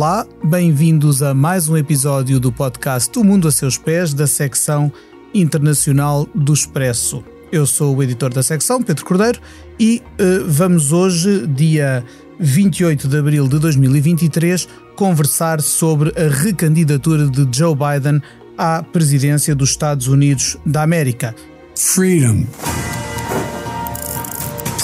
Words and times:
Olá, 0.00 0.26
bem-vindos 0.42 1.22
a 1.22 1.34
mais 1.34 1.68
um 1.68 1.76
episódio 1.76 2.40
do 2.40 2.50
podcast 2.50 3.18
O 3.18 3.22
Mundo 3.22 3.46
a 3.46 3.52
Seus 3.52 3.76
Pés, 3.76 4.14
da 4.14 4.26
secção 4.26 4.90
internacional 5.34 6.26
do 6.34 6.54
Expresso. 6.54 7.22
Eu 7.52 7.66
sou 7.66 7.94
o 7.94 8.02
editor 8.02 8.32
da 8.32 8.42
secção, 8.42 8.82
Pedro 8.82 9.04
Cordeiro, 9.04 9.38
e 9.78 10.00
uh, 10.18 10.46
vamos 10.48 10.90
hoje, 10.90 11.46
dia 11.48 12.02
28 12.38 13.08
de 13.08 13.18
abril 13.18 13.46
de 13.46 13.58
2023, 13.58 14.66
conversar 14.96 15.60
sobre 15.60 16.14
a 16.18 16.30
recandidatura 16.30 17.28
de 17.28 17.46
Joe 17.54 17.74
Biden 17.74 18.22
à 18.56 18.82
presidência 18.82 19.54
dos 19.54 19.68
Estados 19.68 20.06
Unidos 20.06 20.56
da 20.64 20.82
América. 20.82 21.34
Freedom. 21.76 22.46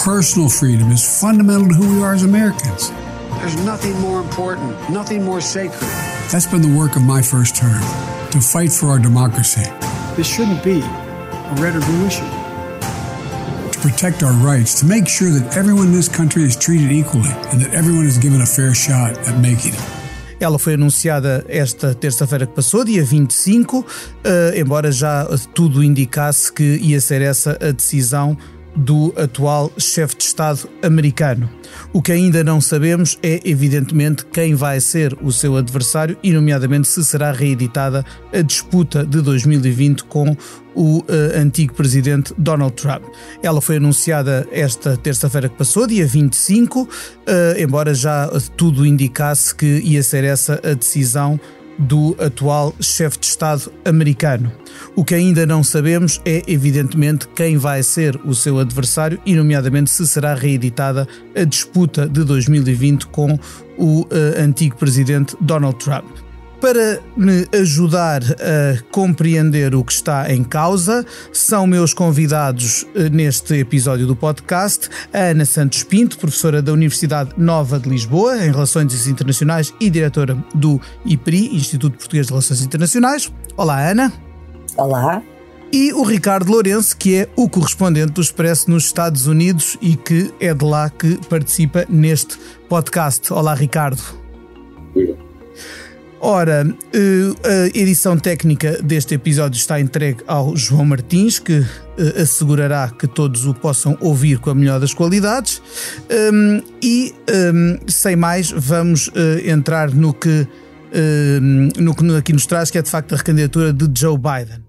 Personal 0.05 0.51
freedom 0.51 0.93
is 0.93 1.03
fundamental 1.03 1.67
to 1.67 1.75
who 1.75 1.97
we 1.97 2.05
are 2.05 2.15
as 2.15 2.23
Americans. 2.23 2.93
There's 3.47 3.65
nothing 3.65 3.97
more 4.01 4.21
important, 4.21 4.75
nothing 4.91 5.23
more 5.23 5.41
sacred. 5.41 5.89
That's 6.33 6.47
been 6.47 6.63
the 6.63 6.77
work 6.77 6.97
of 6.97 7.03
my 7.03 7.23
first 7.23 7.55
term 7.55 7.81
to 8.33 8.41
fight 8.41 8.73
for 8.73 8.87
our 8.87 8.99
democracy. 8.99 9.63
This 10.17 10.27
shouldn't 10.27 10.65
be 10.65 10.81
a 10.81 11.55
red 11.63 11.77
or 11.77 11.81
blue 11.87 12.07
issue. 12.07 12.27
To 13.71 13.79
protect 13.79 14.25
our 14.25 14.33
rights, 14.33 14.81
to 14.81 14.85
make 14.87 15.07
sure 15.07 15.31
that 15.31 15.57
everyone 15.57 15.87
in 15.87 15.93
this 15.93 16.09
country 16.09 16.43
is 16.43 16.57
treated 16.57 16.91
equally 16.91 17.31
and 17.53 17.61
that 17.61 17.73
everyone 17.73 18.05
is 18.05 18.19
given 18.19 18.41
a 18.41 18.47
fair 18.47 18.75
shot 18.75 19.17
at 19.29 19.39
making 19.39 19.75
it. 19.75 19.81
Ela 20.41 20.59
foi 20.59 20.75
anunciada 20.75 21.45
esta 21.49 21.95
terça-feira 21.95 22.47
que 22.47 22.53
passou, 22.53 22.85
dia 22.85 23.05
25, 23.05 23.79
uh, 23.79 23.85
embora 24.57 24.91
já 24.91 25.25
tudo 25.55 25.85
indicasse 25.85 26.53
que 26.53 26.79
ia 26.83 27.01
ser 27.01 27.23
essa 27.23 27.57
a 27.61 27.71
decisão 27.71 28.37
do 28.77 29.13
atual 29.17 29.73
chefe 29.79 30.17
de 30.17 30.25
Estado 30.25 30.69
americano. 30.83 31.49
O 31.93 32.03
que 32.03 32.13
ainda 32.13 32.45
não 32.45 32.61
sabemos 32.61 33.19
é, 33.23 33.41
evidentemente, 33.45 34.25
quem 34.27 34.55
vai 34.55 34.81
ser 34.81 35.17
o 35.23 35.33
seu 35.33 35.57
adversário 35.57 36.17
e, 36.23 36.33
nomeadamente, 36.33 36.89
se 36.89 37.05
será 37.05 37.33
reeditada 37.33 38.05
a 38.33 38.41
disputa 38.43 39.05
de 39.05 39.21
2020 39.21 40.05
com 40.05 40.37
o 40.75 40.99
uh, 40.99 41.05
antigo 41.35 41.73
presidente 41.75 42.35
Donald 42.37 42.75
Trump. 42.75 43.05
Ela 43.43 43.63
foi 43.63 43.77
anunciada 43.77 44.47
esta 44.53 44.97
terça-feira 44.97 45.49
que 45.49 45.57
passou, 45.57 45.87
dia 45.87 46.07
25, 46.07 46.83
uh, 46.83 46.89
embora 47.59 47.95
já 47.95 48.29
tudo 48.57 48.85
indicasse 48.85 49.55
que 49.55 49.81
ia 49.81 50.03
ser 50.03 50.23
essa 50.25 50.61
a 50.63 50.75
decisão 50.75 51.41
do 51.79 52.17
atual 52.19 52.75
chefe 52.81 53.19
de 53.19 53.27
Estado 53.27 53.73
americano. 53.85 54.51
O 54.95 55.05
que 55.05 55.15
ainda 55.15 55.47
não 55.47 55.63
sabemos 55.63 56.21
é, 56.25 56.43
evidentemente, 56.47 57.29
quem 57.29 57.57
vai 57.57 57.83
ser 57.83 58.17
o 58.25 58.35
seu 58.35 58.59
adversário 58.59 59.21
e, 59.25 59.35
nomeadamente, 59.35 59.91
se 59.91 60.07
será 60.07 60.35
reeditada 60.35 61.07
a 61.35 61.45
disputa 61.45 62.09
de 62.09 62.25
2020 62.25 63.07
com 63.09 63.39
o 63.79 64.03
uh, 64.03 64.09
antigo 64.39 64.77
presidente 64.77 65.37
Donald 65.41 65.79
Trump. 65.79 66.26
Para 66.61 67.01
me 67.15 67.47
ajudar 67.53 68.23
a 68.23 68.83
compreender 68.91 69.75
o 69.75 69.85
que 69.85 69.93
está 69.93 70.33
em 70.33 70.43
causa, 70.43 71.05
são 71.31 71.67
meus 71.67 71.93
convidados 71.93 72.87
eh, 72.95 73.11
neste 73.11 73.55
episódio 73.57 74.07
do 74.07 74.17
podcast 74.17 74.89
a 75.13 75.19
Ana 75.19 75.45
Santos 75.45 75.83
Pinto, 75.83 76.19
professora 76.19 76.63
da 76.63 76.73
Universidade 76.73 77.33
Nova 77.37 77.79
de 77.79 77.91
Lisboa 77.91 78.39
em 78.39 78.51
Relações 78.51 79.07
Internacionais 79.07 79.73
e 79.79 79.91
diretora 79.91 80.37
do 80.55 80.81
IPRI, 81.05 81.55
Instituto 81.55 81.99
Português 81.99 82.27
de 82.27 82.33
Relações 82.33 82.63
Internacionais. 82.63 83.31
Olá, 83.55 83.91
Ana. 83.91 84.13
Olá. 84.79 85.23
E 85.71 85.93
o 85.93 86.05
Ricardo 86.05 86.51
Lourenço, 86.51 86.97
que 86.97 87.17
é 87.17 87.29
o 87.37 87.51
correspondente 87.51 88.13
do 88.13 88.21
Expresso 88.23 88.71
nos 88.71 88.85
Estados 88.85 89.27
Unidos 89.27 89.77
e 89.83 89.95
que 89.95 90.33
é 90.41 90.55
de 90.55 90.65
lá 90.65 90.89
que 90.89 91.19
participa 91.29 91.85
neste 91.89 92.39
podcast. 92.67 93.31
Olá, 93.31 93.53
Ricardo. 93.53 94.01
Ora, 96.29 96.67
eh, 96.93 97.71
a 97.73 97.79
edição 97.79 98.19
técnica 98.19 98.83
deste 98.83 99.15
episódio 99.15 99.57
está 99.57 99.79
entregue 99.79 100.25
ao 100.27 100.57
João 100.57 100.85
Martins, 100.85 101.39
que 101.39 101.65
eh, 101.97 102.21
assegurará 102.21 102.91
que 102.91 103.07
todos 103.07 103.47
o 103.47 103.55
possam 103.55 103.97
ouvir 104.01 104.41
com 104.41 104.51
a 104.51 104.55
melhor 104.57 104.81
das 104.81 104.93
qualidades. 104.93 105.63
Ehm, 106.11 106.65
e, 106.83 107.15
ehm, 107.29 107.79
sem 107.87 108.17
mais, 108.17 108.51
vamos 108.51 109.09
eh, 109.15 109.49
entrar 109.49 109.95
no 109.95 110.13
que, 110.13 110.49
ehm, 110.93 111.69
no 111.79 111.95
que 111.95 112.17
aqui 112.17 112.33
nos 112.33 112.45
traz, 112.45 112.73
que 112.73 112.79
é 112.79 112.83
de 112.83 112.91
facto 112.91 113.15
a 113.15 113.19
recandidatura 113.19 113.73
de 113.73 113.89
Joe 113.97 114.19
Biden. 114.19 114.65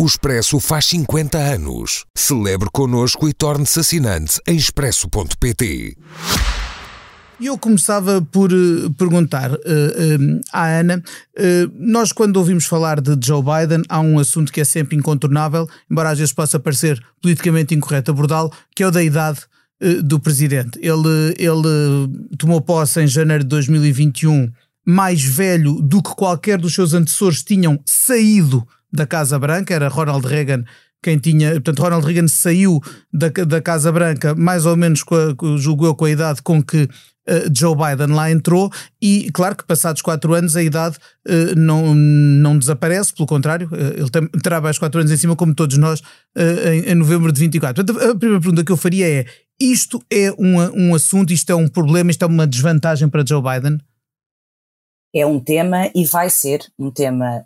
O 0.00 0.04
Expresso 0.04 0.58
faz 0.58 0.86
50 0.86 1.38
anos. 1.38 2.04
Celebre 2.12 2.68
connosco 2.72 3.28
e 3.28 3.32
torne-se 3.32 3.78
assinante 3.78 4.40
em 4.48 4.56
expresso.pt. 4.56 5.96
E 7.42 7.46
eu 7.46 7.58
começava 7.58 8.22
por 8.22 8.52
uh, 8.52 8.88
perguntar 8.92 9.50
uh, 9.50 9.56
uh, 9.56 10.40
à 10.52 10.78
Ana: 10.78 11.02
nós, 11.76 12.12
quando 12.12 12.36
ouvimos 12.36 12.66
falar 12.66 13.00
de 13.00 13.18
Joe 13.20 13.42
Biden, 13.42 13.82
há 13.88 13.98
um 13.98 14.20
assunto 14.20 14.52
que 14.52 14.60
é 14.60 14.64
sempre 14.64 14.96
incontornável, 14.96 15.68
embora 15.90 16.10
às 16.10 16.18
vezes 16.18 16.32
possa 16.32 16.60
parecer 16.60 17.04
politicamente 17.20 17.74
incorreto 17.74 18.12
abordá-lo, 18.12 18.52
que 18.76 18.84
é 18.84 18.86
o 18.86 18.92
da 18.92 19.02
idade 19.02 19.40
do 20.04 20.20
presidente. 20.20 20.78
Ele, 20.80 21.34
ele 21.36 22.08
tomou 22.38 22.60
posse 22.60 23.02
em 23.02 23.08
janeiro 23.08 23.42
de 23.42 23.48
2021, 23.48 24.48
mais 24.86 25.24
velho 25.24 25.82
do 25.82 26.00
que 26.00 26.14
qualquer 26.14 26.58
dos 26.58 26.72
seus 26.72 26.94
antecessores 26.94 27.42
tinham 27.42 27.80
saído 27.84 28.64
da 28.92 29.04
Casa 29.04 29.36
Branca, 29.36 29.74
era 29.74 29.88
Ronald 29.88 30.24
Reagan 30.24 30.62
quem 31.02 31.18
tinha, 31.18 31.50
portanto, 31.54 31.82
Ronald 31.82 32.06
Reagan 32.06 32.28
saiu 32.28 32.80
da, 33.12 33.28
da 33.28 33.60
Casa 33.60 33.90
Branca 33.90 34.34
mais 34.36 34.64
ou 34.64 34.76
menos, 34.76 35.02
com 35.02 35.16
a, 35.16 35.56
julgo 35.58 35.84
eu, 35.84 35.94
com 35.96 36.04
a 36.04 36.10
idade 36.10 36.40
com 36.42 36.62
que 36.62 36.84
uh, 36.84 36.88
Joe 37.56 37.76
Biden 37.76 38.14
lá 38.14 38.30
entrou 38.30 38.70
e, 39.00 39.30
claro 39.32 39.56
que 39.56 39.64
passados 39.64 40.02
quatro 40.02 40.34
anos 40.34 40.56
a 40.56 40.62
idade 40.62 40.96
uh, 41.28 41.56
não, 41.56 41.94
não 41.94 42.58
desaparece, 42.58 43.14
pelo 43.14 43.26
contrário, 43.26 43.68
uh, 43.68 43.98
ele 43.98 44.10
tem, 44.10 44.26
terá 44.42 44.60
mais 44.60 44.78
quatro 44.78 45.00
anos 45.00 45.12
em 45.12 45.16
cima, 45.16 45.36
como 45.36 45.54
todos 45.54 45.76
nós, 45.78 46.02
em, 46.36 46.90
em, 46.90 46.94
novembro 46.94 47.32
de 47.32 47.40
24. 47.40 47.84
Portanto, 47.84 48.10
a 48.10 48.14
primeira 48.16 48.40
pergunta 48.40 48.64
que 48.64 48.72
eu 48.72 48.76
faria 48.76 49.08
é, 49.08 49.26
isto 49.60 50.02
é 50.10 50.32
um, 50.32 50.58
um 50.88 50.94
assunto, 50.94 51.32
isto 51.32 51.50
é 51.50 51.54
um 51.54 51.68
problema, 51.68 52.10
isto 52.10 52.24
é 52.24 52.26
uma 52.26 52.46
desvantagem 52.46 53.08
para 53.08 53.24
Joe 53.24 53.42
Biden? 53.42 53.78
É 55.14 55.26
um 55.26 55.38
tema 55.38 55.90
e 55.94 56.04
vai 56.06 56.30
ser 56.30 56.60
um 56.78 56.90
tema 56.90 57.44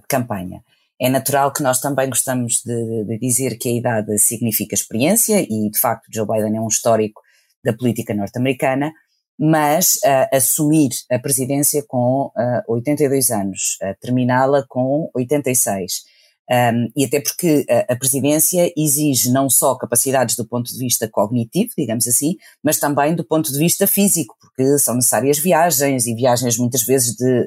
de 0.00 0.06
campanha. 0.08 0.62
É 0.98 1.10
natural 1.10 1.52
que 1.52 1.62
nós 1.62 1.78
também 1.78 2.08
gostamos 2.08 2.62
de, 2.64 3.04
de, 3.04 3.18
dizer 3.18 3.58
que 3.58 3.68
a 3.68 3.72
idade 3.72 4.18
significa 4.18 4.74
experiência 4.74 5.42
e, 5.42 5.70
de 5.70 5.78
facto, 5.78 6.06
Joe 6.10 6.26
Biden 6.26 6.56
é 6.56 6.60
um 6.60 6.68
histórico 6.68 7.20
da 7.66 7.76
política 7.76 8.14
norte-americana, 8.14 8.92
mas 9.38 9.96
uh, 9.96 10.34
assumir 10.36 10.90
a 11.10 11.18
presidência 11.18 11.84
com 11.86 12.30
uh, 12.36 12.72
82 12.72 13.30
anos, 13.30 13.76
uh, 13.82 13.94
terminá-la 14.00 14.64
com 14.68 15.10
86. 15.14 16.04
Um, 16.48 16.88
e 16.96 17.04
até 17.04 17.20
porque 17.20 17.66
a, 17.88 17.96
presidência 17.96 18.72
exige 18.76 19.32
não 19.32 19.50
só 19.50 19.74
capacidades 19.74 20.36
do 20.36 20.46
ponto 20.46 20.72
de 20.72 20.78
vista 20.78 21.08
cognitivo, 21.10 21.72
digamos 21.76 22.06
assim, 22.06 22.36
mas 22.62 22.78
também 22.78 23.16
do 23.16 23.24
ponto 23.24 23.52
de 23.52 23.58
vista 23.58 23.84
físico, 23.84 24.36
porque 24.40 24.78
são 24.78 24.94
necessárias 24.94 25.40
viagens 25.40 26.06
e 26.06 26.14
viagens 26.14 26.56
muitas 26.56 26.84
vezes 26.84 27.16
de 27.16 27.44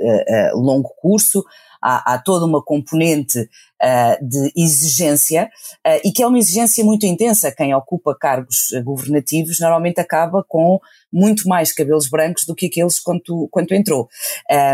longo 0.53 0.89
curso, 1.01 1.45
há, 1.81 2.13
há 2.13 2.17
toda 2.17 2.45
uma 2.45 2.63
componente 2.63 3.39
uh, 3.39 4.27
de 4.27 4.51
exigência 4.55 5.49
uh, 5.85 5.99
e 6.03 6.11
que 6.11 6.21
é 6.21 6.27
uma 6.27 6.37
exigência 6.37 6.83
muito 6.83 7.05
intensa. 7.05 7.51
Quem 7.51 7.73
ocupa 7.73 8.15
cargos 8.15 8.71
governativos 8.83 9.59
normalmente 9.59 9.99
acaba 9.99 10.43
com 10.47 10.79
muito 11.11 11.47
mais 11.47 11.71
cabelos 11.71 12.07
brancos 12.07 12.45
do 12.45 12.53
que 12.53 12.67
aqueles 12.67 12.99
quando, 12.99 13.47
quando 13.49 13.71
entrou. 13.73 14.07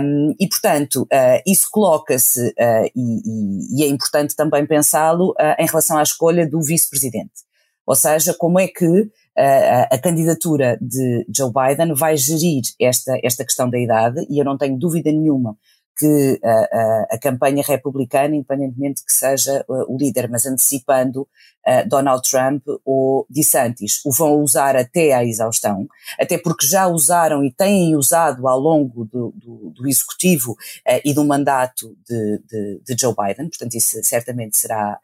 Um, 0.02 0.36
e, 0.40 0.48
portanto, 0.48 1.04
uh, 1.04 1.42
isso 1.46 1.68
coloca-se, 1.72 2.54
e, 2.96 2.96
e, 2.96 3.82
e, 3.82 3.84
é 3.84 3.88
importante 3.88 4.36
também 4.36 4.66
pensá-lo 4.66 5.34
em 5.58 5.66
relação 5.66 5.98
à 5.98 6.04
escolha 6.04 6.48
do 6.48 6.62
vice-presidente. 6.62 7.46
Ou 7.86 7.96
seja, 7.96 8.34
como 8.34 8.60
é 8.60 8.68
que 8.68 9.10
a, 9.38 9.98
candidatura 9.98 10.78
de 10.82 11.26
Joe 11.36 11.52
Biden 11.52 11.94
vai 11.94 12.18
gerir 12.18 12.64
esta, 12.80 13.18
esta 13.24 13.44
questão 13.46 13.70
da 13.70 13.78
idade, 13.78 14.26
e 14.30 14.40
eu 14.40 14.46
não 14.46 14.58
tenho 14.58 14.78
dúvida 14.78 15.12
nenhuma 15.12 15.58
que 15.98 16.40
a, 16.44 16.50
a, 16.50 17.08
a, 17.12 17.18
campanha 17.18 17.64
republicana, 17.66 18.36
independentemente 18.36 19.04
que 19.06 19.14
seja 19.14 19.66
uh, 19.68 19.94
o 19.94 19.98
líder, 19.98 20.30
mas 20.30 20.46
antecipando 20.46 21.22
uh, 21.22 21.88
Donald 21.88 22.30
Trump 22.30 22.64
ou 22.84 23.26
DeSantis, 23.30 24.02
o 24.06 24.12
vão 24.12 24.42
usar 24.42 24.76
até 24.76 25.14
à 25.14 25.24
exaustão, 25.24 25.88
até 26.20 26.38
porque 26.38 26.68
já 26.68 26.88
usaram 26.88 27.46
e 27.46 27.52
têm 27.52 27.96
usado 27.96 28.48
ao 28.48 28.60
longo 28.60 29.06
do, 29.06 29.34
do, 29.38 29.70
do 29.70 29.88
executivo 29.88 30.52
uh, 30.52 31.02
e 31.06 31.14
do 31.14 31.24
mandato 31.24 31.96
de, 32.08 32.40
de, 32.40 32.82
de, 32.86 32.96
Joe 33.00 33.16
Biden, 33.16 33.48
portanto 33.48 33.76
isso 33.76 33.98
certamente 34.04 34.58
será 34.58 35.00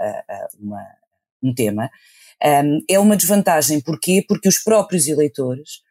uma, 0.59 0.85
um 1.41 1.53
tema. 1.53 1.89
Um, 2.43 2.83
é 2.89 2.99
uma 2.99 3.15
desvantagem, 3.15 3.79
porquê? 3.79 4.25
Porque 4.27 4.49
os 4.49 4.57
próprios 4.57 5.07
eleitores 5.07 5.81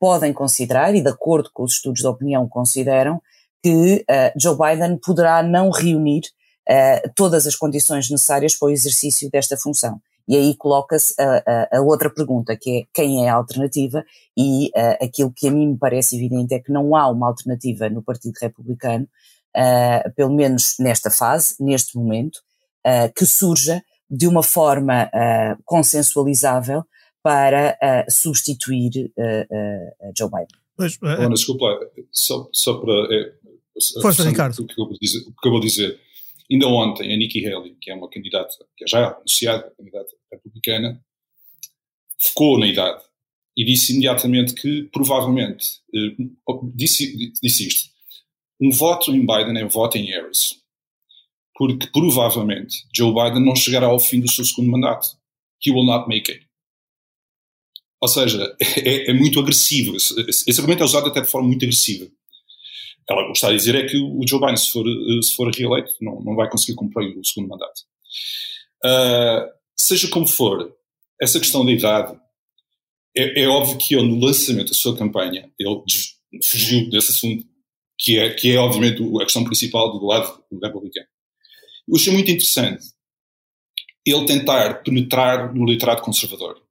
podem 0.00 0.32
considerar, 0.32 0.94
e 0.96 1.00
de 1.00 1.08
acordo 1.08 1.50
com 1.52 1.62
os 1.62 1.74
estudos 1.74 2.00
de 2.00 2.06
opinião 2.08 2.48
consideram, 2.48 3.22
que 3.62 4.04
uh, 4.08 4.40
Joe 4.40 4.56
Biden 4.56 4.98
poderá 4.98 5.42
não 5.42 5.70
reunir 5.70 6.22
uh, 6.68 7.10
todas 7.14 7.46
as 7.46 7.56
condições 7.56 8.10
necessárias 8.10 8.54
para 8.54 8.68
o 8.68 8.70
exercício 8.70 9.30
desta 9.30 9.56
função. 9.56 10.00
E 10.28 10.36
aí 10.36 10.54
coloca-se 10.54 11.14
a, 11.18 11.42
a, 11.72 11.78
a, 11.78 11.80
outra 11.80 12.10
pergunta, 12.10 12.54
que 12.54 12.80
é 12.80 12.86
quem 12.92 13.24
é 13.24 13.30
a 13.30 13.34
alternativa, 13.34 14.04
e 14.36 14.66
uh, 14.68 15.04
aquilo 15.04 15.32
que 15.34 15.48
a 15.48 15.50
mim 15.50 15.68
me 15.68 15.78
parece 15.78 16.16
evidente 16.16 16.54
é 16.54 16.58
que 16.58 16.70
não 16.70 16.94
há 16.94 17.08
uma 17.08 17.26
alternativa 17.26 17.88
no 17.88 18.02
Partido 18.02 18.34
Republicano, 18.38 19.08
uh, 19.56 20.12
pelo 20.14 20.34
menos 20.34 20.74
nesta 20.78 21.10
fase, 21.10 21.54
neste 21.58 21.96
momento, 21.96 22.36
uh, 22.86 23.10
que 23.16 23.24
surja 23.24 23.82
de 24.10 24.26
uma 24.26 24.42
forma 24.42 25.10
consensualizável 25.66 26.82
para 27.22 27.76
substituir 28.08 29.12
Joe 30.16 30.30
Biden. 30.30 30.58
Pois, 30.74 30.98
é, 31.02 31.28
desculpa, 31.28 31.78
só, 32.10 32.48
só 32.50 32.78
para. 32.78 32.92
É, 33.14 33.32
Força, 34.00 34.28
Ricardo. 34.28 34.62
O 34.62 34.66
que 34.66 34.92
de 34.94 34.98
dizer. 35.00 35.24
Acabou 35.38 35.60
de 35.60 35.66
dizer 35.66 36.00
Ainda 36.50 36.66
ontem, 36.66 37.12
a 37.12 37.16
Nikki 37.16 37.46
Haley, 37.46 37.76
que 37.78 37.90
é 37.90 37.94
uma 37.94 38.08
candidata, 38.08 38.54
que 38.74 38.84
é 38.84 38.88
já 38.88 39.08
anunciada, 39.10 39.70
candidata 39.76 40.10
republicana, 40.32 41.04
focou 42.18 42.58
na 42.58 42.66
idade 42.66 43.04
e 43.54 43.64
disse 43.64 43.92
imediatamente 43.92 44.54
que, 44.54 44.84
provavelmente, 44.84 45.80
eh, 45.94 46.16
disse, 46.74 47.32
disse 47.42 47.68
isto: 47.68 47.90
um 48.58 48.70
voto 48.70 49.14
em 49.14 49.20
Biden 49.26 49.60
é 49.60 49.64
um 49.64 49.68
voto 49.68 49.98
em 49.98 50.06
Harris. 50.06 50.58
Porque, 51.54 51.88
provavelmente, 51.88 52.86
Joe 52.94 53.12
Biden 53.12 53.44
não 53.44 53.56
chegará 53.56 53.88
ao 53.88 53.98
fim 53.98 54.20
do 54.20 54.30
seu 54.30 54.44
segundo 54.44 54.70
mandato. 54.70 55.08
He 55.64 55.72
will 55.72 55.84
not 55.84 56.08
make 56.08 56.30
it. 56.30 56.46
Ou 58.00 58.08
seja, 58.08 58.56
é, 58.60 59.10
é 59.10 59.12
muito 59.12 59.40
agressivo. 59.40 59.96
Esse, 59.96 60.14
esse, 60.48 60.60
argumento 60.60 60.82
é 60.82 60.86
usado 60.86 61.08
até 61.08 61.20
de 61.20 61.26
forma 61.26 61.48
muito 61.48 61.64
agressiva. 61.64 62.08
Ela, 63.08 63.22
o 63.22 63.32
que 63.32 63.38
está 63.38 63.48
a 63.48 63.52
dizer 63.52 63.74
é 63.74 63.86
que 63.86 63.96
o 63.96 64.20
Joe 64.28 64.38
Biden, 64.38 64.56
se 64.56 64.70
for, 64.70 64.86
eh, 64.86 65.22
se 65.22 65.34
for 65.34 65.50
reeleito, 65.50 65.94
não, 66.00 66.20
não 66.20 66.34
vai 66.36 66.48
conseguir 66.48 66.76
cumprir 66.76 67.16
o 67.16 67.24
segundo 67.24 67.48
mandato. 67.48 67.80
Uh, 68.84 69.48
seja 69.76 70.08
como 70.08 70.26
for, 70.26 70.74
essa 71.20 71.40
questão 71.40 71.64
da 71.64 71.72
idade, 71.72 72.18
é, 73.16 73.42
é, 73.42 73.48
óbvio 73.48 73.78
que 73.78 73.94
ele, 73.94 74.06
no 74.06 74.24
lançamento 74.24 74.68
da 74.68 74.74
sua 74.74 74.96
campanha, 74.96 75.50
ele 75.58 75.82
fugiu 76.42 76.88
desse 76.90 77.10
assunto, 77.10 77.44
que 77.98 78.18
é, 78.18 78.32
que 78.32 78.52
é 78.52 78.58
obviamente 78.58 79.02
a 79.02 79.24
questão 79.24 79.42
principal 79.42 79.98
do 79.98 80.06
lado 80.06 80.44
do 80.50 80.60
republicano. 80.60 81.08
Eu 81.88 81.96
achei 81.96 82.12
muito 82.12 82.30
interessante 82.30 82.86
ele 84.06 84.26
tentar 84.26 84.82
penetrar 84.82 85.54
no 85.54 85.66
literato 85.66 86.02
conservador. 86.02 86.62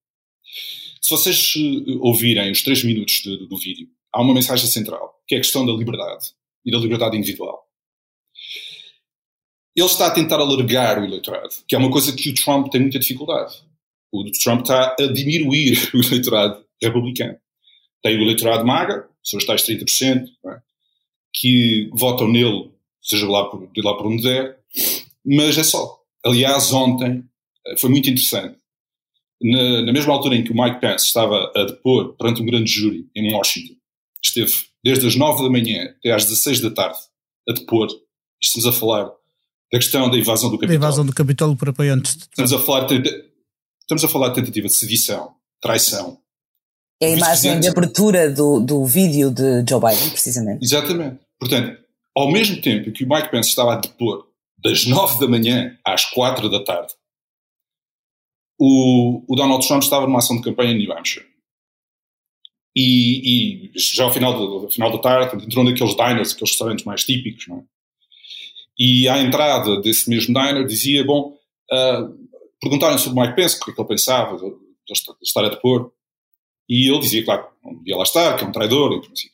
Se 1.01 1.09
vocês 1.09 1.53
eh, 1.55 1.97
ouvirem 1.99 2.51
os 2.51 2.63
três 2.63 2.83
minutos 2.83 3.21
do 3.23 3.57
vídeo, 3.57 3.87
há 4.13 4.21
uma 4.21 4.33
mensagem 4.33 4.68
central, 4.68 5.13
que 5.27 5.36
é 5.36 5.38
a 5.38 5.42
questão 5.42 5.65
da 5.65 5.74
liberdade 5.74 6.31
e 6.65 6.71
da 6.71 6.77
liberdade 6.77 7.18
individual. 7.18 7.68
Ele 9.75 9.86
está 9.86 10.07
a 10.07 10.12
tentar 10.12 10.38
alargar 10.38 11.00
o 11.00 11.06
eleitorado, 11.06 11.54
que 11.68 11.75
é 11.75 11.77
uma 11.77 11.92
coisa 11.92 12.15
que 12.15 12.30
o 12.30 12.33
Trump 12.33 12.69
tem 12.69 12.81
muita 12.81 12.98
dificuldade. 12.98 13.63
O 14.12 14.24
Trump 14.44 14.62
está 14.62 14.95
a 15.00 15.06
diminuir 15.13 15.77
o 15.94 16.01
eleitorado 16.01 16.65
republicano. 16.81 17.38
Tem 18.01 18.18
o 18.18 18.21
eleitorado 18.21 18.65
maga, 18.65 19.07
os 19.36 19.45
tais 19.45 19.63
30%, 19.63 20.27
é? 20.48 20.62
que 21.33 21.89
votam 21.94 22.27
nele, 22.27 22.71
seja 23.01 23.27
lá 23.27 23.45
por, 23.50 23.68
de 23.71 23.81
lá 23.81 23.95
por 23.95 24.07
onde 24.07 24.24
der, 24.24 24.57
mas 25.25 25.57
é 25.57 25.63
só. 25.63 26.00
Aliás, 26.25 26.74
ontem 26.74 27.24
eh, 27.68 27.77
foi 27.77 27.89
muito 27.89 28.09
interessante. 28.09 28.57
Na, 29.42 29.81
na 29.83 29.94
mesma 29.94 30.13
altura 30.13 30.36
em 30.36 30.44
que 30.44 30.51
o 30.51 30.56
Mike 30.56 30.81
Pence 30.81 31.06
estava 31.06 31.51
a 31.56 31.63
depor 31.65 32.15
perante 32.15 32.42
um 32.42 32.45
grande 32.45 32.71
júri 32.71 33.07
em 33.15 33.31
Washington, 33.33 33.75
esteve 34.23 34.53
desde 34.83 35.07
as 35.07 35.15
9 35.15 35.43
da 35.43 35.49
manhã 35.49 35.93
até 35.99 36.11
às 36.11 36.25
16 36.25 36.61
da 36.61 36.71
tarde 36.71 36.97
a 37.47 37.53
depor, 37.53 37.87
estamos 38.41 38.65
a 38.65 38.71
falar 38.71 39.05
da 39.71 39.79
questão 39.79 40.09
da 40.09 40.17
invasão 40.17 40.49
do 40.49 40.57
Capitólio. 40.57 40.79
Da 40.79 40.85
invasão 40.85 41.05
do 41.05 41.13
Capitólio 41.13 41.55
por 41.55 41.69
apoiantes. 41.69 42.15
Estamos 42.15 42.53
a 42.53 42.59
falar 42.59 42.85
de, 42.87 43.25
estamos 43.81 44.03
a 44.03 44.07
falar 44.07 44.29
de 44.29 44.35
tentativa 44.35 44.67
de 44.67 44.73
sedição, 44.73 45.33
traição. 45.61 46.19
É 47.01 47.07
a 47.07 47.09
imagem 47.09 47.59
de 47.59 47.67
abertura 47.67 48.31
do, 48.31 48.59
do 48.59 48.83
vídeo 48.85 49.29
de 49.31 49.63
Joe 49.67 49.79
Biden, 49.79 50.09
precisamente. 50.09 50.63
Exatamente. 50.63 51.19
Portanto, 51.39 51.77
ao 52.15 52.31
mesmo 52.31 52.59
tempo 52.61 52.91
que 52.91 53.03
o 53.03 53.09
Mike 53.09 53.29
Pence 53.29 53.49
estava 53.49 53.73
a 53.73 53.77
depor 53.77 54.27
das 54.57 54.85
9 54.85 55.19
da 55.19 55.27
manhã 55.27 55.77
às 55.85 56.05
4 56.05 56.49
da 56.49 56.63
tarde, 56.63 56.93
o, 58.59 59.23
o 59.31 59.35
Donald 59.35 59.65
Trump 59.67 59.83
estava 59.83 60.07
numa 60.07 60.17
ação 60.17 60.37
de 60.37 60.41
campanha 60.41 60.71
em 60.71 60.79
New 60.79 60.97
Hampshire. 60.97 61.27
E, 62.79 63.71
e 63.74 63.79
já 63.79 64.03
ao 64.03 64.13
final, 64.13 64.38
do, 64.38 64.65
ao 64.65 64.69
final 64.69 64.91
da 64.91 65.00
tarde 65.00 65.44
entrou 65.44 65.65
naqueles 65.65 65.95
diners, 65.95 66.33
aqueles 66.33 66.51
restaurantes 66.51 66.85
mais 66.85 67.03
típicos, 67.03 67.47
não 67.47 67.57
é? 67.57 67.63
E 68.77 69.09
à 69.09 69.19
entrada 69.19 69.81
desse 69.81 70.07
mesmo 70.07 70.31
diner 70.31 70.63
dizia, 70.68 71.03
bom, 71.03 71.35
uh, 71.71 72.29
perguntaram 72.62 72.95
sobre 73.00 73.19
o 73.19 73.21
Mike 73.24 73.35
Pence, 73.35 73.56
o 73.56 73.65
que 73.65 73.71
é 73.71 73.74
que 73.74 73.81
ele 73.81 73.88
pensava 73.88 74.38
de, 74.38 74.53
estar 75.24 75.44
a 75.44 75.50
depor, 75.50 75.91
e 76.69 76.88
ele 76.88 77.00
dizia, 77.00 77.25
claro, 77.25 77.47
não 77.63 77.74
devia 77.77 77.97
lá 77.97 78.03
estar, 78.03 78.38
que 78.38 78.44
é 78.44 78.47
um 78.47 78.51
traidor, 78.51 78.94
e 78.94 79.12
assim. 79.12 79.30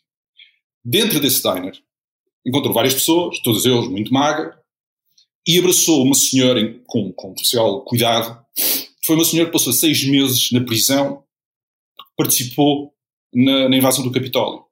Dentro 0.86 1.20
desse 1.20 1.42
diner, 1.42 1.78
encontrou 2.46 2.74
várias 2.74 2.94
pessoas, 2.94 3.42
todas 3.42 3.66
eles 3.66 3.90
muito 3.90 4.14
magras, 4.14 4.56
e 5.46 5.60
abraçou 5.60 6.06
uma 6.06 6.16
senhora 6.16 6.80
com, 6.88 7.12
com 7.12 7.34
especial 7.34 7.82
cuidado. 7.82 8.42
Foi 9.06 9.18
uma 9.18 9.26
senhora 9.26 9.50
que 9.50 9.54
passou 9.54 9.74
seis 9.74 10.02
meses 10.06 10.50
na 10.54 10.62
prisão, 10.62 11.26
participou 12.16 12.94
na, 13.34 13.70
na 13.70 13.78
invasão 13.78 14.04
do 14.04 14.12
Capitólio. 14.12 14.66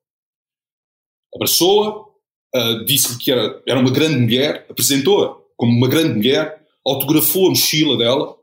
Abraçou-a, 1.34 2.08
uh, 2.56 2.86
disse-lhe 2.86 3.18
que 3.18 3.32
era, 3.32 3.62
era 3.68 3.80
uma 3.80 3.92
grande 3.92 4.20
mulher, 4.20 4.66
apresentou-a 4.70 5.42
como 5.56 5.78
uma 5.78 5.88
grande 5.88 6.16
mulher, 6.16 6.66
autografou 6.86 7.48
a 7.48 7.50
mochila 7.50 7.98
dela. 7.98 8.38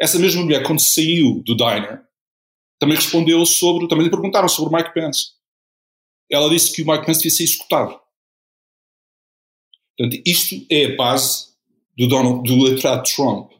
Essa 0.00 0.18
mesma 0.18 0.42
mulher, 0.42 0.62
quando 0.62 0.80
saiu 0.80 1.42
do 1.42 1.56
diner, 1.56 2.02
também 2.78 2.96
respondeu 2.96 3.44
sobre, 3.44 3.88
também 3.88 4.04
lhe 4.04 4.10
perguntaram 4.10 4.48
sobre 4.48 4.74
o 4.74 4.76
Mike 4.76 4.94
Pence. 4.94 5.32
Ela 6.30 6.48
disse 6.48 6.72
que 6.72 6.82
o 6.82 6.86
Mike 6.86 7.04
Pence 7.04 7.20
devia 7.20 7.36
ser 7.36 7.42
executado. 7.42 8.00
Portanto, 9.96 10.22
isto 10.24 10.66
é 10.70 10.86
a 10.86 10.96
base 10.96 11.50
do, 11.96 12.08
Donald, 12.08 12.48
do 12.48 12.66
eleitorado 12.66 13.02
Trump. 13.02 13.50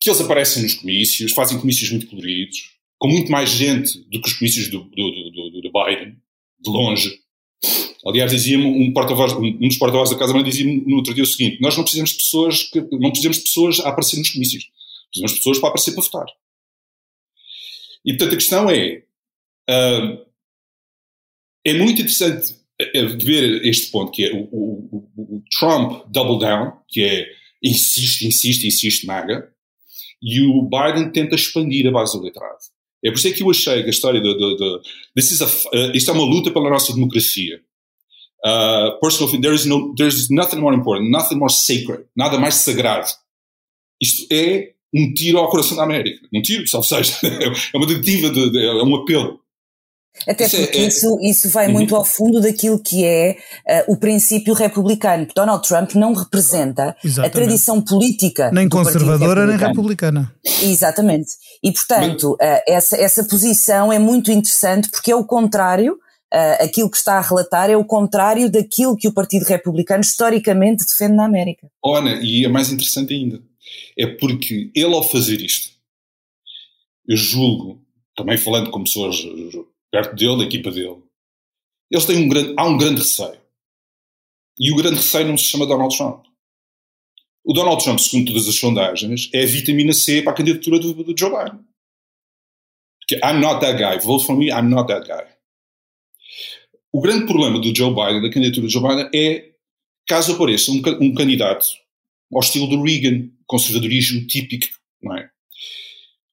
Que 0.00 0.10
eles 0.10 0.20
aparecem 0.20 0.62
nos 0.62 0.74
comícios, 0.74 1.32
fazem 1.32 1.58
comícios 1.58 1.90
muito 1.90 2.06
coloridos, 2.06 2.73
com 3.04 3.08
muito 3.08 3.30
mais 3.30 3.50
gente 3.50 3.98
do 4.08 4.18
que 4.18 4.28
os 4.28 4.32
comícios 4.32 4.70
do, 4.70 4.78
do, 4.84 5.30
do, 5.30 5.60
do 5.60 5.70
Biden, 5.70 6.16
de 6.58 6.70
longe. 6.70 7.20
Aliás, 8.06 8.30
dizia-me 8.32 8.64
um, 8.64 8.94
porta-voz, 8.94 9.34
um 9.34 9.58
dos 9.58 9.76
porta-vozes 9.76 10.14
da 10.14 10.18
Casa 10.18 10.32
Branca 10.32 10.48
dizia 10.48 10.64
no 10.64 10.96
outro 10.96 11.12
dia 11.12 11.22
o 11.22 11.26
seguinte: 11.26 11.60
nós 11.60 11.76
não 11.76 11.82
precisamos 11.84 12.12
de 12.12 12.16
pessoas 12.16 12.62
que, 12.62 12.80
não 12.80 13.10
precisamos 13.10 13.36
de 13.36 13.42
pessoas 13.42 13.80
a 13.80 13.90
aparecer 13.90 14.16
nos 14.16 14.30
comícios, 14.30 14.64
precisamos 15.10 15.32
de 15.32 15.36
pessoas 15.36 15.58
para 15.58 15.68
aparecer 15.68 15.92
para 15.92 16.02
votar. 16.02 16.26
E 18.06 18.12
portanto 18.14 18.32
a 18.32 18.36
questão 18.36 18.70
é 18.70 19.02
uh, 19.68 20.26
é 21.62 21.74
muito 21.74 22.00
interessante 22.00 22.54
ver 23.22 23.66
este 23.66 23.90
ponto 23.90 24.12
que 24.12 24.24
é 24.24 24.32
o, 24.32 24.48
o, 24.50 25.08
o, 25.14 25.44
Trump 25.58 26.06
double 26.08 26.38
down, 26.38 26.72
que 26.88 27.04
é 27.04 27.26
insiste, 27.62 28.26
insiste, 28.26 28.66
insiste, 28.66 29.06
maga, 29.06 29.52
e 30.22 30.40
o 30.40 30.62
Biden 30.62 31.12
tenta 31.12 31.34
expandir 31.34 31.86
a 31.86 31.90
base 31.90 32.18
do. 32.18 32.32
É 33.04 33.10
por 33.10 33.18
isso 33.18 33.28
é 33.28 33.32
que 33.32 33.42
eu 33.42 33.50
achei 33.50 33.82
que 33.82 33.88
a 33.88 33.90
história 33.90 34.20
do. 34.20 34.34
do, 34.34 34.56
do 34.56 34.76
a, 34.76 35.44
uh, 35.76 35.92
isto 35.94 36.10
é 36.10 36.14
uma 36.14 36.24
luta 36.24 36.50
pela 36.50 36.70
nossa 36.70 36.92
democracia. 36.92 37.60
Uh, 38.44 38.98
personal, 39.00 39.40
there 39.40 39.54
is, 39.54 39.64
no, 39.64 39.94
there 39.94 40.08
is 40.08 40.28
nothing 40.30 40.58
more 40.58 40.76
important, 40.76 41.10
nothing 41.10 41.36
more 41.36 41.52
sacred, 41.52 42.04
nada 42.16 42.38
mais 42.38 42.56
sagrado. 42.56 43.08
Isto 44.02 44.26
é 44.32 44.72
um 44.94 45.12
tiro 45.12 45.38
ao 45.38 45.48
coração 45.48 45.76
da 45.76 45.82
América. 45.82 46.26
Um 46.32 46.42
tiro, 46.42 46.66
salvo 46.68 46.86
seja, 46.86 47.14
é 47.24 47.76
uma 47.76 47.86
tentativa, 47.86 48.30
de, 48.30 48.50
de, 48.50 48.66
é 48.66 48.82
um 48.82 48.96
apelo. 48.96 49.40
Até 50.28 50.46
isso 50.46 50.56
é- 50.56 50.60
porque 50.60 50.78
é, 50.78 50.86
isso, 50.86 51.18
isso 51.20 51.48
vai 51.50 51.66
uhum. 51.66 51.72
muito 51.72 51.96
ao 51.96 52.04
fundo 52.04 52.40
daquilo 52.40 52.78
que 52.78 53.04
é 53.04 53.36
uh, 53.88 53.92
o 53.92 53.96
princípio 53.96 54.54
republicano. 54.54 55.26
Donald 55.34 55.66
Trump 55.66 55.94
não 55.94 56.14
representa 56.14 56.96
Exatamente. 57.04 57.26
a 57.26 57.30
tradição 57.30 57.82
política. 57.82 58.50
Nem 58.52 58.68
conservadora, 58.68 59.46
nem 59.46 59.56
republicana. 59.56 60.32
Exatamente. 60.62 61.32
E, 61.62 61.72
portanto, 61.72 62.32
uh, 62.34 62.38
essa, 62.66 62.96
essa 62.96 63.24
posição 63.24 63.92
é 63.92 63.98
muito 63.98 64.30
interessante 64.30 64.88
porque 64.90 65.10
é 65.10 65.16
o 65.16 65.24
contrário. 65.24 65.98
Uh, 66.32 66.64
aquilo 66.64 66.90
que 66.90 66.96
está 66.96 67.14
a 67.18 67.20
relatar 67.20 67.70
é 67.70 67.76
o 67.76 67.84
contrário 67.84 68.50
daquilo 68.50 68.96
que 68.96 69.06
o 69.06 69.12
Partido 69.12 69.44
Republicano 69.44 70.00
historicamente 70.00 70.84
defende 70.84 71.14
na 71.14 71.26
América. 71.26 71.68
Ana, 71.84 72.18
e 72.22 72.44
é 72.44 72.48
mais 72.48 72.72
interessante 72.72 73.14
ainda, 73.14 73.40
é 73.96 74.06
porque 74.06 74.68
ele, 74.74 74.94
ao 74.94 75.02
fazer 75.04 75.40
isto, 75.40 75.70
eu 77.06 77.16
julgo, 77.16 77.80
também 78.16 78.36
falando 78.36 78.70
com 78.72 78.82
pessoas 78.82 79.16
perto 79.94 80.16
dele, 80.16 80.38
da 80.38 80.44
equipa 80.44 80.72
dele, 80.72 81.00
eles 81.88 82.04
têm 82.04 82.16
um 82.16 82.28
grande, 82.28 82.54
há 82.56 82.66
um 82.66 82.76
grande 82.76 83.00
receio. 83.00 83.40
E 84.58 84.72
o 84.72 84.76
grande 84.76 84.96
receio 84.96 85.28
não 85.28 85.38
se 85.38 85.44
chama 85.44 85.66
Donald 85.66 85.96
Trump. 85.96 86.24
O 87.44 87.52
Donald 87.52 87.82
Trump, 87.84 88.00
segundo 88.00 88.32
todas 88.32 88.48
as 88.48 88.56
sondagens, 88.56 89.30
é 89.32 89.44
a 89.44 89.46
vitamina 89.46 89.92
C 89.92 90.20
para 90.22 90.32
a 90.32 90.36
candidatura 90.36 90.80
do, 90.80 91.04
do 91.04 91.14
Joe 91.16 91.30
Biden. 91.30 91.60
Porque 92.98 93.24
I'm 93.24 93.40
not 93.40 93.60
that 93.60 93.78
guy. 93.78 94.04
Vote 94.04 94.24
for 94.24 94.36
me, 94.36 94.46
I'm 94.46 94.68
not 94.68 94.88
that 94.88 95.06
guy. 95.06 95.28
O 96.90 97.00
grande 97.00 97.26
problema 97.26 97.60
do 97.60 97.72
Joe 97.76 97.94
Biden, 97.94 98.22
da 98.22 98.30
candidatura 98.30 98.66
do 98.66 98.72
Joe 98.72 98.82
Biden, 98.82 99.10
é 99.14 99.52
caso 100.08 100.32
apareça 100.32 100.72
um, 100.72 100.82
um 101.00 101.14
candidato 101.14 101.66
ao 102.32 102.40
estilo 102.40 102.66
do 102.66 102.82
Reagan, 102.82 103.30
conservadorismo 103.46 104.26
típico, 104.26 104.66
não 105.00 105.16
é? 105.16 105.30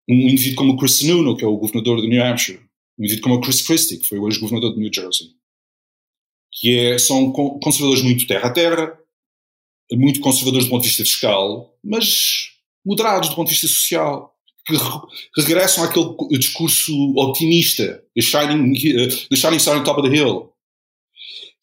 um 0.10 0.30
indivíduo 0.30 0.56
como 0.56 0.78
Chris 0.78 0.98
Sununu, 0.98 1.38
que 1.38 1.44
é 1.44 1.48
o 1.48 1.58
governador 1.58 2.02
de 2.02 2.08
New 2.08 2.24
Hampshire, 2.24 2.60
indivíduo 3.04 3.24
como 3.24 3.36
o 3.36 3.42
Chris 3.42 3.62
Christie, 3.62 3.98
que 3.98 4.08
foi 4.08 4.20
o 4.20 4.28
ex-governador 4.28 4.74
de 4.74 4.80
New 4.80 4.92
Jersey, 4.94 5.28
que 6.54 6.78
é, 6.78 6.98
são 6.98 7.32
conservadores 7.32 8.04
muito 8.04 8.28
terra 8.28 8.48
a 8.48 8.54
terra, 8.54 8.98
muito 9.92 10.20
conservadores 10.20 10.66
do 10.66 10.70
ponto 10.70 10.84
de 10.84 10.88
vista 10.88 11.04
fiscal, 11.04 11.78
mas 11.84 12.52
moderados 12.86 13.30
do 13.30 13.36
ponto 13.36 13.48
de 13.48 13.54
vista 13.54 13.68
social, 13.68 14.34
que 14.66 14.76
regressam 15.36 15.84
àquele 15.84 16.38
discurso 16.38 16.94
otimista, 17.18 18.04
the 18.16 18.22
shining, 18.22 18.74
the 19.30 19.36
shining 19.36 19.60
star 19.60 19.78
on 19.78 19.84
top 19.84 20.00
of 20.00 20.10
the 20.10 20.16
hill. 20.16 20.52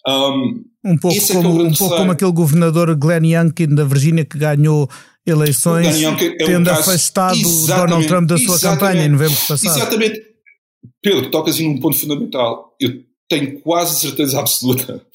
Um, 0.06 0.64
um 0.84 0.96
pouco, 0.96 1.16
é 1.16 1.34
como, 1.34 1.60
é 1.60 1.64
um 1.64 1.74
pouco 1.74 1.96
como 1.96 2.12
aquele 2.12 2.32
governador 2.32 2.96
Glenn 2.96 3.26
Youngkin 3.26 3.74
da 3.74 3.84
Virgínia 3.84 4.24
que 4.24 4.38
ganhou 4.38 4.88
eleições 5.26 6.02
é 6.02 6.36
tendo 6.36 6.70
afastado 6.70 7.38
Donald 7.66 8.06
Trump 8.06 8.28
da 8.28 8.38
sua 8.38 8.58
campanha 8.58 9.04
em 9.04 9.08
novembro 9.10 9.36
passado. 9.36 9.76
Exatamente. 9.76 10.22
Pedro, 11.02 11.30
tocas 11.30 11.58
em 11.60 11.68
um 11.68 11.80
ponto 11.80 11.96
fundamental. 11.96 12.74
Eu 12.80 13.04
tenho 13.28 13.60
quase 13.60 14.00
certeza 14.00 14.40
absoluta 14.40 15.06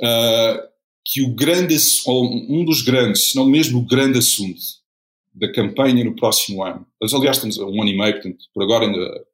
uh, 0.00 0.68
que 1.04 1.22
o 1.22 1.34
grande, 1.34 1.76
ou 2.06 2.24
um 2.26 2.64
dos 2.64 2.82
grandes, 2.82 3.30
se 3.30 3.36
não 3.36 3.46
mesmo 3.46 3.78
o 3.78 3.86
grande 3.86 4.18
assunto 4.18 4.60
da 5.34 5.50
campanha 5.52 6.04
no 6.04 6.16
próximo 6.16 6.64
ano, 6.64 6.86
mas 7.00 7.14
aliás 7.14 7.36
estamos 7.36 7.58
a 7.58 7.66
um 7.66 7.80
ano 7.80 7.90
e 7.90 7.96
meio, 7.96 8.14
portanto, 8.14 8.44
por 8.52 8.62
agora 8.62 8.86
ainda. 8.86 9.26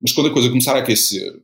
Mas 0.00 0.12
quando 0.12 0.28
a 0.28 0.32
coisa 0.32 0.48
começar 0.48 0.76
a 0.76 0.78
aquecer, 0.78 1.42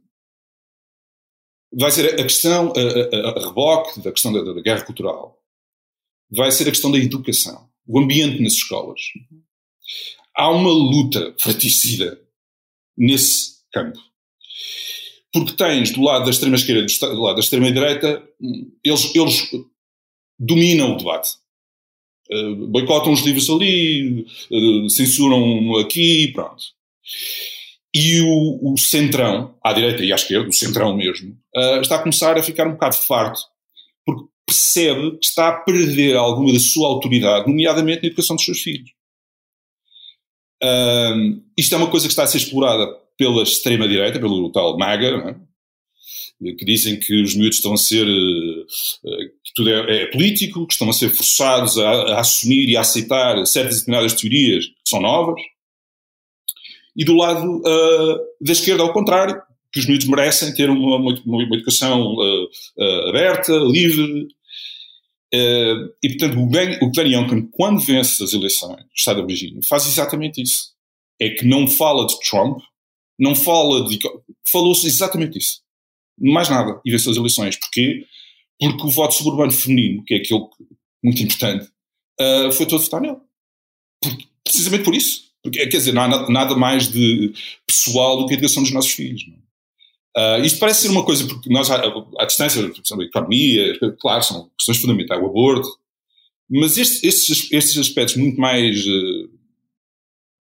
vai 1.73 1.91
ser 1.91 2.19
a 2.19 2.23
questão, 2.23 2.73
a, 2.75 3.17
a, 3.17 3.31
a 3.31 3.49
reboque 3.49 4.01
da 4.01 4.13
questão 4.13 4.33
da, 4.33 4.41
da, 4.41 4.63
guerra 4.63 4.83
cultural, 4.83 5.39
vai 6.31 6.51
ser 6.51 6.65
a 6.65 6.71
questão 6.71 6.91
da 6.91 6.99
educação, 6.99 7.69
o 7.87 7.99
ambiente 7.99 8.41
nas 8.43 8.55
escolas. 8.55 9.01
Há 10.35 10.51
uma 10.51 10.71
luta 10.71 11.35
fraticida 11.39 12.21
nesse 12.97 13.57
campo. 13.73 13.99
Porque 15.33 15.53
tens 15.53 15.91
do 15.91 16.03
lado 16.03 16.25
da 16.25 16.31
extrema-esquerda 16.31 16.87
e 16.91 17.15
do 17.15 17.21
lado 17.21 17.35
da 17.35 17.41
extrema-direita, 17.41 18.23
eles, 18.83 19.15
eles 19.15 19.51
dominam 20.39 20.95
o 20.95 20.97
debate. 20.97 21.31
Uh, 22.31 22.67
boicotam 22.69 23.13
os 23.13 23.21
livros 23.21 23.49
ali, 23.51 24.27
uh, 24.51 24.91
censuram 24.91 25.77
aqui 25.79 26.25
e 26.25 26.33
pronto. 26.33 26.63
E 27.95 28.21
o, 28.21 28.73
o, 28.73 28.79
centrão, 28.79 29.55
à 29.63 29.73
direita 29.73 30.05
e 30.05 30.13
à 30.13 30.17
esquerda, 30.17 30.49
o 30.49 30.53
centrão 30.53 30.97
mesmo, 30.97 31.37
uh, 31.57 31.81
está 31.81 31.97
a 31.97 32.03
começar 32.03 32.37
a 32.37 32.43
ficar 32.43 32.67
um 32.67 32.73
bocado 32.73 32.97
farto, 32.97 33.41
porque 34.05 34.25
percebe 34.45 35.13
que 35.19 35.27
está 35.27 35.49
a 35.49 35.57
perder 35.61 36.17
alguma 36.17 36.53
da 36.53 36.59
sua 36.59 36.89
autoridade, 36.89 37.47
nomeadamente 37.47 38.03
na 38.03 38.09
educação 38.09 38.37
dos 38.37 38.45
seus 38.45 38.61
filhos. 38.61 38.91
Uh, 40.63 41.43
isto 41.57 41.75
é 41.75 41.79
uma 41.79 41.91
coisa 41.91 42.07
que 42.07 42.13
está 42.13 42.23
a 42.23 42.27
ser 42.27 42.39
explorada 42.39 42.87
pela 43.17 43.43
extrema-direita, 43.43 44.19
pelo 44.19 44.51
tal 44.51 44.77
MAGA, 44.77 45.37
é? 46.43 46.53
que 46.53 46.65
dizem 46.65 46.99
que 46.99 47.23
os 47.23 47.35
miúdos 47.35 47.57
estão 47.57 47.73
a 47.73 47.77
ser. 47.77 48.07
Uh, 48.07 48.67
que 49.45 49.53
tudo 49.55 49.71
é, 49.71 50.03
é, 50.03 50.07
político, 50.07 50.67
que 50.67 50.73
estão 50.73 50.89
a 50.89 50.93
ser 50.93 51.11
forçados 51.11 51.79
a, 51.79 51.91
a, 51.91 52.21
assumir 52.21 52.69
e 52.69 52.77
a 52.77 52.81
aceitar 52.81 53.45
certas 53.47 53.79
determinadas 53.79 54.15
teorias 54.15 54.67
que 54.67 54.75
são 54.89 55.01
novas. 55.01 55.41
E 56.95 57.05
do 57.05 57.15
lado 57.15 57.59
uh, 57.59 58.19
da 58.41 58.53
esquerda, 58.53 58.83
ao 58.83 58.93
contrário, 58.93 59.41
que 59.71 59.81
os 59.81 59.87
miúdos 59.87 60.07
merecem 60.07 60.55
ter 60.55 60.71
uma, 60.71 60.97
uma, 60.97 61.23
uma 61.27 61.55
educação 61.55 62.15
uh, 62.15 63.09
aberta, 63.09 63.53
livre, 63.53 64.03
Uh, 64.13 64.36
e, 65.33 66.09
portanto, 66.11 66.39
o 66.39 66.47
Glenn, 66.47 66.79
o 66.83 66.91
Glenn 66.91 67.13
Youngkin, 67.13 67.49
quando 67.51 67.81
vence 67.81 68.23
as 68.23 68.33
eleições 68.33 68.77
do 68.77 68.95
Estado 68.95 69.21
da 69.21 69.27
Virgínia, 69.27 69.61
faz 69.63 69.87
exatamente 69.87 70.41
isso. 70.43 70.75
É 71.21 71.31
que 71.31 71.45
não 71.45 71.67
fala 71.67 72.07
de 72.07 72.19
Trump, 72.21 72.59
não 73.19 73.35
fala 73.35 73.89
de. 73.89 73.99
Falou-se 74.47 74.87
exatamente 74.87 75.39
isso. 75.39 75.63
Mais 76.19 76.49
nada. 76.49 76.81
E 76.85 76.91
venceu 76.91 77.11
as 77.13 77.17
eleições. 77.17 77.57
Porquê? 77.57 78.07
Porque 78.59 78.87
o 78.87 78.91
voto 78.91 79.15
suburbano 79.15 79.53
feminino, 79.53 80.05
que 80.05 80.15
é 80.15 80.17
aquele 80.19 80.41
muito 81.03 81.23
importante, 81.23 81.71
uh, 82.21 82.53
foi 82.53 82.67
todo 82.67 82.83
votar 82.83 83.01
nele. 83.01 83.17
Precisamente 84.45 84.85
por 84.85 84.95
isso. 84.95 85.27
Porque, 85.43 85.59
quer 85.67 85.77
dizer, 85.77 85.93
não 85.93 86.03
há 86.03 86.31
nada, 86.31 86.57
mais 86.57 86.91
de 86.91 87.33
pessoal 87.67 88.19
do 88.19 88.27
que 88.27 88.33
a 88.33 88.37
educação 88.37 88.63
dos 88.63 88.73
nossos 88.73 88.93
filhos. 88.93 89.27
Não? 89.29 89.46
Uh, 90.17 90.43
isto 90.43 90.59
parece 90.59 90.83
ser 90.83 90.89
uma 90.89 91.05
coisa, 91.05 91.27
porque 91.27 91.53
nós, 91.53 91.71
à, 91.71 92.25
distância, 92.25 92.63
a 92.63 93.03
economia, 93.03 93.79
claro, 94.01 94.23
são 94.23 94.51
questões 94.57 94.79
fundamentais, 94.79 95.21
o 95.21 95.27
aborto, 95.27 95.69
mas 96.49 96.79
estes, 96.79 97.05
estes, 97.05 97.53
estes 97.53 97.79
aspectos 97.79 98.17
muito 98.17 98.41
mais. 98.41 98.85
Uh, 98.87 99.37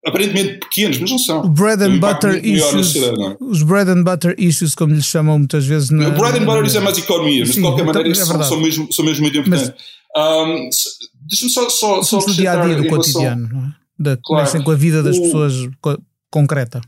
aparentemente 0.06 0.60
pequenos, 0.60 0.98
mas 1.00 1.10
não 1.10 1.18
são. 1.18 1.50
Bread 1.50 1.82
and 1.82 1.98
butter 2.00 2.46
issues. 2.46 2.96
É? 2.96 3.38
Os 3.40 3.64
bread 3.64 3.90
and 3.90 4.04
butter 4.04 4.36
issues, 4.38 4.76
como 4.76 4.94
lhes 4.94 5.06
chamam 5.06 5.40
muitas 5.40 5.66
vezes. 5.66 5.90
Na, 5.90 6.10
o 6.10 6.12
bread 6.12 6.38
and 6.38 6.46
butter 6.46 6.66
issues 6.66 6.76
é 6.76 6.80
mais 6.82 6.98
economia, 6.98 7.40
mas 7.40 7.50
Sim, 7.50 7.56
de 7.56 7.62
qualquer 7.62 7.86
maneira 7.86 8.10
é 8.10 8.14
são, 8.14 8.44
são, 8.44 8.60
mesmo, 8.60 8.92
são 8.92 9.06
mesmo 9.06 9.24
muito 9.24 9.38
importantes. 9.38 9.74
Um, 10.16 10.70
Deixa-me 11.26 11.52
só. 11.52 11.70
só, 11.70 12.04
só 12.04 12.20
do 12.20 12.34
dia 12.34 12.52
a 12.52 12.66
dia 12.66 12.76
do 12.76 12.88
cotidiano, 12.88 13.50
não 13.52 13.66
é? 13.66 13.74
Da, 13.98 14.18
claro. 14.18 14.46
Comecem 14.46 14.62
com 14.62 14.72
a 14.72 14.76
vida 14.76 15.02
das 15.02 15.18
o, 15.18 15.22
pessoas 15.22 15.54
concreta. 16.30 16.82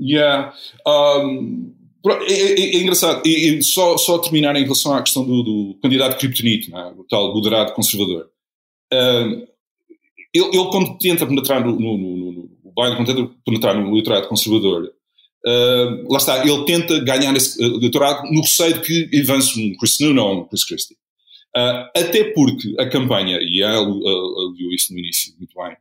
Yeah. 0.00 0.52
Um, 0.86 1.73
é, 2.12 2.32
é, 2.32 2.60
é, 2.60 2.76
engraçado. 2.78 3.26
E, 3.26 3.62
só, 3.62 3.96
só 3.96 4.18
terminar 4.18 4.56
em 4.56 4.62
relação 4.62 4.94
à 4.94 5.02
questão 5.02 5.24
do, 5.24 5.42
do 5.42 5.78
candidato 5.82 6.18
Kryptonite, 6.18 6.74
é? 6.74 6.86
o 6.96 7.04
tal 7.04 7.34
moderado 7.34 7.72
conservador. 7.72 8.28
Um, 8.92 9.46
ele, 10.32 10.46
ele, 10.46 10.70
quando 10.70 10.98
tenta 10.98 11.26
penetrar 11.26 11.64
no, 11.64 11.72
no, 11.72 11.96
no, 11.96 12.32
no 12.32 12.50
o 12.64 12.72
Biden, 12.74 12.96
quando 12.96 13.14
tenta 13.14 13.34
penetrar 13.44 13.78
no 13.78 13.88
eleitorado 13.90 14.28
conservador, 14.28 14.92
lá 16.08 16.18
está, 16.18 16.44
ele 16.44 16.64
tenta 16.64 16.98
ganhar 17.00 17.34
esse 17.36 17.62
eleitorado 17.62 18.30
no 18.30 18.40
receio 18.40 18.74
de 18.74 19.06
que 19.06 19.20
avance 19.20 19.60
um 19.60 19.76
Chris 19.76 19.98
Newman 20.00 20.22
ou 20.22 20.40
um 20.40 20.44
Chris 20.44 20.64
Christie. 20.64 20.96
Uh, 21.56 21.86
até 21.96 22.24
porque 22.32 22.74
a 22.80 22.88
campanha, 22.88 23.38
e 23.40 23.62
ela 23.62 23.86
viu 24.56 24.72
isso 24.72 24.92
no 24.92 24.98
início 24.98 25.32
muito 25.38 25.54
bem, 25.54 25.76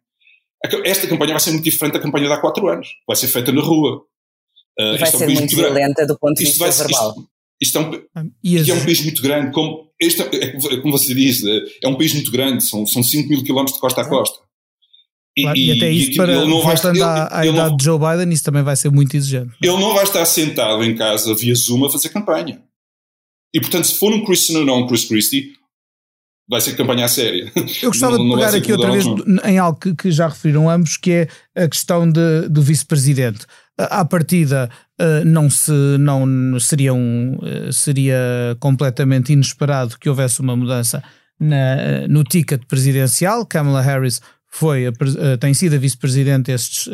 esta 0.85 1.07
campanha 1.07 1.31
vai 1.31 1.39
ser 1.39 1.51
muito 1.51 1.63
diferente 1.63 1.93
da 1.93 1.99
campanha 1.99 2.27
de 2.27 2.33
há 2.33 2.37
quatro 2.37 2.67
anos. 2.67 2.87
Vai 3.05 3.17
ser 3.17 3.27
feita 3.27 3.51
na 3.51 3.61
rua. 3.61 4.05
Uh, 4.79 4.97
vai 4.97 5.11
ser 5.11 5.23
é 5.23 5.27
um 5.27 5.33
muito 5.33 5.55
violenta 5.55 6.05
do 6.05 6.17
ponto 6.17 6.35
de 6.35 6.45
vista 6.45 6.71
verbal. 6.71 7.09
Isto, 7.09 7.29
isto 7.61 7.77
é, 7.77 7.81
um, 7.81 8.01
ah, 8.15 8.25
e 8.43 8.71
é 8.71 8.73
um 8.73 8.83
país 8.83 9.01
muito 9.01 9.21
grande, 9.21 9.51
como, 9.51 9.89
este, 9.99 10.21
é, 10.21 10.45
é, 10.45 10.77
como 10.81 10.97
você 10.97 11.13
disse, 11.13 11.45
é 11.81 11.87
um 11.87 11.95
país 11.95 12.13
muito 12.13 12.31
grande, 12.31 12.63
são, 12.63 12.85
são 12.85 13.03
5 13.03 13.29
mil 13.29 13.43
quilómetros 13.43 13.75
de 13.75 13.81
costa 13.81 14.01
a 14.01 14.09
costa. 14.09 14.39
E, 15.35 15.43
claro, 15.43 15.57
e, 15.57 15.71
até 15.71 15.89
isso, 15.89 16.11
e, 16.11 16.15
para, 16.15 16.45
voltando 16.45 17.03
à, 17.03 17.39
à 17.39 17.45
idade 17.45 17.69
não, 17.69 17.77
de 17.77 17.83
Joe 17.83 17.99
Biden, 17.99 18.33
isso 18.33 18.43
também 18.43 18.63
vai 18.63 18.75
ser 18.75 18.91
muito 18.91 19.15
exigente. 19.15 19.55
Ele 19.61 19.77
não 19.77 19.93
vai 19.93 20.03
estar 20.03 20.25
sentado 20.25 20.83
em 20.83 20.95
casa 20.95 21.33
via 21.35 21.55
Zoom 21.55 21.85
a 21.85 21.89
fazer 21.89 22.09
campanha. 22.09 22.61
E 23.53 23.59
portanto, 23.59 23.85
se 23.85 23.95
for 23.95 24.11
um 24.11 24.23
Christian 24.25 24.59
ou 24.59 24.65
não 24.65 24.79
um 24.79 24.87
Chris 24.87 25.05
Christie, 25.05 25.53
vai 26.47 26.61
ser 26.61 26.75
campanha 26.75 27.07
séria. 27.07 27.51
Eu 27.81 27.89
gostava 27.89 28.17
não, 28.17 28.29
de 28.29 28.35
pegar 28.35 28.55
aqui 28.55 28.71
outra 28.71 28.91
vez 28.91 29.05
em 29.45 29.57
algo 29.57 29.79
que, 29.79 29.95
que, 29.95 30.11
já 30.11 30.27
referiram 30.27 30.69
ambos, 30.69 30.97
que 30.97 31.11
é 31.11 31.27
a 31.55 31.67
questão 31.67 32.09
de, 32.09 32.49
do 32.49 32.61
vice-presidente. 32.61 33.45
À 33.77 34.05
partida, 34.05 34.69
eh, 34.99 35.23
não, 35.23 35.49
se, 35.49 35.71
não 35.99 36.59
seria, 36.59 36.93
um, 36.93 37.37
eh, 37.41 37.71
seria 37.71 38.55
completamente 38.59 39.33
inesperado 39.33 39.97
que 39.99 40.07
houvesse 40.07 40.41
uma 40.41 40.55
mudança 40.55 41.03
na, 41.39 42.07
no 42.07 42.23
ticket 42.23 42.61
presidencial. 42.67 43.45
Kamala 43.45 43.81
Harris 43.81 44.21
foi, 44.47 44.85
eh, 44.85 45.37
tem 45.39 45.53
sido 45.55 45.75
a 45.75 45.79
vice-presidente 45.79 46.51
estes, 46.51 46.87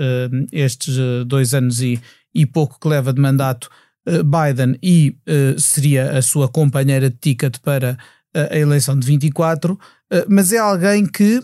estes 0.53 0.95
dois 1.27 1.53
anos 1.53 1.81
e, 1.81 1.99
e 2.33 2.45
pouco 2.45 2.79
que 2.79 2.87
leva 2.87 3.11
de 3.11 3.19
mandato 3.19 3.69
Biden 4.05 4.79
e 4.81 5.17
seria 5.57 6.17
a 6.17 6.21
sua 6.21 6.47
companheira 6.47 7.09
de 7.09 7.17
ticket 7.17 7.57
para 7.59 7.97
a 8.33 8.57
eleição 8.57 8.97
de 8.97 9.05
24, 9.05 9.77
eh, 10.11 10.25
mas 10.27 10.51
é 10.51 10.57
alguém 10.57 11.05
que, 11.05 11.41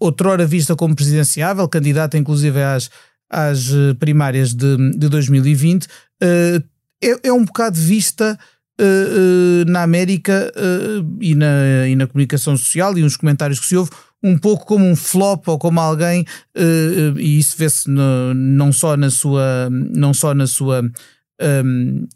outrora 0.00 0.46
vista 0.46 0.74
como 0.74 0.94
presidenciável, 0.94 1.68
candidata 1.68 2.18
inclusive 2.18 2.62
às, 2.62 2.90
às 3.32 3.72
eh, 3.72 3.94
primárias 3.94 4.52
de, 4.52 4.76
de 4.92 5.08
2020, 5.08 5.88
eh, 6.22 6.62
é, 7.02 7.28
é 7.28 7.32
um 7.32 7.44
bocado 7.44 7.78
vista 7.78 8.38
na 9.68 9.82
América 9.82 10.50
e, 11.20 11.36
na, 11.36 11.86
e 11.86 11.94
na 11.94 12.06
comunicação 12.08 12.56
social 12.56 12.98
e 12.98 13.02
nos 13.02 13.16
comentários 13.16 13.60
que 13.60 13.66
se 13.66 13.76
ouve 13.76 13.90
um 14.20 14.36
pouco 14.36 14.66
como 14.66 14.84
um 14.84 14.96
flop 14.96 15.46
ou 15.46 15.58
como 15.58 15.78
alguém 15.78 16.24
e 17.16 17.38
isso 17.38 17.54
vê-se 17.56 17.88
não 17.88 18.72
só 18.72 18.96
na 18.96 19.08
sua 19.08 19.68
não 19.70 20.12
só 20.12 20.34
na 20.34 20.48
sua 20.48 20.82
um, 21.64 22.08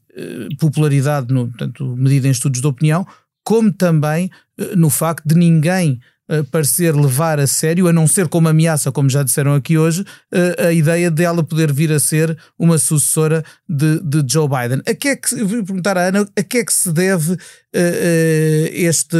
popularidade 0.58 1.32
no, 1.32 1.46
portanto, 1.46 1.94
medida 1.96 2.26
em 2.26 2.32
estudos 2.32 2.60
de 2.60 2.66
opinião 2.66 3.06
como 3.44 3.72
também 3.72 4.28
no 4.76 4.90
facto 4.90 5.24
de 5.24 5.36
ninguém 5.36 6.00
eh, 6.28 6.42
parecer 6.50 6.92
levar 6.94 7.38
a 7.38 7.46
sério, 7.46 7.86
a 7.86 7.92
não 7.92 8.06
ser 8.08 8.26
como 8.26 8.48
ameaça, 8.48 8.90
como 8.90 9.08
já 9.08 9.22
disseram 9.22 9.54
aqui 9.54 9.78
hoje, 9.78 10.04
eh, 10.32 10.66
a 10.68 10.72
ideia 10.72 11.08
dela 11.08 11.44
poder 11.44 11.72
vir 11.72 11.92
a 11.92 12.00
ser 12.00 12.36
uma 12.58 12.78
sucessora 12.78 13.44
de, 13.68 14.00
de 14.00 14.24
Joe 14.28 14.48
Biden. 14.48 14.82
A 14.88 14.92
que 14.92 15.08
é 15.08 15.16
que, 15.16 15.36
vou 15.36 15.64
perguntar 15.64 15.96
à 15.96 16.08
Ana, 16.08 16.28
a 16.36 16.42
que 16.42 16.58
é 16.58 16.64
que 16.64 16.72
se 16.72 16.92
deve 16.92 17.36
este, 18.72 19.16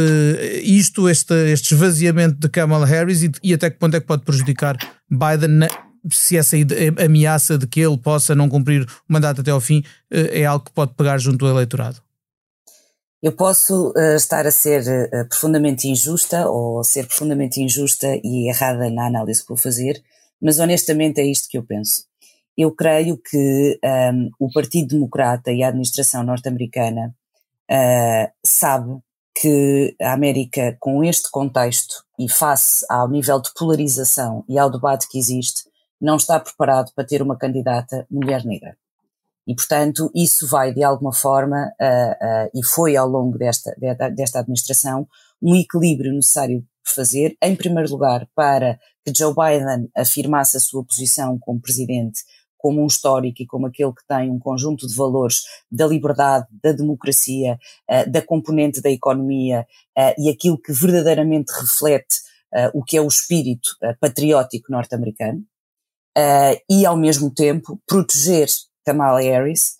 isto, 0.63 1.07
este, 1.07 1.33
este 1.51 1.75
esvaziamento 1.75 2.39
de 2.39 2.49
Kamala 2.49 2.87
Harris 2.87 3.21
e, 3.21 3.31
e 3.43 3.53
até 3.53 3.69
que 3.69 3.77
ponto 3.77 3.95
é 3.95 3.99
que 3.99 4.07
pode 4.07 4.23
prejudicar 4.23 4.75
Biden 5.09 5.59
na, 5.59 5.67
se 6.11 6.35
essa 6.35 6.57
ameaça 7.05 7.55
de 7.55 7.67
que 7.67 7.79
ele 7.79 7.99
possa 7.99 8.33
não 8.33 8.49
cumprir 8.49 8.83
o 9.07 9.13
mandato 9.13 9.41
até 9.41 9.51
ao 9.51 9.61
fim 9.61 9.83
é 10.09 10.43
algo 10.43 10.65
que 10.65 10.71
pode 10.71 10.95
pegar 10.95 11.19
junto 11.19 11.45
ao 11.45 11.51
eleitorado? 11.51 12.06
Eu 13.21 13.31
posso 13.31 13.89
uh, 13.91 14.15
estar 14.15 14.45
a 14.45 14.51
ser 14.51 14.83
uh, 14.83 15.27
profundamente 15.27 15.87
injusta 15.87 16.47
ou 16.47 16.83
ser 16.83 17.07
profundamente 17.07 17.59
injusta 17.59 18.07
e 18.23 18.47
errada 18.47 18.89
na 18.91 19.07
análise 19.07 19.41
que 19.41 19.49
vou 19.49 19.57
fazer, 19.57 20.03
mas 20.39 20.59
honestamente 20.59 21.19
é 21.19 21.25
isto 21.25 21.49
que 21.49 21.57
eu 21.57 21.63
penso. 21.65 22.05
Eu 22.55 22.71
creio 22.75 23.17
que 23.17 23.79
um, 23.83 23.87
ehm, 23.87 24.29
o 24.39 24.51
Partido 24.51 24.89
Democrata 24.89 25.51
e 25.51 25.63
a 25.63 25.67
administração 25.69 26.23
norte-americana 26.23 27.15
uh, 27.71 28.31
sabe 28.45 28.99
que 29.39 29.95
a 30.01 30.13
América, 30.13 30.75
com 30.79 31.03
este 31.03 31.29
contexto 31.31 32.03
e 32.19 32.29
face 32.29 32.85
ao 32.89 33.09
nível 33.09 33.39
de 33.41 33.51
polarização 33.53 34.43
e 34.49 34.57
ao 34.57 34.71
debate 34.71 35.07
que 35.09 35.19
existe, 35.19 35.63
não 35.99 36.17
está 36.17 36.39
preparado 36.39 36.91
para 36.95 37.05
ter 37.05 37.21
uma 37.21 37.37
candidata 37.37 38.05
mulher 38.09 38.43
negra. 38.45 38.77
E, 39.47 39.55
portanto, 39.55 40.11
isso 40.13 40.47
vai, 40.47 40.73
de 40.73 40.83
alguma 40.83 41.13
forma, 41.13 41.71
uh, 41.79 42.47
uh, 42.47 42.49
e 42.53 42.65
foi 42.65 42.97
ao 42.97 43.07
longo 43.07 43.37
desta, 43.37 43.73
desta 44.13 44.39
administração, 44.39 45.07
um 45.41 45.55
equilíbrio 45.55 46.13
necessário 46.13 46.65
fazer, 46.85 47.37
em 47.41 47.55
primeiro 47.55 47.89
lugar, 47.89 48.27
para 48.35 48.77
que 49.05 49.13
Joe 49.15 49.33
Biden 49.33 49.89
afirmasse 49.95 50.57
a 50.57 50.59
sua 50.59 50.83
posição 50.83 51.37
como 51.39 51.61
presidente 51.61 52.21
como 52.57 52.81
um 52.81 52.87
histórico 52.87 53.41
e 53.41 53.45
como 53.45 53.67
aquele 53.67 53.93
que 53.93 54.05
tem 54.07 54.29
um 54.29 54.39
conjunto 54.39 54.87
de 54.87 54.95
valores 54.95 55.43
da 55.71 55.87
liberdade, 55.87 56.47
da 56.61 56.71
democracia, 56.71 57.57
uh, 57.89 58.11
da 58.11 58.21
componente 58.21 58.81
da 58.81 58.89
economia 58.89 59.65
uh, 59.97 60.21
e 60.21 60.29
aquilo 60.29 60.59
que 60.59 60.73
verdadeiramente 60.73 61.51
reflete 61.51 62.17
uh, 62.53 62.77
o 62.77 62.83
que 62.83 62.97
é 62.97 63.01
o 63.01 63.07
espírito 63.07 63.69
patriótico 64.01 64.71
norte-americano, 64.71 65.43
e 66.67 66.83
ao 66.83 66.97
mesmo 66.97 67.31
tempo 67.31 67.79
proteger 67.85 68.47
Kamala 68.87 69.21
Harris 69.21 69.75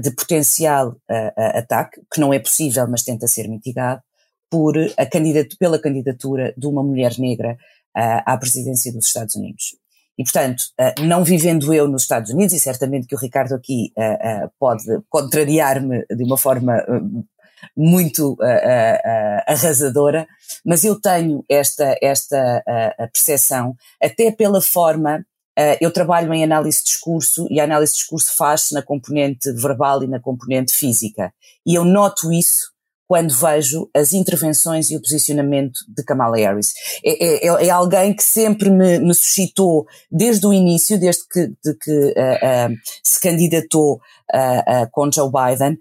de 0.00 0.12
potencial 0.12 0.94
ataque, 1.36 2.00
que 2.12 2.20
não 2.20 2.32
é 2.32 2.38
possível, 2.38 2.86
mas 2.88 3.02
tenta 3.02 3.26
ser 3.26 3.48
mitigado, 3.48 4.00
por 4.48 4.76
a 4.96 5.06
candidatura, 5.06 5.56
pela 5.58 5.78
candidatura 5.78 6.54
de 6.56 6.66
uma 6.68 6.82
mulher 6.84 7.18
negra 7.18 7.56
à 7.94 8.36
presidência 8.36 8.92
dos 8.92 9.06
Estados 9.06 9.34
Unidos. 9.34 9.76
E, 10.16 10.22
portanto, 10.22 10.62
não 11.00 11.24
vivendo 11.24 11.72
eu 11.74 11.88
nos 11.88 12.02
Estados 12.02 12.30
Unidos, 12.30 12.54
e 12.54 12.60
certamente 12.60 13.06
que 13.08 13.14
o 13.14 13.18
Ricardo 13.18 13.54
aqui 13.54 13.92
pode 14.60 14.84
contrariar-me 15.08 16.06
de 16.06 16.22
uma 16.22 16.38
forma 16.38 16.84
muito 17.76 18.36
arrasadora, 19.46 20.28
mas 20.64 20.84
eu 20.84 21.00
tenho 21.00 21.42
esta, 21.48 21.96
esta 22.00 22.62
percepção, 23.12 23.74
até 24.00 24.30
pela 24.30 24.60
forma 24.60 25.24
eu 25.80 25.92
trabalho 25.92 26.32
em 26.32 26.42
análise 26.42 26.78
de 26.78 26.84
discurso 26.84 27.46
e 27.50 27.60
a 27.60 27.64
análise 27.64 27.92
de 27.92 27.98
discurso 27.98 28.34
faz-se 28.34 28.72
na 28.72 28.82
componente 28.82 29.52
verbal 29.52 30.02
e 30.02 30.06
na 30.08 30.18
componente 30.18 30.72
física. 30.72 31.32
E 31.66 31.74
eu 31.74 31.84
noto 31.84 32.32
isso 32.32 32.72
quando 33.12 33.34
vejo 33.34 33.90
as 33.94 34.14
intervenções 34.14 34.90
e 34.90 34.96
o 34.96 35.02
posicionamento 35.02 35.80
de 35.86 36.02
Kamala 36.02 36.38
Harris. 36.38 36.72
É, 37.04 37.46
é, 37.46 37.66
é 37.66 37.68
alguém 37.68 38.16
que 38.16 38.22
sempre 38.22 38.70
me, 38.70 38.98
me, 39.00 39.12
suscitou, 39.12 39.84
desde 40.10 40.46
o 40.46 40.52
início, 40.52 40.98
desde 40.98 41.28
que, 41.28 41.48
de 41.48 41.74
que 41.78 41.90
uh, 41.90 42.70
uh, 42.72 42.74
se 43.04 43.20
candidatou 43.20 43.96
uh, 43.96 44.90
com 44.90 45.12
Joe 45.12 45.30
Biden, 45.30 45.76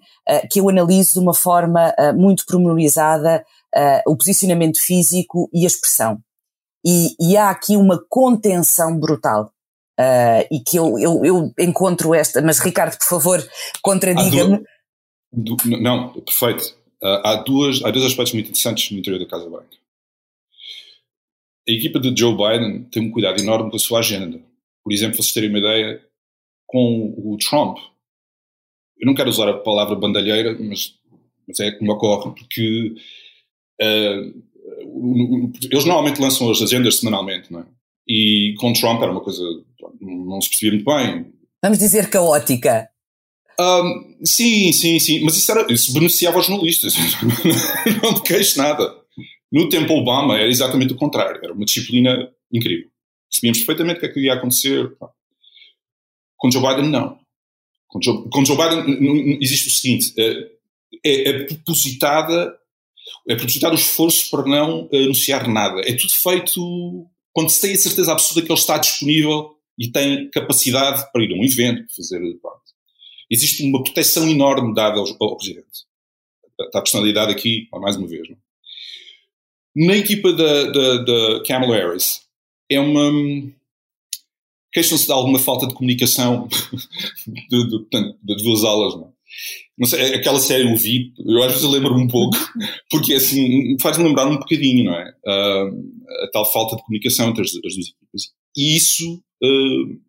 que 0.51 0.59
eu 0.59 0.67
analiso 0.67 1.13
de 1.13 1.19
uma 1.19 1.33
forma 1.33 1.93
muito 2.15 2.45
promenorizada 2.45 3.45
o 4.05 4.17
posicionamento 4.17 4.81
físico 4.81 5.49
e 5.53 5.63
a 5.63 5.67
expressão. 5.67 6.19
E, 6.85 7.15
e 7.17 7.37
há 7.37 7.49
aqui 7.49 7.77
uma 7.77 7.97
contenção 8.09 8.99
brutal. 8.99 9.51
Uh, 10.01 10.47
e 10.49 10.59
que 10.59 10.77
eu, 10.77 10.97
eu, 10.97 11.23
eu, 11.23 11.53
encontro 11.59 12.15
esta, 12.15 12.41
mas 12.41 12.57
Ricardo, 12.57 12.97
por 12.97 13.05
favor, 13.05 13.47
contradiga-me. 13.83 14.63
Não, 15.79 16.13
perfeito. 16.13 16.75
Uh, 17.03 17.21
há, 17.23 17.35
duas, 17.35 17.83
há 17.83 17.91
dois 17.91 18.05
aspectos 18.05 18.33
muito 18.33 18.47
interessantes 18.47 18.89
no 18.89 18.97
interior 18.97 19.19
da 19.19 19.27
Casa 19.29 19.47
Branca. 19.47 19.77
A 21.69 21.71
equipa 21.71 21.99
de 21.99 22.19
Joe 22.19 22.35
Biden 22.35 22.85
tem 22.85 23.03
um 23.03 23.11
cuidado 23.11 23.39
enorme 23.39 23.69
com 23.69 23.75
a 23.75 23.79
sua 23.79 23.99
agenda. 23.99 24.41
Por 24.83 24.91
exemplo, 24.91 25.17
vocês 25.17 25.33
terem 25.33 25.49
uma 25.49 25.59
ideia, 25.59 26.01
com 26.65 27.13
o 27.17 27.37
Trump, 27.37 27.77
eu 28.97 29.05
não 29.05 29.13
quero 29.13 29.29
usar 29.29 29.49
a 29.49 29.57
palavra 29.57 29.95
bandalheira, 29.95 30.57
mas, 30.59 30.95
mas 31.47 31.59
é 31.59 31.71
como 31.71 31.91
ocorre, 31.91 32.33
porque 32.33 32.95
uh, 33.81 34.43
eles 35.69 35.85
normalmente 35.85 36.21
lançam 36.21 36.49
as 36.49 36.61
agendas 36.61 36.97
semanalmente, 36.97 37.51
não 37.51 37.59
é? 37.59 37.65
E 38.13 38.53
com 38.57 38.73
Trump 38.73 39.01
era 39.01 39.09
uma 39.09 39.21
coisa, 39.21 39.41
não 40.01 40.41
se 40.41 40.49
percebia 40.49 40.73
muito 40.73 40.85
bem. 40.85 41.33
Vamos 41.63 41.79
dizer 41.79 42.09
caótica. 42.09 42.89
Um, 43.57 44.25
sim, 44.25 44.73
sim, 44.73 44.99
sim, 44.99 45.23
mas 45.23 45.37
isso, 45.37 45.49
era, 45.49 45.71
isso 45.71 45.93
beneficiava 45.93 46.39
os 46.39 46.45
jornalistas, 46.45 46.93
não 48.03 48.13
me 48.15 48.21
queixo 48.21 48.57
nada. 48.57 48.93
No 49.49 49.69
tempo 49.69 49.93
Obama 49.93 50.37
era 50.37 50.49
exatamente 50.49 50.91
o 50.91 50.97
contrário, 50.97 51.39
era 51.41 51.53
uma 51.53 51.63
disciplina 51.63 52.29
incrível. 52.51 52.89
Sabíamos 53.29 53.59
perfeitamente 53.59 53.97
o 53.97 53.99
que 54.01 54.05
é 54.07 54.09
que 54.09 54.19
ia 54.19 54.33
acontecer. 54.33 54.91
Com 56.35 56.51
Joe 56.51 56.61
Biden, 56.61 56.89
não. 56.89 57.17
Com 57.87 58.01
Joe, 58.01 58.29
com 58.29 58.43
Joe 58.43 58.57
Biden 58.57 59.37
existe 59.41 59.69
o 59.69 59.71
seguinte, 59.71 60.13
é, 60.17 60.49
é, 61.05 61.29
é 61.29 61.43
propositada 61.45 62.59
é 63.27 63.35
propositado 63.35 63.73
o 63.73 63.77
esforço 63.79 64.29
para 64.29 64.45
não 64.45 64.89
anunciar 64.91 65.47
nada. 65.47 65.81
É 65.81 65.93
tudo 65.93 66.13
feito 66.13 67.07
quando 67.33 67.49
se 67.49 67.61
tem 67.61 67.73
a 67.73 67.77
certeza 67.77 68.11
absoluta 68.11 68.45
que 68.45 68.51
ele 68.51 68.59
está 68.59 68.77
disponível 68.77 69.55
e 69.77 69.89
tem 69.89 70.29
capacidade 70.29 71.11
para 71.11 71.23
ir 71.23 71.33
a 71.33 71.35
um 71.35 71.43
evento, 71.43 71.95
fazer. 71.95 72.19
Pronto 72.41 72.61
existe 73.31 73.63
uma 73.63 73.81
proteção 73.81 74.29
enorme 74.29 74.75
dada 74.75 74.99
ao, 74.99 75.07
ao 75.21 75.37
Presidente. 75.37 75.85
Está 76.59 76.79
a 76.79 76.81
personalidade 76.81 77.31
aqui, 77.31 77.69
mais 77.71 77.95
uma 77.95 78.07
vez. 78.07 78.27
Não? 78.27 78.35
É? 78.35 78.39
Na 79.87 79.95
equipa 79.95 80.33
da, 80.33 81.43
Kamala 81.47 81.77
Harris, 81.77 82.27
é 82.69 82.77
uma. 82.77 83.09
Queixam-se 84.73 85.05
de 85.05 85.11
alguma 85.11 85.39
falta 85.39 85.65
de 85.65 85.73
comunicação 85.73 86.47
de, 87.25 87.67
de, 87.67 87.79
de, 87.89 88.15
de 88.21 88.43
duas 88.43 88.63
aulas, 88.63 88.95
não 88.95 89.07
é? 89.07 89.20
Sei, 89.85 90.15
aquela 90.15 90.39
série 90.39 90.71
o 90.71 90.75
vi, 90.75 91.13
eu 91.25 91.41
às 91.43 91.53
vezes 91.53 91.69
lembro-me 91.69 92.03
um 92.03 92.07
pouco, 92.07 92.37
porque 92.89 93.13
assim, 93.13 93.75
faz-me 93.79 94.03
lembrar 94.03 94.27
um 94.27 94.37
bocadinho, 94.37 94.85
não 94.85 94.93
é? 94.93 95.13
Uh, 95.25 96.23
a 96.23 96.29
tal 96.31 96.45
falta 96.51 96.75
de 96.75 96.83
comunicação 96.83 97.29
entre 97.29 97.41
as, 97.41 97.49
as 97.49 97.73
duas 97.73 97.87
equipas. 97.87 98.33
E 98.55 98.75
isso 98.75 99.23
uh, 99.43 100.01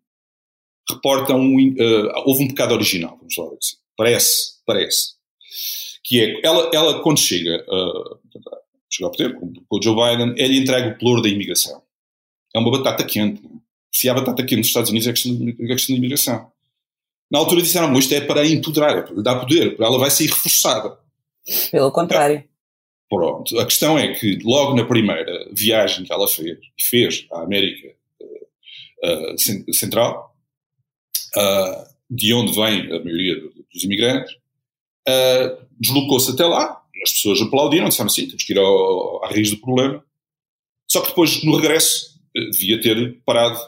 reportam 0.89 1.39
um, 1.39 1.57
uh, 1.57 2.23
houve 2.25 2.43
um 2.43 2.47
pecado 2.47 2.73
original, 2.73 3.17
vamos 3.17 3.35
lá 3.37 3.45
assim. 3.45 3.77
Parece, 3.95 4.63
parece. 4.65 5.13
Que 6.03 6.21
é, 6.21 6.41
ela, 6.43 6.69
ela 6.73 7.01
quando 7.01 7.19
chega, 7.19 7.63
uh, 7.67 8.19
chega 8.91 9.07
ao 9.07 9.11
poder, 9.11 9.35
com, 9.35 9.53
com 9.53 9.77
o 9.77 9.81
Joe 9.81 9.95
Biden, 9.95 10.33
ele 10.37 10.59
entrega 10.59 10.89
o 10.89 10.97
pluro 10.97 11.21
da 11.21 11.29
imigração. 11.29 11.81
É 12.53 12.59
uma 12.59 12.71
batata 12.71 13.03
quente. 13.03 13.43
É? 13.45 13.49
Se 13.95 14.09
há 14.09 14.13
batata 14.13 14.43
quente 14.43 14.57
nos 14.57 14.67
Estados 14.67 14.89
Unidos 14.89 15.07
é 15.07 15.11
a 15.11 15.13
questão, 15.13 15.33
é 15.33 15.67
questão 15.67 15.95
da 15.95 15.97
imigração. 15.97 16.52
Na 17.31 17.39
altura 17.39 17.61
disseram, 17.61 17.93
isto 17.97 18.13
é 18.13 18.21
para 18.21 18.45
empoderar, 18.45 18.97
é 18.97 19.01
para 19.01 19.15
lhe 19.15 19.23
dar 19.23 19.39
poder, 19.39 19.75
ela 19.79 19.97
vai 19.97 20.11
ser 20.11 20.25
reforçada. 20.25 20.97
Pelo 21.71 21.91
contrário. 21.91 22.43
Pronto. 23.09 23.59
A 23.59 23.65
questão 23.65 23.97
é 23.97 24.13
que 24.13 24.39
logo 24.43 24.75
na 24.75 24.85
primeira 24.85 25.47
viagem 25.51 26.03
que 26.03 26.11
ela 26.11 26.27
fez, 26.27 26.57
fez 26.79 27.27
à 27.31 27.41
América 27.41 27.93
uh, 28.21 29.33
uh, 29.33 29.73
Central, 29.73 30.35
uh, 31.37 31.93
de 32.09 32.33
onde 32.33 32.53
vem 32.53 32.91
a 32.91 33.03
maioria 33.03 33.35
dos 33.71 33.83
imigrantes, 33.83 34.35
deslocou-se 35.79 36.31
até 36.31 36.45
lá, 36.45 36.81
as 37.03 37.13
pessoas 37.13 37.41
aplaudiram, 37.41 37.89
disseram 37.89 38.07
assim, 38.07 38.27
temos 38.27 38.43
que 38.43 38.53
ir 38.53 38.59
ao, 38.59 39.23
à 39.23 39.29
raiz 39.29 39.49
do 39.49 39.57
problema. 39.57 40.03
Só 40.89 41.01
que 41.01 41.09
depois, 41.09 41.43
no 41.43 41.55
regresso, 41.55 42.19
devia 42.33 42.81
ter 42.81 43.21
parado 43.25 43.59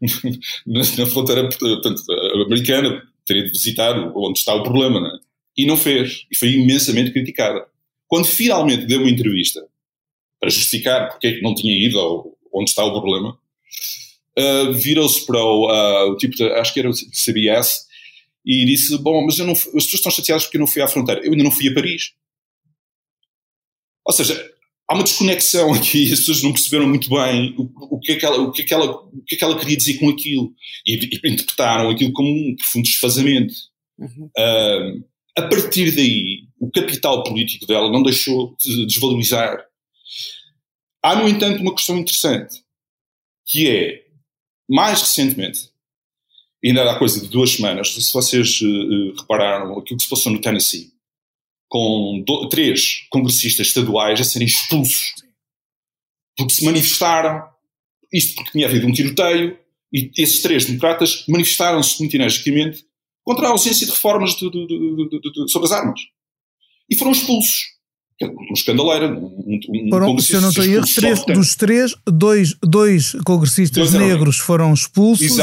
na, 0.66 1.06
fronteira 1.06 1.48
portanto, 1.48 2.02
americana, 2.34 3.02
teria 3.24 3.44
de 3.44 3.50
visitar 3.50 3.96
onde 4.14 4.38
está 4.38 4.54
o 4.54 4.62
problema, 4.62 5.00
né? 5.00 5.18
e 5.56 5.66
não 5.66 5.76
fez, 5.76 6.26
e 6.30 6.36
foi 6.36 6.52
imensamente 6.52 7.12
criticada. 7.12 7.66
Quando 8.06 8.26
finalmente 8.26 8.86
deu 8.86 9.00
uma 9.00 9.10
entrevista 9.10 9.66
para 10.40 10.50
justificar 10.50 11.10
porque 11.10 11.26
é 11.26 11.32
que 11.34 11.42
não 11.42 11.54
tinha 11.54 11.74
ido 11.74 11.98
ao, 11.98 12.36
onde 12.52 12.70
está 12.70 12.84
o 12.84 12.92
problema, 12.92 13.38
uh, 14.38 14.72
virou-se 14.72 15.24
para 15.26 15.38
o, 15.38 15.70
uh, 15.70 16.10
o, 16.10 16.16
tipo 16.16 16.34
de, 16.34 16.44
acho 16.52 16.72
que 16.72 16.80
era 16.80 16.90
o 16.90 16.94
CBS, 16.94 17.86
e 18.44 18.64
disse: 18.64 18.98
Bom, 18.98 19.24
mas 19.24 19.38
eu 19.38 19.46
não, 19.46 19.52
as 19.52 19.62
pessoas 19.62 19.94
estão 19.94 20.12
chateadas 20.12 20.44
porque 20.44 20.56
eu 20.56 20.60
não 20.60 20.66
fui 20.66 20.82
à 20.82 20.88
fronteira. 20.88 21.20
Eu 21.24 21.32
ainda 21.32 21.44
não 21.44 21.50
fui 21.50 21.68
a 21.68 21.74
Paris. 21.74 22.12
Ou 24.04 24.12
seja, 24.12 24.51
há 24.88 24.94
uma 24.94 25.04
desconexão 25.04 25.72
aqui, 25.72 26.04
as 26.12 26.20
pessoas 26.20 26.42
não 26.42 26.52
perceberam 26.52 26.88
muito 26.88 27.08
bem 27.08 27.54
o, 27.58 27.96
o, 27.96 28.00
que, 28.00 28.12
é 28.12 28.16
que 28.16 28.26
ela, 28.26 28.38
o, 28.40 28.52
que, 28.52 28.62
é 28.62 28.64
que 28.64 28.74
ela, 28.74 28.90
o 28.90 29.22
que 29.26 29.34
é 29.34 29.38
que 29.38 29.44
ela 29.44 29.58
queria 29.58 29.76
dizer 29.76 29.98
com 29.98 30.08
aquilo. 30.08 30.52
E, 30.86 30.94
e 30.94 31.30
interpretaram 31.30 31.90
aquilo 31.90 32.12
como 32.12 32.28
um 32.28 32.56
profundo 32.56 32.84
desfazamento. 32.84 33.54
Uhum. 33.98 34.30
Uh, 34.36 35.04
a 35.36 35.42
partir 35.42 35.94
daí, 35.94 36.44
o 36.60 36.70
capital 36.70 37.22
político 37.24 37.66
dela 37.66 37.90
não 37.90 38.02
deixou 38.02 38.56
de 38.60 38.86
desvalorizar. 38.86 39.64
Há, 41.02 41.16
no 41.16 41.28
entanto, 41.28 41.60
uma 41.60 41.74
questão 41.74 41.98
interessante, 41.98 42.62
que 43.46 43.68
é 43.68 44.02
mais 44.68 45.00
recentemente, 45.00 45.70
ainda 46.64 46.90
há 46.90 46.98
coisa 46.98 47.20
de 47.20 47.28
duas 47.28 47.50
semanas, 47.50 47.94
se 47.94 48.12
vocês 48.12 48.60
uh, 48.60 49.20
repararam 49.20 49.78
aquilo 49.78 49.98
que 49.98 50.04
se 50.04 50.10
passou 50.10 50.30
no 50.30 50.40
Tennessee, 50.40 50.92
com 51.72 52.22
do, 52.26 52.50
três 52.50 53.06
congressistas 53.08 53.68
estaduais 53.68 54.20
a 54.20 54.24
serem 54.24 54.46
expulsos 54.46 55.14
porque 56.36 56.54
se 56.54 56.64
manifestaram, 56.64 57.48
isto 58.12 58.34
porque 58.34 58.52
tinha 58.52 58.66
havido 58.66 58.86
um 58.86 58.92
tiroteio, 58.92 59.58
e 59.92 60.10
esses 60.16 60.40
três 60.40 60.64
democratas 60.64 61.24
manifestaram-se 61.28 61.98
muito 62.00 62.14
energicamente 62.14 62.84
contra 63.22 63.46
a 63.46 63.50
ausência 63.50 63.86
de 63.86 63.92
reformas 63.92 64.34
de, 64.34 64.50
de, 64.50 64.66
de, 64.66 65.50
sobre 65.50 65.66
as 65.66 65.72
armas. 65.72 66.00
E 66.88 66.96
foram 66.96 67.12
expulsos. 67.12 67.64
Uma 68.20 68.52
escandaleira. 68.52 69.08
Um, 69.08 69.60
um 69.68 69.90
foram, 69.90 70.18
se 70.18 70.34
eu 70.34 70.40
não 70.40 70.50
estou 70.50 70.64
erro, 70.64 70.84
três, 70.94 71.24
dos 71.24 71.54
três, 71.56 71.94
dois, 72.06 72.54
dois 72.62 73.16
congressistas 73.24 73.90
dois 73.90 73.92
negros 73.92 74.38
foram 74.38 74.72
expulsos 74.72 75.36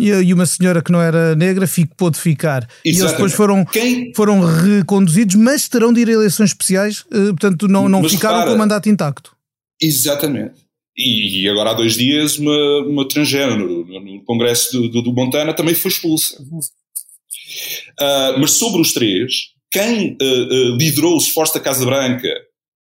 e, 0.00 0.12
a, 0.12 0.22
e, 0.22 0.32
uma 0.32 0.46
senhora 0.46 0.82
que 0.82 0.90
não 0.90 1.00
era 1.00 1.34
negra 1.34 1.66
fico, 1.66 1.94
pôde 1.96 2.18
ficar. 2.18 2.68
Exatamente. 2.84 2.98
E 2.98 3.00
eles 3.00 3.12
depois 3.12 3.32
foram, 3.34 3.64
Quem? 3.64 4.12
foram 4.14 4.40
reconduzidos, 4.40 5.34
mas 5.34 5.68
terão 5.68 5.92
de 5.92 6.00
ir 6.00 6.08
a 6.08 6.12
eleições 6.12 6.50
especiais, 6.50 7.04
eh, 7.12 7.26
portanto 7.28 7.68
não, 7.68 7.88
não 7.88 8.08
ficaram 8.08 8.36
repara, 8.36 8.50
com 8.50 8.56
o 8.56 8.58
mandato 8.58 8.88
intacto. 8.88 9.32
Exatamente. 9.80 10.64
E, 10.96 11.48
agora 11.48 11.70
há 11.70 11.74
dois 11.74 11.94
dias 11.94 12.38
uma, 12.38 12.78
uma 12.86 13.08
transgênero 13.08 13.84
no, 13.84 14.00
no 14.00 14.24
Congresso 14.24 14.72
do, 14.72 14.88
do, 14.88 15.02
do, 15.02 15.12
Montana 15.12 15.52
também 15.52 15.74
foi 15.74 15.90
expulsa. 15.90 16.40
Uh, 16.40 18.38
mas 18.38 18.52
sobre 18.52 18.80
os 18.80 18.92
três, 18.92 19.53
quem 19.74 20.12
uh, 20.12 20.24
uh, 20.24 20.76
liderou 20.76 21.14
o 21.14 21.18
esforço 21.18 21.54
da 21.54 21.60
Casa 21.60 21.84
Branca 21.84 22.28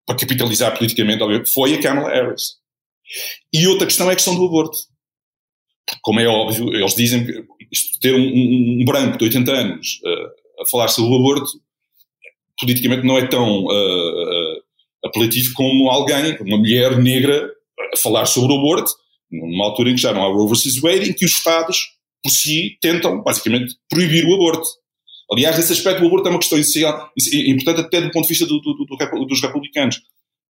para 0.06 0.18
capitalizar 0.18 0.78
politicamente 0.78 1.24
foi 1.50 1.76
a 1.76 1.82
Kamala 1.82 2.10
Harris. 2.10 2.58
E 3.54 3.66
outra 3.66 3.88
questão 3.88 4.10
é 4.10 4.14
a 4.14 4.16
questão 4.16 4.36
do 4.36 4.46
aborto. 4.46 4.78
Como 6.02 6.20
é 6.20 6.28
óbvio, 6.28 6.74
eles 6.74 6.94
dizem 6.94 7.26
que 7.26 7.46
isto, 7.72 7.98
ter 8.02 8.14
um, 8.14 8.20
um, 8.20 8.82
um, 8.82 8.86
branco 8.86 9.18
de 9.18 9.24
80 9.24 9.52
anos 9.52 10.00
a 10.60 10.66
falar 10.66 10.90
sobre 10.90 11.12
o 11.12 11.16
aborto 11.16 11.50
politicamente 12.60 13.06
não 13.06 13.18
é 13.18 13.28
tão 13.28 13.66
apelativo 15.04 15.54
como 15.54 15.90
alguém, 15.90 16.38
uma 16.42 16.58
mulher 16.58 16.98
negra, 16.98 17.50
a 17.94 17.98
falar 17.98 18.26
sobre 18.26 18.54
o 18.54 18.60
aborto, 18.60 18.92
numa 19.32 19.66
altura 19.66 19.90
em 19.90 19.96
que 19.96 20.02
já 20.02 20.14
não 20.14 20.24
há 20.24 20.28
Roe 20.28 20.50
vs. 20.50 20.80
Wade, 20.80 21.10
em 21.10 21.14
que 21.14 21.26
os 21.26 21.32
Estados, 21.32 21.80
por 22.24 22.30
si, 22.30 22.78
tentam, 22.82 23.22
basicamente, 23.24 23.76
proibir 23.90 24.26
o 24.26 24.36
aborto. 24.36 24.68
Aliás, 25.32 25.58
nesse 25.58 25.74
aspecto, 25.74 26.04
o 26.04 26.08
aborto 26.08 26.28
é 26.28 26.32
uma 26.32 26.40
questão 26.40 26.60
essencial, 26.60 27.10
importante 27.48 27.82
até 27.82 28.02
do 28.02 28.12
ponto 28.12 28.24
de 28.24 28.30
vista 28.30 28.46
do, 28.46 28.60
do, 28.60 28.74
do, 28.74 29.26
dos 29.26 29.42
republicanos. 29.42 30.02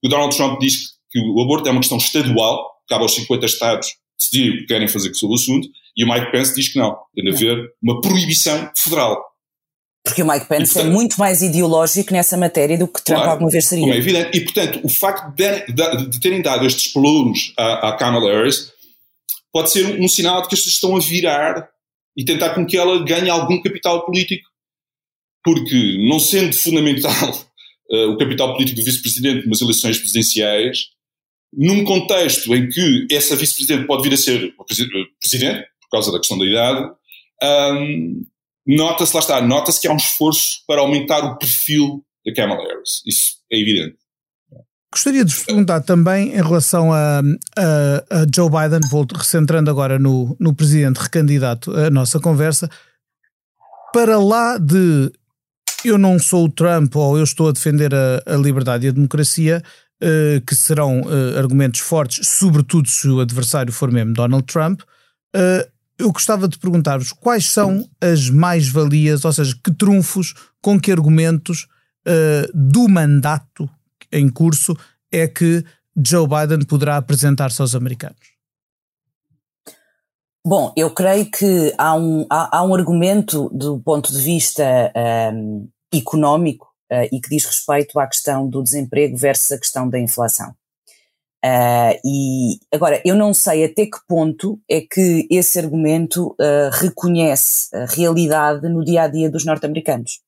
O 0.03 0.09
Donald 0.09 0.35
Trump 0.35 0.59
diz 0.59 0.93
que 1.09 1.19
o 1.19 1.41
aborto 1.41 1.67
é 1.67 1.71
uma 1.71 1.81
questão 1.81 1.97
estadual, 1.97 2.67
cabe 2.89 3.03
aos 3.03 3.13
50 3.13 3.45
Estados 3.45 3.89
decidir 4.19 4.51
o 4.51 4.57
que 4.59 4.65
querem 4.65 4.87
fazer 4.87 5.13
sobre 5.13 5.35
o 5.35 5.39
assunto, 5.39 5.67
e 5.95 6.03
o 6.03 6.07
Mike 6.07 6.31
Pence 6.31 6.55
diz 6.55 6.69
que 6.69 6.79
não, 6.79 6.95
tem 7.13 7.23
de 7.23 7.31
haver 7.31 7.73
uma 7.81 7.99
proibição 8.01 8.71
federal. 8.75 9.31
Porque 10.03 10.23
o 10.23 10.27
Mike 10.27 10.47
Pence 10.47 10.71
e, 10.71 10.73
portanto, 10.73 10.87
é 10.87 10.93
muito 10.93 11.19
mais 11.19 11.41
ideológico 11.41 12.11
nessa 12.11 12.35
matéria 12.35 12.77
do 12.77 12.87
que 12.87 13.03
Trump 13.03 13.19
claro, 13.19 13.31
alguma 13.31 13.51
vez 13.51 13.67
seria. 13.67 13.83
Como 13.83 13.93
é 13.93 13.97
evidente. 13.97 14.37
E, 14.37 14.41
portanto, 14.41 14.79
o 14.83 14.89
facto 14.89 15.35
de, 15.35 15.65
de, 15.67 16.09
de 16.09 16.19
terem 16.19 16.41
dado 16.41 16.65
estes 16.65 16.91
pelouros 16.91 17.53
à, 17.57 17.89
à 17.89 17.97
Kamala 17.97 18.31
Harris 18.31 18.71
pode 19.53 19.71
ser 19.71 19.85
um, 19.85 20.05
um, 20.05 20.07
sinal 20.07 20.41
de 20.41 20.47
que 20.47 20.55
as 20.55 20.61
pessoas 20.61 20.75
estão 20.75 20.95
a 20.95 20.99
virar 20.99 21.69
e 22.17 22.25
tentar 22.25 22.55
com 22.55 22.65
que 22.65 22.77
ela 22.77 23.03
ganhe 23.03 23.29
algum 23.29 23.61
capital 23.61 24.03
político. 24.05 24.49
Porque, 25.43 25.97
não 26.07 26.19
sendo 26.19 26.55
fundamental 26.55 27.49
uh, 27.91 28.09
o 28.13 28.17
capital 28.17 28.53
político 28.53 28.79
do 28.79 28.85
vice-presidente 28.85 29.47
nas 29.47 29.61
eleições 29.61 29.97
presidenciais, 29.97 30.89
num 31.53 31.83
contexto 31.83 32.55
em 32.55 32.69
que 32.69 33.07
essa 33.11 33.35
vice-presidente 33.35 33.87
pode 33.87 34.03
vir 34.03 34.13
a 34.13 34.17
ser 34.17 34.53
presidente, 35.19 35.67
por 35.81 35.89
causa 35.91 36.11
da 36.11 36.19
questão 36.19 36.37
da 36.37 36.45
idade, 36.45 36.91
um, 37.43 38.23
nota-se, 38.65 39.13
lá 39.13 39.19
está, 39.19 39.41
nota-se 39.41 39.81
que 39.81 39.87
há 39.87 39.91
um 39.91 39.97
esforço 39.97 40.63
para 40.65 40.81
aumentar 40.81 41.23
o 41.25 41.37
perfil 41.37 42.03
da 42.25 42.33
Kamala 42.33 42.67
Harris. 42.67 43.01
Isso 43.05 43.37
é 43.51 43.59
evidente. 43.59 43.97
Gostaria 44.93 45.23
de 45.23 45.33
vos 45.33 45.45
perguntar 45.45 45.81
também 45.81 46.33
em 46.33 46.41
relação 46.41 46.91
a, 46.91 47.21
a, 47.57 48.21
a 48.21 48.25
Joe 48.33 48.49
Biden, 48.49 48.81
vou 48.89 49.07
recentrando 49.13 49.69
agora 49.69 49.97
no, 49.97 50.35
no 50.37 50.53
presidente 50.53 50.97
recandidato 50.97 51.71
a 51.71 51.89
nossa 51.89 52.19
conversa, 52.19 52.69
para 53.93 54.19
lá 54.19 54.57
de 54.57 55.11
eu 55.83 55.97
não 55.97 56.19
sou 56.19 56.45
o 56.45 56.51
Trump 56.51 56.95
ou 56.95 57.17
eu 57.17 57.23
estou 57.23 57.49
a 57.49 57.51
defender 57.51 57.93
a, 57.93 58.21
a 58.25 58.35
liberdade 58.35 58.85
e 58.85 58.89
a 58.89 58.91
democracia, 58.91 59.61
uh, 60.01 60.41
que 60.45 60.55
serão 60.55 61.01
uh, 61.01 61.37
argumentos 61.37 61.79
fortes, 61.79 62.27
sobretudo 62.27 62.89
se 62.89 63.07
o 63.07 63.19
adversário 63.19 63.71
for 63.71 63.91
mesmo 63.91 64.13
Donald 64.13 64.45
Trump, 64.45 64.81
uh, 64.81 65.71
eu 65.97 66.11
gostava 66.11 66.47
de 66.47 66.57
perguntar-vos 66.57 67.13
quais 67.13 67.45
são 67.45 67.87
as 68.01 68.29
mais-valias, 68.29 69.23
ou 69.23 69.31
seja, 69.31 69.55
que 69.63 69.71
trunfos, 69.71 70.33
com 70.59 70.79
que 70.79 70.91
argumentos 70.91 71.67
do 72.51 72.89
mandato 72.89 73.69
em 74.11 74.27
curso 74.27 74.75
é 75.11 75.27
que 75.27 75.63
Joe 75.95 76.27
Biden 76.27 76.65
poderá 76.65 76.97
apresentar-se 76.97 77.61
aos 77.61 77.75
americanos? 77.75 78.30
Bom, 80.43 80.73
eu 80.75 80.89
creio 80.89 81.29
que 81.29 81.71
há 81.77 81.95
um, 81.95 82.25
há, 82.27 82.57
há 82.57 82.63
um 82.63 82.73
argumento 82.73 83.47
do 83.53 83.79
ponto 83.79 84.11
de 84.11 84.19
vista 84.19 84.91
um, 85.33 85.69
económico 85.93 86.67
uh, 86.91 87.07
e 87.11 87.21
que 87.21 87.29
diz 87.29 87.45
respeito 87.45 87.99
à 87.99 88.07
questão 88.07 88.49
do 88.49 88.63
desemprego 88.63 89.15
versus 89.15 89.51
a 89.51 89.59
questão 89.59 89.87
da 89.87 89.99
inflação. 89.99 90.49
Uh, 91.45 91.93
e 92.03 92.59
agora, 92.71 92.99
eu 93.05 93.15
não 93.15 93.35
sei 93.35 93.65
até 93.65 93.85
que 93.85 93.99
ponto 94.07 94.59
é 94.69 94.81
que 94.81 95.27
esse 95.29 95.59
argumento 95.59 96.29
uh, 96.29 96.69
reconhece 96.71 97.75
a 97.75 97.85
realidade 97.85 98.67
no 98.67 98.83
dia 98.83 99.03
a 99.03 99.07
dia 99.07 99.29
dos 99.29 99.45
norte-americanos. 99.45 100.21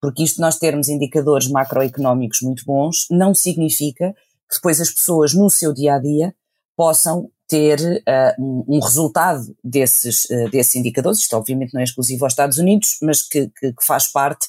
Porque 0.00 0.22
isto 0.22 0.40
nós 0.40 0.56
termos 0.56 0.88
indicadores 0.88 1.48
macroeconómicos 1.48 2.42
muito 2.42 2.64
bons 2.64 3.06
não 3.10 3.34
significa 3.34 4.14
que 4.48 4.54
depois 4.54 4.80
as 4.80 4.90
pessoas 4.90 5.34
no 5.34 5.50
seu 5.50 5.72
dia 5.72 5.94
a 5.94 5.98
dia 5.98 6.32
possam 6.76 7.28
ter 7.48 7.80
uh, 7.80 8.66
um, 8.68 8.78
resultado 8.80 9.56
desses, 9.64 10.26
desses 10.50 10.74
indicadores. 10.74 11.20
Isto 11.20 11.36
obviamente 11.36 11.72
não 11.72 11.80
é 11.80 11.84
exclusivo 11.84 12.24
aos 12.24 12.32
Estados 12.32 12.58
Unidos, 12.58 12.98
mas 13.02 13.22
que, 13.22 13.48
que, 13.58 13.72
que 13.72 13.84
faz 13.84 14.10
parte 14.10 14.48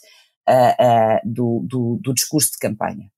do, 1.24 1.64
do, 1.64 2.00
do 2.02 2.14
discurso 2.14 2.52
de 2.54 2.58
campanha. 2.58 3.10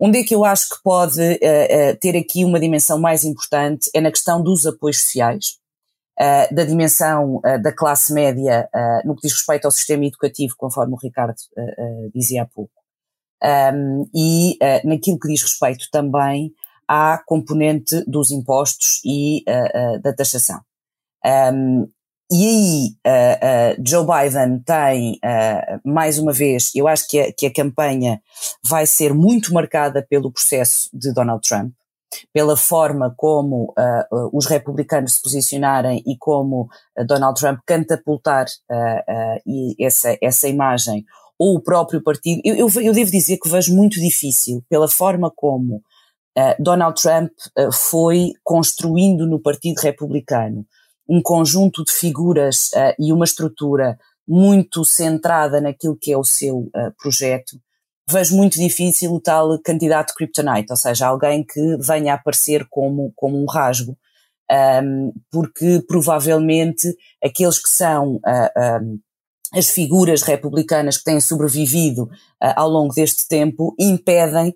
Onde 0.00 0.20
é 0.20 0.24
que 0.24 0.34
eu 0.34 0.44
acho 0.44 0.68
que 0.70 0.82
pode 0.82 1.20
uh, 1.20 1.22
uh, 1.22 1.96
ter 2.00 2.16
aqui 2.16 2.44
uma 2.44 2.60
dimensão 2.60 2.98
mais 2.98 3.24
importante 3.24 3.90
é 3.94 4.00
na 4.00 4.10
questão 4.10 4.42
dos 4.42 4.66
apoios 4.66 5.02
sociais, 5.02 5.58
uh, 6.18 6.54
da 6.54 6.64
dimensão 6.64 7.40
da 7.62 7.72
classe 7.72 8.12
média 8.12 8.68
no 9.04 9.14
que 9.14 9.22
diz 9.22 9.32
respeito 9.32 9.66
ao 9.66 9.70
sistema 9.70 10.06
educativo, 10.06 10.54
conforme 10.56 10.94
o 10.94 10.98
Ricardo 10.98 11.36
dizia 12.14 12.42
há 12.42 12.46
pouco, 12.46 12.72
um, 13.74 14.08
e 14.14 14.58
naquilo 14.84 15.18
que 15.18 15.28
diz 15.28 15.42
respeito 15.42 15.88
também 15.92 16.52
à 16.88 17.20
componente 17.26 18.02
dos 18.06 18.30
impostos 18.30 19.00
e 19.04 19.44
da 20.02 20.12
taxação. 20.12 20.60
Um, 21.24 21.86
e 22.30 22.46
aí, 22.46 22.88
uh, 23.06 23.80
uh, 23.80 23.82
Joe 23.86 24.04
Biden 24.04 24.60
tem, 24.60 25.12
uh, 25.24 25.80
mais 25.82 26.18
uma 26.18 26.30
vez, 26.30 26.70
eu 26.74 26.86
acho 26.86 27.08
que 27.08 27.18
a, 27.18 27.32
que 27.32 27.46
a 27.46 27.52
campanha 27.52 28.20
vai 28.62 28.86
ser 28.86 29.14
muito 29.14 29.52
marcada 29.54 30.06
pelo 30.08 30.30
processo 30.30 30.90
de 30.92 31.10
Donald 31.14 31.40
Trump, 31.40 31.72
pela 32.32 32.54
forma 32.54 33.14
como 33.16 33.74
os 34.32 34.46
republicanos 34.46 35.14
se 35.14 35.22
posicionarem 35.22 36.02
e 36.06 36.16
como 36.16 36.68
Donald 37.06 37.38
Trump 37.38 37.60
catapultar 37.66 38.46
essa, 39.78 40.16
essa 40.22 40.48
imagem, 40.48 41.04
ou 41.38 41.56
o 41.56 41.60
próprio 41.60 42.02
partido. 42.02 42.40
Eu, 42.42 42.54
eu, 42.56 42.68
eu, 42.80 42.94
devo 42.94 43.10
dizer 43.10 43.36
que 43.36 43.50
vejo 43.50 43.74
muito 43.76 44.00
difícil, 44.00 44.64
pela 44.70 44.88
forma 44.88 45.30
como 45.30 45.82
Donald 46.58 47.00
Trump 47.00 47.32
foi 47.72 48.32
construindo 48.44 49.26
no 49.26 49.40
Partido 49.40 49.80
Republicano 49.80 50.64
um 51.08 51.22
conjunto 51.22 51.82
de 51.84 51.90
figuras 51.90 52.70
uh, 52.74 52.94
e 52.98 53.12
uma 53.12 53.24
estrutura 53.24 53.98
muito 54.26 54.84
centrada 54.84 55.60
naquilo 55.60 55.96
que 55.98 56.12
é 56.12 56.18
o 56.18 56.24
seu 56.24 56.58
uh, 56.58 56.92
projeto, 57.00 57.58
vejo 58.08 58.36
muito 58.36 58.58
difícil 58.58 59.12
o 59.12 59.20
tal 59.20 59.58
candidato 59.60 60.12
kryptonite, 60.14 60.70
ou 60.70 60.76
seja, 60.76 61.06
alguém 61.06 61.42
que 61.42 61.76
venha 61.78 62.12
a 62.12 62.16
aparecer 62.16 62.66
como, 62.68 63.10
como 63.16 63.42
um 63.42 63.46
rasgo, 63.46 63.96
um, 64.82 65.12
porque 65.30 65.82
provavelmente 65.86 66.94
aqueles 67.24 67.58
que 67.58 67.70
são 67.70 68.16
uh, 68.16 68.82
um, 68.82 68.98
as 69.54 69.70
figuras 69.70 70.22
republicanas 70.22 70.98
que 70.98 71.04
têm 71.04 71.22
sobrevivido 71.22 72.10
ao 72.38 72.68
longo 72.68 72.92
deste 72.92 73.26
tempo 73.26 73.74
impedem 73.78 74.50
uh, 74.50 74.54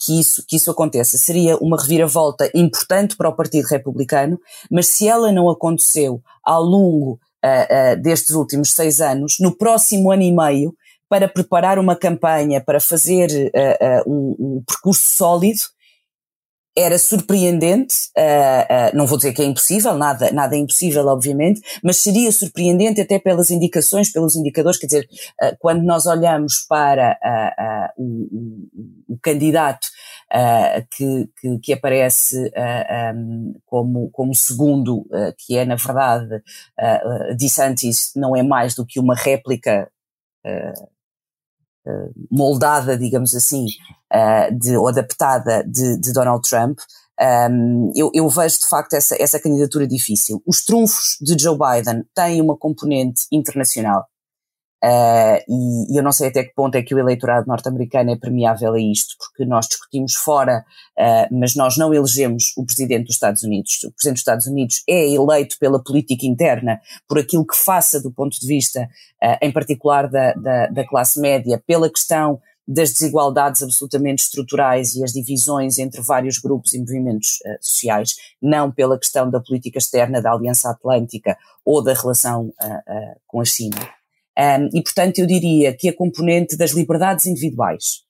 que, 0.00 0.20
isso, 0.20 0.44
que 0.46 0.56
isso 0.56 0.70
aconteça. 0.70 1.18
Seria 1.18 1.56
uma 1.58 1.80
reviravolta 1.80 2.50
importante 2.54 3.16
para 3.16 3.28
o 3.28 3.36
Partido 3.36 3.66
Republicano, 3.66 4.38
mas 4.70 4.88
se 4.88 5.08
ela 5.08 5.30
não 5.30 5.50
aconteceu 5.50 6.22
ao 6.42 6.62
longo 6.62 7.12
uh, 7.44 7.94
uh, 7.94 8.02
destes 8.02 8.34
últimos 8.34 8.72
seis 8.72 9.00
anos, 9.00 9.36
no 9.40 9.56
próximo 9.56 10.10
ano 10.10 10.22
e 10.22 10.32
meio, 10.32 10.74
para 11.08 11.28
preparar 11.28 11.78
uma 11.78 11.94
campanha, 11.94 12.60
para 12.60 12.80
fazer 12.80 13.28
um, 14.08 14.34
um 14.38 14.64
percurso 14.66 15.02
sólido, 15.06 15.60
era 16.76 16.98
surpreendente, 16.98 17.94
uh, 18.16 18.92
uh, 18.92 18.96
não 18.96 19.06
vou 19.06 19.16
dizer 19.16 19.32
que 19.32 19.40
é 19.40 19.46
impossível, 19.46 19.94
nada, 19.94 20.30
nada 20.30 20.54
é 20.54 20.58
impossível, 20.58 21.06
obviamente, 21.06 21.62
mas 21.82 21.96
seria 21.96 22.30
surpreendente 22.30 23.00
até 23.00 23.18
pelas 23.18 23.50
indicações, 23.50 24.12
pelos 24.12 24.36
indicadores, 24.36 24.78
quer 24.78 24.86
dizer, 24.86 25.08
uh, 25.42 25.56
quando 25.58 25.82
nós 25.82 26.04
olhamos 26.04 26.66
para 26.68 27.18
o, 27.96 28.68
o, 29.08 29.18
candidato 29.22 29.86
que, 30.90 31.28
que, 31.40 31.58
que, 31.60 31.72
aparece 31.72 32.52
um, 33.14 33.54
como, 33.64 34.10
como 34.10 34.34
segundo, 34.34 35.06
que 35.38 35.56
é 35.56 35.64
na 35.64 35.76
verdade 35.76 36.36
uh, 36.36 37.36
DeSantis, 37.36 38.12
não 38.14 38.36
é 38.36 38.42
mais 38.42 38.74
do 38.74 38.84
que 38.84 39.00
uma 39.00 39.14
réplica 39.14 39.88
moldada, 42.30 42.96
digamos 42.96 43.34
assim, 43.34 43.66
uh, 44.12 44.58
de, 44.58 44.76
ou 44.76 44.88
adaptada 44.88 45.64
de, 45.64 45.98
de 45.98 46.12
Donald 46.12 46.48
Trump, 46.48 46.78
um, 47.50 47.92
eu, 47.96 48.10
eu, 48.12 48.28
vejo 48.28 48.58
de 48.58 48.68
facto 48.68 48.92
essa, 48.94 49.16
essa 49.20 49.40
candidatura 49.40 49.86
difícil. 49.86 50.42
Os 50.46 50.62
trunfos 50.62 51.16
de 51.20 51.36
Joe 51.42 51.56
Biden 51.56 52.04
têm 52.14 52.42
uma 52.42 52.56
componente 52.56 53.22
internacional. 53.32 54.06
Uh, 54.84 55.40
e, 55.48 55.94
e, 55.94 55.98
eu 55.98 56.02
não 56.02 56.12
sei 56.12 56.28
até 56.28 56.44
que 56.44 56.54
ponto 56.54 56.74
é 56.74 56.82
que 56.82 56.94
o 56.94 56.98
eleitorado 56.98 57.46
norte-americano 57.46 58.10
é 58.10 58.16
permeável 58.16 58.74
a 58.74 58.80
isto, 58.80 59.16
porque 59.18 59.44
nós 59.44 59.66
discutimos 59.66 60.14
fora, 60.14 60.64
uh, 60.98 61.34
mas 61.34 61.54
nós 61.56 61.76
não 61.76 61.94
elegemos 61.94 62.52
o 62.56 62.64
presidente 62.64 63.06
dos 63.06 63.14
Estados 63.14 63.42
Unidos. 63.42 63.82
O 63.84 63.92
presidente 63.92 64.14
dos 64.14 64.20
Estados 64.20 64.46
Unidos 64.46 64.82
é 64.88 65.10
eleito 65.12 65.56
pela 65.58 65.82
política 65.82 66.26
interna, 66.26 66.80
por 67.08 67.18
aquilo 67.18 67.46
que 67.46 67.56
faça 67.56 68.00
do 68.00 68.12
ponto 68.12 68.38
de 68.38 68.46
vista, 68.46 68.82
uh, 69.22 69.38
em 69.40 69.50
particular 69.50 70.08
da, 70.08 70.34
da, 70.34 70.66
da 70.66 70.86
classe 70.86 71.20
média, 71.20 71.62
pela 71.66 71.90
questão 71.90 72.38
das 72.68 72.92
desigualdades 72.92 73.62
absolutamente 73.62 74.24
estruturais 74.24 74.94
e 74.96 75.04
as 75.04 75.12
divisões 75.12 75.78
entre 75.78 76.00
vários 76.00 76.38
grupos 76.38 76.74
e 76.74 76.80
movimentos 76.80 77.38
uh, 77.46 77.56
sociais, 77.60 78.16
não 78.42 78.70
pela 78.70 78.98
questão 78.98 79.30
da 79.30 79.40
política 79.40 79.78
externa 79.78 80.20
da 80.20 80.32
Aliança 80.32 80.70
Atlântica 80.70 81.38
ou 81.64 81.82
da 81.82 81.94
relação 81.94 82.46
uh, 82.46 82.66
uh, 82.66 83.20
com 83.26 83.40
a 83.40 83.44
China. 83.44 83.95
Um, 84.38 84.78
e, 84.78 84.82
portanto, 84.82 85.18
eu 85.18 85.26
diria 85.26 85.74
que 85.74 85.88
a 85.88 85.96
componente 85.96 86.56
das 86.56 86.72
liberdades 86.72 87.26
individuais, 87.26 88.02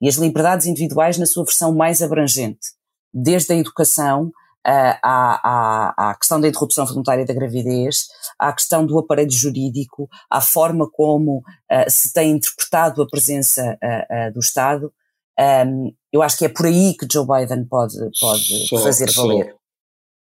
e 0.00 0.08
as 0.08 0.16
liberdades 0.16 0.66
individuais 0.66 1.18
na 1.18 1.26
sua 1.26 1.44
versão 1.44 1.74
mais 1.74 2.02
abrangente, 2.02 2.68
desde 3.12 3.52
a 3.52 3.56
educação 3.56 4.32
à, 4.64 4.98
à, 5.02 6.10
à 6.10 6.14
questão 6.14 6.40
da 6.40 6.48
interrupção 6.48 6.86
voluntária 6.86 7.24
da 7.24 7.34
gravidez, 7.34 8.08
à 8.38 8.52
questão 8.52 8.86
do 8.86 8.98
aparelho 8.98 9.30
jurídico, 9.30 10.08
à 10.30 10.40
forma 10.40 10.90
como 10.90 11.38
uh, 11.38 11.90
se 11.90 12.12
tem 12.12 12.30
interpretado 12.30 13.02
a 13.02 13.06
presença 13.06 13.78
uh, 13.82 14.28
uh, 14.28 14.32
do 14.32 14.40
Estado. 14.40 14.92
Um, 15.38 15.94
eu 16.12 16.22
acho 16.22 16.38
que 16.38 16.44
é 16.44 16.48
por 16.48 16.66
aí 16.66 16.96
que 16.96 17.06
Joe 17.10 17.26
Biden 17.26 17.66
pode, 17.66 17.98
pode 18.18 18.68
só, 18.68 18.78
fazer 18.78 19.12
valer. 19.12 19.50
Só, 19.50 19.58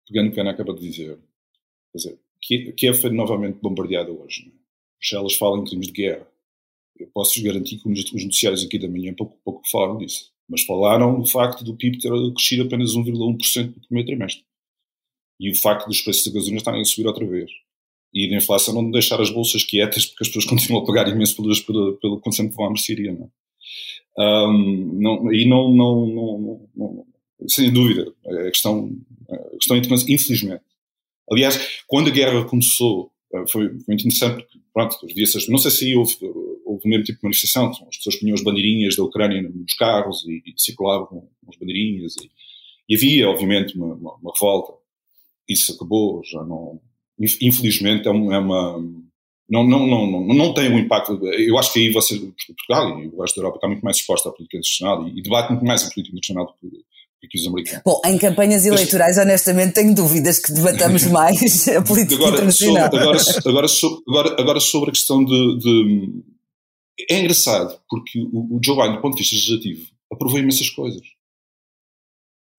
pegando 0.08 0.30
o 0.30 0.32
que 0.32 0.40
a 0.40 0.42
Ana 0.42 0.52
acaba 0.52 0.74
de 0.74 0.80
dizer, 0.80 1.18
quer 1.92 1.98
dizer, 1.98 2.18
Kiev 2.76 3.00
foi 3.00 3.10
novamente 3.10 3.58
bombardeada 3.60 4.10
hoje. 4.10 4.52
Bruxelas 5.04 5.34
fala 5.34 5.58
em 5.58 5.64
crimes 5.64 5.88
de 5.88 5.92
guerra. 5.92 6.26
Eu 6.98 7.08
posso 7.08 7.34
vos 7.34 7.42
garantir 7.42 7.78
que 7.78 7.88
os 7.88 8.24
noticiários 8.24 8.64
aqui 8.64 8.78
da 8.78 8.88
manhã 8.88 9.12
pouco, 9.12 9.38
pouco 9.44 9.68
falaram 9.70 9.98
disso. 9.98 10.32
Mas 10.48 10.62
falaram 10.62 11.20
do 11.20 11.26
facto 11.26 11.62
do 11.62 11.76
PIB 11.76 11.98
ter 11.98 12.10
crescido 12.34 12.62
apenas 12.64 12.94
1,1% 12.94 13.66
no 13.66 13.80
primeiro 13.86 14.06
trimestre. 14.06 14.44
E 15.38 15.50
o 15.50 15.54
facto 15.54 15.86
dos 15.86 16.00
preços 16.00 16.24
da 16.26 16.32
gasolina 16.32 16.58
estarem 16.58 16.80
a 16.80 16.84
subir 16.84 17.06
outra 17.06 17.26
vez. 17.26 17.50
E 18.14 18.30
da 18.30 18.36
inflação 18.36 18.74
não 18.74 18.90
deixar 18.90 19.20
as 19.20 19.30
bolsas 19.30 19.64
quietas 19.64 20.06
porque 20.06 20.24
as 20.24 20.28
pessoas 20.28 20.46
continuam 20.48 20.82
a 20.82 20.86
pagar 20.86 21.08
imenso 21.08 21.36
pelo, 21.36 21.64
pelo, 21.64 21.96
pelo 21.98 22.20
consumo 22.20 22.48
que 22.48 22.56
vão 22.56 22.66
à 22.66 22.70
mercearia. 22.70 23.12
Não, 23.12 23.30
é? 24.18 24.46
um, 24.48 25.00
não 25.00 25.32
E 25.32 25.44
não, 25.46 25.74
não, 25.74 26.06
não, 26.06 26.68
não, 26.76 27.06
sem 27.48 27.70
dúvida, 27.70 28.10
a 28.26 28.50
questão, 28.50 28.96
a 29.28 29.56
questão 29.56 29.76
infelizmente. 29.76 30.62
Aliás, 31.30 31.82
quando 31.86 32.08
a 32.08 32.12
guerra 32.12 32.44
começou, 32.44 33.13
foi 33.48 33.68
muito 33.68 33.92
interessante 33.92 34.42
porque, 34.42 34.58
pronto, 34.72 34.96
os 35.04 35.14
dias, 35.14 35.48
não 35.48 35.58
sei 35.58 35.70
se 35.70 35.96
houve 35.96 36.16
houve 36.64 36.86
o 36.86 36.88
mesmo 36.88 37.04
tipo 37.04 37.18
de 37.18 37.24
manifestação, 37.24 37.70
as 37.88 37.96
pessoas 37.96 38.16
punham 38.16 38.34
as 38.34 38.42
bandeirinhas 38.42 38.96
da 38.96 39.04
Ucrânia 39.04 39.42
nos 39.42 39.74
carros 39.74 40.24
e, 40.26 40.42
e 40.46 40.54
circulavam 40.56 41.06
com, 41.06 41.28
as 41.48 41.56
bandeirinhas 41.56 42.16
e, 42.16 42.30
e 42.88 42.96
havia, 42.96 43.28
obviamente, 43.28 43.76
uma, 43.76 43.94
uma, 43.94 44.14
uma, 44.14 44.32
revolta. 44.32 44.72
Isso 45.48 45.72
acabou, 45.72 46.22
já 46.24 46.42
não. 46.42 46.80
Infelizmente, 47.18 48.08
é 48.08 48.10
uma. 48.10 48.34
É 48.34 48.38
uma 48.38 49.04
não, 49.46 49.62
não, 49.62 49.86
não, 49.86 50.06
não, 50.10 50.26
não 50.26 50.54
tem 50.54 50.70
um 50.70 50.78
impacto. 50.78 51.12
Eu 51.26 51.58
acho 51.58 51.72
que 51.72 51.80
aí 51.80 51.90
você, 51.90 52.18
Portugal 52.18 52.98
e 52.98 53.08
o 53.08 53.20
resto 53.20 53.36
da 53.36 53.42
Europa 53.42 53.58
está 53.58 53.68
muito 53.68 53.82
mais 53.82 53.98
exposta 53.98 54.30
à 54.30 54.32
política 54.32 54.56
internacional 54.56 55.06
e, 55.06 55.18
e 55.18 55.22
debate 55.22 55.50
muito 55.50 55.64
mais 55.66 55.82
a 55.82 55.90
política 55.90 56.16
internacional 56.16 56.46
do 56.46 56.54
que, 56.54 56.84
que 57.28 57.38
os 57.38 57.46
americanos. 57.46 57.82
Bom, 57.84 58.00
em 58.04 58.18
campanhas 58.18 58.64
eleitorais, 58.64 59.18
honestamente, 59.18 59.74
tenho 59.74 59.94
dúvidas 59.94 60.38
que 60.38 60.52
debatamos 60.52 61.04
mais 61.08 61.68
a 61.68 61.82
política 61.82 62.16
agora, 62.16 62.34
internacional. 62.34 62.84
Sobre, 62.84 63.00
agora, 63.00 63.20
agora, 63.46 63.68
sobre, 63.68 64.02
agora, 64.08 64.36
agora, 64.40 64.60
sobre 64.60 64.90
a 64.90 64.92
questão 64.92 65.24
de, 65.24 65.58
de, 65.58 66.22
é 67.10 67.18
engraçado, 67.18 67.78
porque 67.88 68.20
o, 68.20 68.56
o 68.56 68.60
Joe 68.64 68.76
Biden, 68.76 68.96
do 68.96 69.00
ponto 69.00 69.16
de 69.16 69.22
vista 69.22 69.34
legislativo, 69.34 69.86
aprovou 70.12 70.38
imensas 70.38 70.70
coisas. 70.70 71.02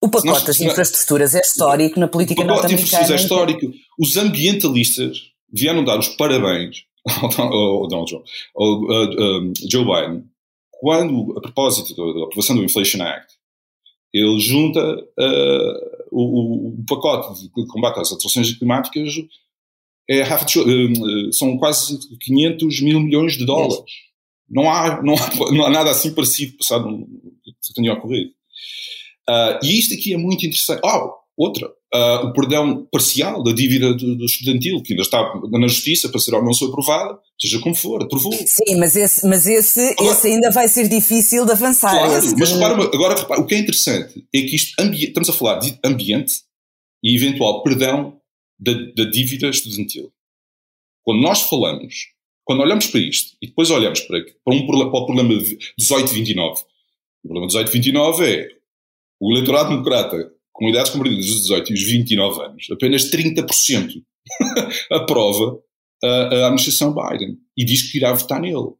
O 0.02 0.10
pacote 0.10 0.46
das 0.46 0.62
infraestruturas 0.62 1.34
é 1.34 1.42
histórico 1.42 2.00
na 2.00 2.08
política 2.08 2.44
norte-americana. 2.44 2.86
O 2.86 2.92
pacote 2.92 3.10
das 3.10 3.20
infraestruturas 3.20 3.22
é 3.22 3.24
histórico. 3.24 3.78
Os 3.98 4.18
ambientalistas 4.18 5.32
vieram 5.52 5.84
dar 5.84 5.98
os 5.98 6.10
parabéns 6.10 6.84
ao 7.38 7.88
Donald 7.88 8.10
Trump, 8.10 8.26
ao 8.56 8.82
uh, 8.84 9.54
Joe 9.70 9.86
Biden, 9.86 10.26
quando, 10.72 11.34
a 11.38 11.42
propósito 11.42 11.96
da, 11.96 12.26
aprovação 12.26 12.56
do 12.56 12.64
Inflation 12.64 13.02
Act, 13.02 13.35
ele 14.16 14.40
junta 14.40 14.80
uh, 14.80 16.06
o, 16.10 16.70
o, 16.70 16.86
pacote 16.88 17.44
de 17.44 17.68
combate 17.68 18.00
às 18.00 18.12
alterações 18.12 18.54
climáticas 18.54 19.14
é, 20.10 20.22
uh, 20.24 21.34
são 21.34 21.58
quase 21.58 22.00
500 22.20 22.82
mil 22.82 23.02
milhões 23.02 23.34
de 23.34 23.46
dólares. 23.46 23.84
Não 24.50 24.72
há, 24.72 25.04
não 25.04 25.16
há, 25.16 25.52
não 25.52 25.66
há 25.66 25.70
nada 25.70 25.92
assim 25.92 26.14
parecido 26.14 26.58
passado 26.58 27.06
que 27.46 27.74
tenha 27.74 27.94
ocorrido. 27.94 28.32
Uh, 29.28 29.66
e 29.66 29.80
isto 29.80 29.94
aqui 29.96 30.14
é 30.14 30.18
muito 30.18 30.46
interessante. 30.46 30.80
Oh, 30.86 31.12
outra, 31.36 31.70
uh, 31.96 32.28
o 32.28 32.34
perdão 32.34 32.86
parcial 32.92 33.44
da 33.44 33.52
dívida 33.52 33.94
do, 33.94 34.16
do, 34.16 34.26
estudantil, 34.26 34.82
que 34.82 34.94
ainda 34.94 35.04
está 35.04 35.34
na 35.52 35.68
justiça 35.68 36.10
para 36.10 36.20
ser 36.20 36.36
ou 36.36 36.44
não 36.44 36.54
ser 36.54 36.66
aprovada, 36.66 37.18
seja 37.40 37.60
como 37.60 37.76
for, 37.76 38.04
aprovou. 38.04 38.34
Sim, 38.34 38.76
mas 38.78 38.96
esse, 38.96 39.26
mas 39.26 39.48
esse, 39.48 39.92
agora, 39.98 40.12
esse 40.12 40.28
ainda 40.28 40.52
vai 40.52 40.68
ser 40.68 40.88
difícil 40.88 41.46
de 41.46 41.52
avançar. 41.52 41.92
Claro, 41.92 42.12
mas 42.38 42.52
repara, 42.52 42.74
agora 42.74 43.20
repara, 43.20 43.42
o 43.42 43.46
que 43.46 43.56
é 43.56 43.60
interessante 43.60 44.26
é 44.34 44.42
que 44.42 44.56
isto, 44.56 44.76
estamos 44.80 45.30
a 45.30 45.34
falar 45.34 45.60
de 45.60 45.78
ambiente 45.84 46.42
e 47.04 47.16
eventual 47.16 47.64
perdão 47.64 48.18
da, 48.60 48.74
da 48.96 49.04
dívida 49.10 49.50
estudantil. 49.50 50.12
Quando 51.04 51.22
nós 51.22 51.42
falamos 51.42 52.16
quando 52.46 52.62
olhamos 52.62 52.86
para 52.86 53.00
isto 53.00 53.36
e 53.42 53.48
depois 53.48 53.72
olhamos 53.72 54.02
para, 54.02 54.24
para, 54.24 54.56
um, 54.56 54.68
para 54.68 54.76
o 54.78 55.06
problema 55.06 55.30
1829, 55.30 56.62
o 57.24 57.28
problema 57.28 57.48
1829 57.48 58.32
é 58.32 58.50
o 59.20 59.32
eleitorado 59.32 59.70
democrata 59.70 60.32
com 60.56 60.70
idades 60.70 60.92
compreendidas 60.92 61.26
dos 61.28 61.42
18 61.42 61.72
e 61.72 61.74
os 61.74 61.84
29 61.84 62.42
anos, 62.44 62.68
apenas 62.72 63.12
30% 63.12 64.02
aprova 64.90 65.60
a, 66.02 66.08
a 66.08 66.46
administração 66.46 66.94
Biden 66.94 67.38
e 67.58 67.66
diz 67.66 67.92
que 67.92 67.98
irá 67.98 68.14
votar 68.14 68.40
nele. 68.40 68.74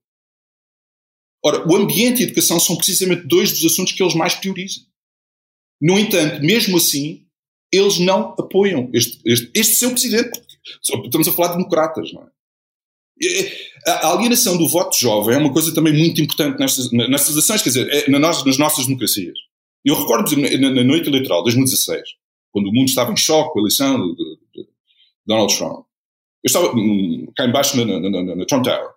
Ora, 1.44 1.68
o 1.70 1.76
ambiente 1.76 2.22
e 2.22 2.24
a 2.24 2.28
educação 2.28 2.60
são 2.60 2.78
precisamente 2.78 3.28
dois 3.28 3.52
dos 3.52 3.72
assuntos 3.72 3.92
que 3.92 4.02
eles 4.02 4.16
mais 4.16 4.34
priorizam. 4.36 4.84
No 5.82 6.00
entanto, 6.00 6.42
mesmo 6.42 6.78
assim, 6.78 7.28
eles 7.72 8.00
não 8.00 8.34
apoiam 8.40 8.90
este, 8.94 9.20
este, 9.26 9.52
este 9.54 9.76
seu 9.76 9.92
presidente. 9.92 10.32
Estamos 10.82 11.28
a 11.28 11.34
falar 11.34 11.50
de 11.50 11.58
democratas, 11.58 12.12
não 12.14 12.24
é? 12.24 12.30
A 13.86 14.14
alienação 14.14 14.58
do 14.58 14.68
voto 14.68 14.98
jovem 14.98 15.36
é 15.36 15.38
uma 15.38 15.54
coisa 15.54 15.74
também 15.74 15.94
muito 15.94 16.22
importante 16.22 16.58
nestas, 16.58 16.92
nestas 16.92 17.38
ações, 17.38 17.62
quer 17.62 17.70
dizer, 17.70 17.88
é, 17.90 18.10
nas, 18.10 18.44
nas 18.46 18.58
nossas 18.58 18.86
democracias. 18.86 19.38
Eu 19.86 19.96
recordo, 19.96 20.36
na, 20.36 20.84
noite 20.84 21.08
eleitoral 21.08 21.40
de 21.40 21.56
2016, 21.56 22.02
quando 22.52 22.70
o 22.70 22.74
mundo 22.74 22.88
estava 22.88 23.12
em 23.12 23.18
choque 23.18 23.54
com 23.54 23.60
a 23.60 23.62
eleição 23.62 24.02
de, 24.02 24.16
de, 24.16 24.64
de 24.64 24.70
Donald 25.26 25.56
Trump, 25.56 25.86
eu 26.44 26.48
estava 26.48 26.72
hum, 26.76 27.32
cá 27.36 27.46
embaixo 27.46 27.78
na, 27.78 28.00
na, 28.00 28.10
na, 28.10 28.36
na 28.36 28.46
Trump 28.46 28.64
Tower 28.64 28.96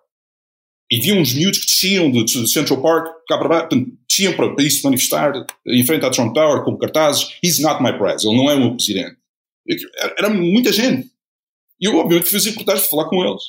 e 0.91 0.99
vi 0.99 1.13
uns 1.13 1.33
miúdos 1.33 1.59
que 1.59 1.67
desciam 1.67 2.09
de, 2.09 2.23
de 2.23 2.47
Central 2.47 2.81
Park 2.81 3.07
cá 3.27 3.37
para 3.37 3.47
baixo, 3.47 3.69
desciam 4.07 4.33
para, 4.33 4.53
para 4.55 4.63
isso 4.63 4.83
manifestar 4.83 5.33
em 5.67 5.85
frente 5.85 6.05
à 6.05 6.09
Trump 6.09 6.33
Tower 6.33 6.63
com 6.63 6.77
cartazes 6.77 7.37
He's 7.43 7.59
not 7.59 7.81
my 7.83 7.95
president, 7.95 8.33
ele 8.33 8.37
não 8.37 8.49
é 8.49 8.55
o 8.55 8.59
meu 8.59 8.75
presidente. 8.75 9.17
Era, 9.97 10.15
era 10.17 10.29
muita 10.29 10.73
gente. 10.73 11.11
E 11.79 11.85
eu, 11.85 11.95
obviamente, 11.97 12.29
fiz 12.29 12.45
reportagens 12.45 12.87
para 12.87 12.97
falar 12.97 13.09
com 13.09 13.23
eles. 13.23 13.43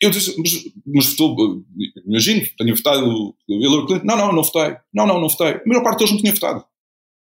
Eu 0.00 0.10
disse, 0.10 0.34
mas, 0.38 0.52
mas 0.86 1.06
votou, 1.14 1.64
imagino, 2.06 2.46
tenho 2.58 2.76
votado 2.76 3.34
Hillary 3.48 3.86
Clinton. 3.86 4.04
Não, 4.04 4.16
não, 4.16 4.32
não 4.32 4.42
votei. 4.42 4.76
Não, 4.92 5.06
não, 5.06 5.20
não 5.20 5.28
votei. 5.28 5.54
A 5.54 5.62
maior 5.66 5.82
parte 5.82 5.98
deles 5.98 6.12
não 6.12 6.20
tinha 6.20 6.34
votado. 6.34 6.64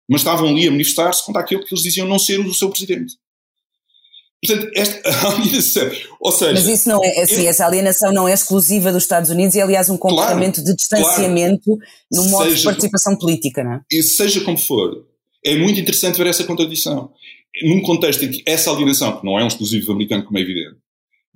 Mas 0.10 0.22
estavam 0.22 0.50
ali 0.50 0.68
a 0.68 0.72
manifestar-se 0.72 1.26
contra 1.26 1.42
aquilo 1.42 1.64
que 1.64 1.74
eles 1.74 1.84
diziam 1.84 2.08
não 2.08 2.20
ser 2.20 2.40
o 2.40 2.54
seu 2.54 2.70
presidente. 2.70 3.16
Portanto, 4.46 4.72
esta 4.76 5.10
alienação, 5.28 5.92
ou 6.20 6.32
seja... 6.32 6.54
Mas 6.54 6.68
isso 6.68 6.90
não 6.90 7.04
é, 7.04 7.22
assim, 7.22 7.48
essa 7.48 7.66
alienação 7.66 8.14
não 8.14 8.28
é 8.28 8.34
exclusiva 8.34 8.92
dos 8.92 9.04
Estados 9.04 9.30
Unidos 9.30 9.56
e, 9.56 9.62
aliás, 9.62 9.90
um 9.90 9.98
comportamento 9.98 10.56
claro, 10.56 10.70
de 10.70 10.76
distanciamento 10.76 11.64
claro, 11.66 11.82
no 12.12 12.24
modo 12.26 12.54
de 12.54 12.64
participação 12.64 13.18
política, 13.18 13.64
não 13.64 13.74
é? 13.74 13.82
E 13.92 14.04
seja 14.04 14.42
como 14.42 14.58
for, 14.58 15.06
é 15.44 15.56
muito 15.56 15.80
interessante 15.80 16.18
ver 16.18 16.28
essa 16.28 16.44
contradição. 16.44 17.12
Num 17.64 17.82
contexto 17.82 18.24
em 18.24 18.30
que 18.30 18.44
essa 18.46 18.70
alienação, 18.70 19.20
que 19.20 19.26
não 19.26 19.40
é 19.40 19.44
um 19.44 19.48
exclusivo 19.48 19.92
americano, 19.92 20.24
como 20.24 20.38
é 20.38 20.42
evidente, 20.42 20.78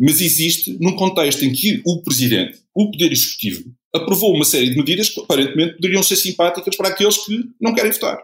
mas 0.02 0.20
existe 0.20 0.76
num 0.80 0.96
contexto 0.96 1.46
em 1.46 1.54
que 1.54 1.80
o 1.86 2.02
Presidente, 2.02 2.60
o 2.74 2.90
Poder 2.90 3.12
Executivo, 3.12 3.72
aprovou 3.94 4.34
uma 4.34 4.44
série 4.44 4.72
de 4.72 4.76
medidas 4.76 5.10
que 5.10 5.22
aparentemente 5.22 5.76
poderiam 5.76 6.02
ser 6.02 6.16
simpáticas 6.16 6.76
para 6.76 6.90
aqueles 6.90 7.24
que 7.24 7.40
não 7.62 7.76
querem 7.76 7.92
votar. 7.92 8.20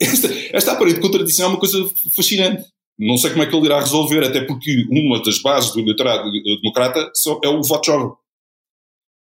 Esta, 0.00 0.28
esta 0.52 0.72
aparente 0.72 0.98
contradição 0.98 1.46
é 1.46 1.48
uma 1.50 1.60
coisa 1.60 1.88
fascinante. 2.10 2.64
Não 2.98 3.16
sei 3.16 3.30
como 3.30 3.44
é 3.44 3.46
que 3.46 3.54
ele 3.54 3.66
irá 3.66 3.78
resolver, 3.78 4.24
até 4.24 4.40
porque 4.40 4.84
uma 4.90 5.22
das 5.22 5.38
bases 5.38 5.72
do 5.72 5.78
eleitorado 5.78 6.28
democrata 6.60 7.12
é 7.44 7.48
o 7.48 7.62
voto 7.62 7.86
jovem. 7.86 8.12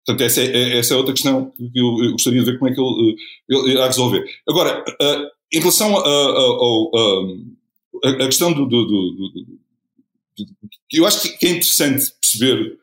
Portanto, 0.06 0.26
essa 0.26 0.42
é, 0.42 0.46
é, 0.46 0.78
essa 0.80 0.96
é 0.96 0.98
outra 0.98 1.14
questão 1.14 1.52
que 1.52 1.80
eu, 1.80 2.12
gostaria 2.14 2.40
de 2.40 2.52
ver 2.52 2.58
como 2.58 2.72
é 2.72 2.74
que 2.74 2.82
ele, 2.82 3.16
ele 3.48 3.72
irá 3.74 3.86
resolver. 3.86 4.26
Agora, 4.50 4.84
uh, 4.84 5.28
em 5.54 5.60
relação 5.60 5.96
à 8.04 8.26
questão 8.26 8.52
do, 8.52 8.66
do, 8.66 8.86
do, 8.86 9.63
Eu 10.92 11.06
acho 11.06 11.38
que 11.38 11.46
é 11.46 11.50
interessante 11.50 12.12
perceber 12.22 12.78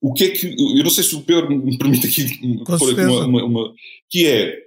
o 0.00 0.12
que 0.12 0.24
é 0.24 0.30
que. 0.30 0.46
Eu 0.48 0.82
não 0.82 0.90
sei 0.90 1.04
se 1.04 1.14
o 1.14 1.22
Pedro 1.22 1.50
me 1.50 1.78
permite 1.78 2.06
aqui 2.06 2.64
pôr 2.64 2.92
aqui 2.92 3.00
uma, 3.02 3.26
uma, 3.26 3.44
uma, 3.44 3.74
Que 4.10 4.26
é. 4.26 4.62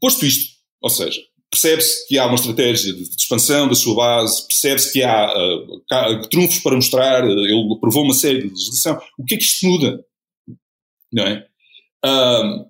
Posto 0.00 0.26
isto, 0.26 0.56
ou 0.80 0.90
seja, 0.90 1.20
percebe-se 1.50 2.06
que 2.06 2.18
há 2.18 2.26
uma 2.26 2.34
estratégia 2.34 2.92
de, 2.92 3.02
expansão 3.02 3.68
da 3.68 3.74
sua 3.74 3.94
base, 3.94 4.46
percebe-se 4.46 4.92
que 4.92 5.02
há 5.02 5.32
uh, 5.32 6.28
trunfos 6.28 6.58
para 6.60 6.74
mostrar, 6.74 7.24
ele 7.24 7.72
aprovou 7.72 8.04
uma 8.04 8.14
série 8.14 8.42
de 8.42 8.48
legislação. 8.48 9.00
O 9.18 9.24
que 9.24 9.34
é 9.34 9.38
que 9.38 9.44
isto 9.44 9.66
muda? 9.66 10.04
Não 11.12 11.24
é? 11.24 11.46
Uh, 12.04 12.66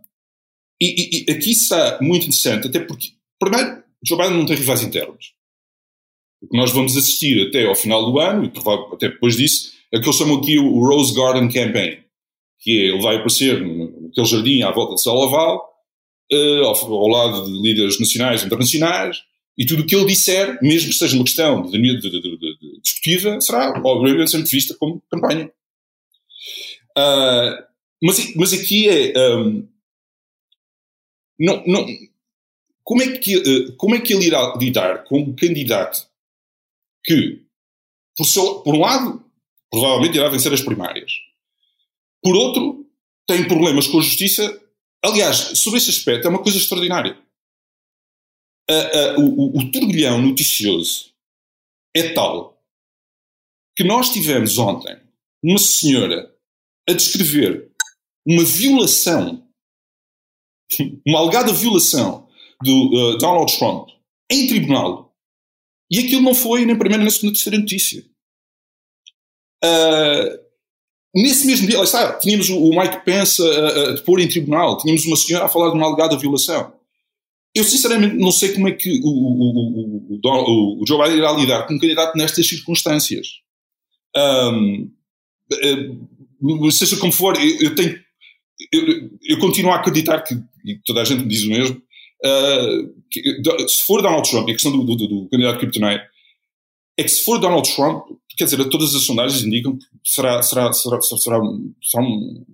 e, 0.81 1.27
e, 1.29 1.33
aqui 1.33 1.51
está 1.51 1.99
muito 2.01 2.25
interessante, 2.25 2.69
até 2.69 2.79
porque, 2.81 3.09
primeiro, 3.39 3.83
Joe 4.05 4.17
Biden 4.17 4.39
não 4.39 4.47
tem 4.47 4.57
rivais 4.57 4.83
internos. 4.83 5.33
O 6.41 6.49
que 6.49 6.57
nós 6.57 6.71
vamos 6.71 6.97
assistir 6.97 7.49
até 7.49 7.67
ao 7.67 7.75
final 7.75 8.11
do 8.11 8.19
ano, 8.19 8.45
e 8.45 8.95
até 8.95 9.09
depois 9.09 9.37
disso, 9.37 9.73
é 9.93 9.99
o 9.99 10.01
que 10.01 10.07
eles 10.07 10.17
chamam 10.17 10.37
aqui 10.37 10.59
o 10.59 10.87
Rose 10.87 11.15
Garden 11.15 11.49
Campaign, 11.49 11.99
que 12.61 12.71
é, 12.71 12.85
ele 12.91 13.03
vai 13.03 13.17
aparecer 13.17 13.61
naquele 13.61 14.27
jardim 14.27 14.63
à 14.63 14.71
volta 14.71 14.95
de 14.95 15.03
Salaval, 15.03 15.69
uh, 16.33 16.65
ao, 16.65 16.93
ao, 16.93 17.09
lado 17.09 17.45
de 17.45 17.63
líderes 17.63 17.99
nacionais 17.99 18.43
e 18.43 18.47
internacionais, 18.47 19.23
e 19.57 19.67
tudo 19.67 19.83
o 19.83 19.87
que 19.87 19.97
ele 19.97 20.07
disser, 20.07 20.59
mesmo 20.63 20.91
que 20.91 20.97
seja 20.97 21.17
uma 21.17 21.25
questão 21.25 21.63
de, 21.63 21.79
de, 21.81 22.01
de, 22.01 23.45
será, 23.45 23.81
obviamente, 23.85 24.31
sempre 24.31 24.49
vista 24.49 24.77
como 24.79 25.03
campanha. 25.11 25.51
Uh, 26.97 27.65
mas, 28.03 28.35
mas 28.37 28.53
aqui 28.53 28.89
é. 28.89 29.13
Um, 29.35 29.69
não, 31.39 31.65
não, 31.67 31.87
como, 32.85 33.03
é 33.03 33.19
que, 33.19 33.37
uh, 33.37 33.77
como 33.77 33.95
é 33.95 34.01
que 34.01 34.13
ele 34.13 34.27
irá 34.27 34.57
lidar 34.57 35.05
com 35.05 35.21
um 35.21 35.35
candidato 35.35 36.08
que, 37.05 37.45
por, 38.17 38.25
seu, 38.25 38.61
por 38.61 38.75
um 38.75 38.81
lado, 38.81 39.25
provavelmente 39.71 40.17
irá 40.17 40.29
vencer 40.29 40.53
as 40.53 40.61
primárias, 40.61 41.13
por 42.23 42.35
outro, 42.35 42.87
tem 43.27 43.47
problemas 43.47 43.87
com 43.87 43.99
a 43.99 44.03
justiça. 44.03 44.63
Aliás, 45.05 45.37
sobre 45.59 45.79
esse 45.79 45.91
aspecto 45.91 46.27
é 46.27 46.31
uma 46.31 46.43
coisa 46.43 46.59
extraordinária. 46.59 47.17
Uh, 48.71 49.21
uh, 49.21 49.21
o, 49.21 49.59
o, 49.59 49.71
turbilhão 49.71 50.21
noticioso 50.21 51.15
é 51.97 52.13
tal 52.13 52.63
que 53.75 53.83
nós 53.83 54.11
tivemos 54.11 54.59
ontem 54.59 55.01
uma 55.43 55.59
senhora 55.59 56.35
a 56.87 56.93
descrever 56.93 57.71
uma 58.27 58.45
violação, 58.45 59.49
uma 61.07 61.21
alegada 61.21 61.51
violação 61.53 62.29
do 62.63 63.15
uh, 63.15 63.19
Donald 63.19 63.57
Trump 63.57 63.89
em 64.31 64.49
tribunal 64.49 65.08
e 65.91 65.99
aquilo 65.99 66.23
não 66.23 66.35
foi 66.35 66.65
nem 66.65 66.79
primeira 66.79 67.03
nem 67.03 67.11
segunda 67.11 67.35
terceira 67.35 67.59
notícia. 67.59 68.05
Uh, 69.65 70.49
Nesse 71.15 71.47
mesmo 71.47 71.67
dia, 71.67 71.83
está, 71.83 72.13
tínhamos 72.19 72.51
o 72.51 72.71
Mike 72.71 73.05
Pence 73.05 73.43
a, 73.43 73.69
a 73.69 73.93
depor 73.93 74.21
em 74.21 74.29
tribunal, 74.29 74.77
tínhamos 74.79 75.07
uma 75.07 75.17
senhora 75.17 75.47
a 75.47 75.49
falar 75.49 75.71
de 75.71 75.77
uma 75.77 75.87
alegada 75.87 76.19
violação. 76.19 76.73
Eu 77.55 77.65
sinceramente 77.65 78.15
não 78.15 78.31
sei 78.31 78.53
como 78.53 78.69
é 78.69 78.73
que 78.73 79.01
o, 79.03 79.09
o, 79.09 80.21
o, 80.23 80.83
o 80.83 80.87
Joe 80.87 81.03
Biden 81.03 81.19
irá 81.19 81.33
lidar 81.33 81.67
com 81.67 81.75
um 81.75 81.79
candidato 81.79 82.17
nestas 82.17 82.47
circunstâncias. 82.47 83.27
Um, 84.17 84.93
eh, 85.53 86.71
seja 86.71 86.99
como 86.99 87.11
for, 87.11 87.37
eu, 87.37 87.63
eu 87.63 87.75
tenho. 87.75 87.99
Eu, 88.73 89.11
eu, 89.23 89.39
continuo 89.39 89.73
a 89.73 89.77
acreditar 89.77 90.21
que, 90.21 90.35
e 90.65 90.79
toda 90.85 91.01
a 91.01 91.05
gente 91.05 91.23
me 91.23 91.29
diz 91.29 91.45
o 91.45 91.49
mesmo, 91.49 91.83
uh, 92.25 92.95
que, 93.11 93.69
se 93.69 93.83
for 93.85 94.03
Donald 94.03 94.29
Trump, 94.29 94.49
e 94.49 94.53
a 94.53 94.55
questão 94.55 94.73
do, 94.73 94.85
do, 94.85 95.07
do 95.07 95.29
candidato 95.29 95.59
Kryptonite, 95.59 96.05
é 96.99 97.03
que 97.03 97.09
se 97.09 97.25
for 97.25 97.39
Donald 97.39 97.73
Trump, 97.75 98.05
quer 98.37 98.45
dizer, 98.45 98.69
todas 98.69 98.95
as 98.95 99.03
sondagens 99.03 99.45
indicam 99.45 99.77
que 99.77 100.11
será, 100.11 100.43
será, 100.43 100.73
será, 100.73 101.01
será, 101.01 101.21
será 101.21 101.41
um, 101.41 102.45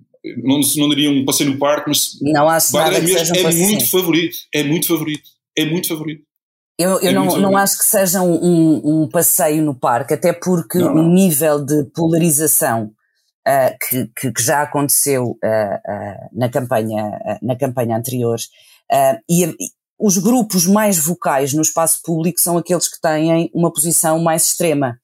não, 0.43 0.61
não 0.77 0.89
diria 0.89 1.11
um 1.11 1.25
passeio 1.25 1.51
no 1.51 1.59
parque, 1.59 1.89
mas 1.89 2.19
não 2.21 2.47
nada 2.47 3.01
que 3.01 3.07
seja 3.07 3.33
um 3.33 3.49
é 3.49 3.53
muito 3.53 3.91
favorito, 3.91 4.37
é 4.53 4.63
muito 4.63 4.87
favorito, 4.87 5.31
é 5.57 5.65
muito 5.65 5.89
favorito. 5.89 6.23
Eu, 6.79 7.01
eu 7.01 7.11
é 7.11 7.13
não, 7.13 7.27
não 7.39 7.57
acho 7.57 7.79
que 7.79 7.85
seja 7.85 8.21
um, 8.21 9.03
um, 9.03 9.09
passeio 9.09 9.63
no 9.63 9.75
parque, 9.75 10.15
até 10.15 10.33
porque 10.33 10.79
não, 10.79 10.95
não. 10.95 11.05
o 11.05 11.15
nível 11.15 11.65
de 11.65 11.85
polarização 11.95 12.91
uh, 13.47 13.77
que, 13.89 14.11
que, 14.17 14.33
que, 14.33 14.43
já 14.43 14.63
aconteceu 14.63 15.25
uh, 15.25 15.37
uh, 15.37 16.29
na, 16.33 16.49
campanha, 16.49 17.19
na 17.41 17.57
campanha 17.57 17.97
anterior 17.97 18.39
e, 19.29 19.55
os 19.99 20.19
grupos 20.19 20.67
mais 20.67 20.99
vocais 20.99 21.53
no 21.53 21.63
espaço 21.63 22.01
público 22.03 22.41
são 22.41 22.59
aqueles 22.59 22.89
que 22.89 23.01
têm 23.01 23.51
uma 23.55 23.73
posição 23.73 24.19
mais 24.23 24.45
extrema. 24.45 24.99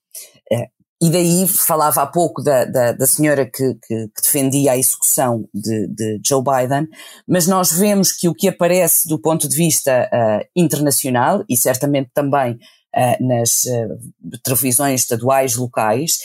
É, 0.52 0.66
e 1.02 1.08
daí 1.08 1.48
falava 1.48 2.02
há 2.02 2.06
pouco 2.06 2.42
da, 2.42 2.66
da, 2.66 2.92
da 2.92 3.06
senhora 3.06 3.46
que, 3.46 3.74
que, 3.86 4.08
que, 4.08 4.22
defendia 4.22 4.72
a 4.72 4.76
execução 4.78 5.48
de, 5.54 5.86
de, 5.88 6.20
Joe 6.26 6.42
Biden, 6.42 6.86
mas 7.26 7.46
nós 7.46 7.72
vemos 7.72 8.12
que 8.12 8.28
o 8.28 8.34
que 8.34 8.48
aparece 8.48 9.08
do 9.08 9.18
ponto 9.18 9.48
de 9.48 9.56
vista 9.56 10.10
uh, 10.12 10.46
internacional, 10.54 11.42
e 11.48 11.56
certamente 11.56 12.10
também 12.12 12.52
uh, 12.52 13.26
nas 13.26 13.64
uh, 13.64 14.38
televisões 14.44 15.00
estaduais 15.00 15.56
locais, 15.56 16.18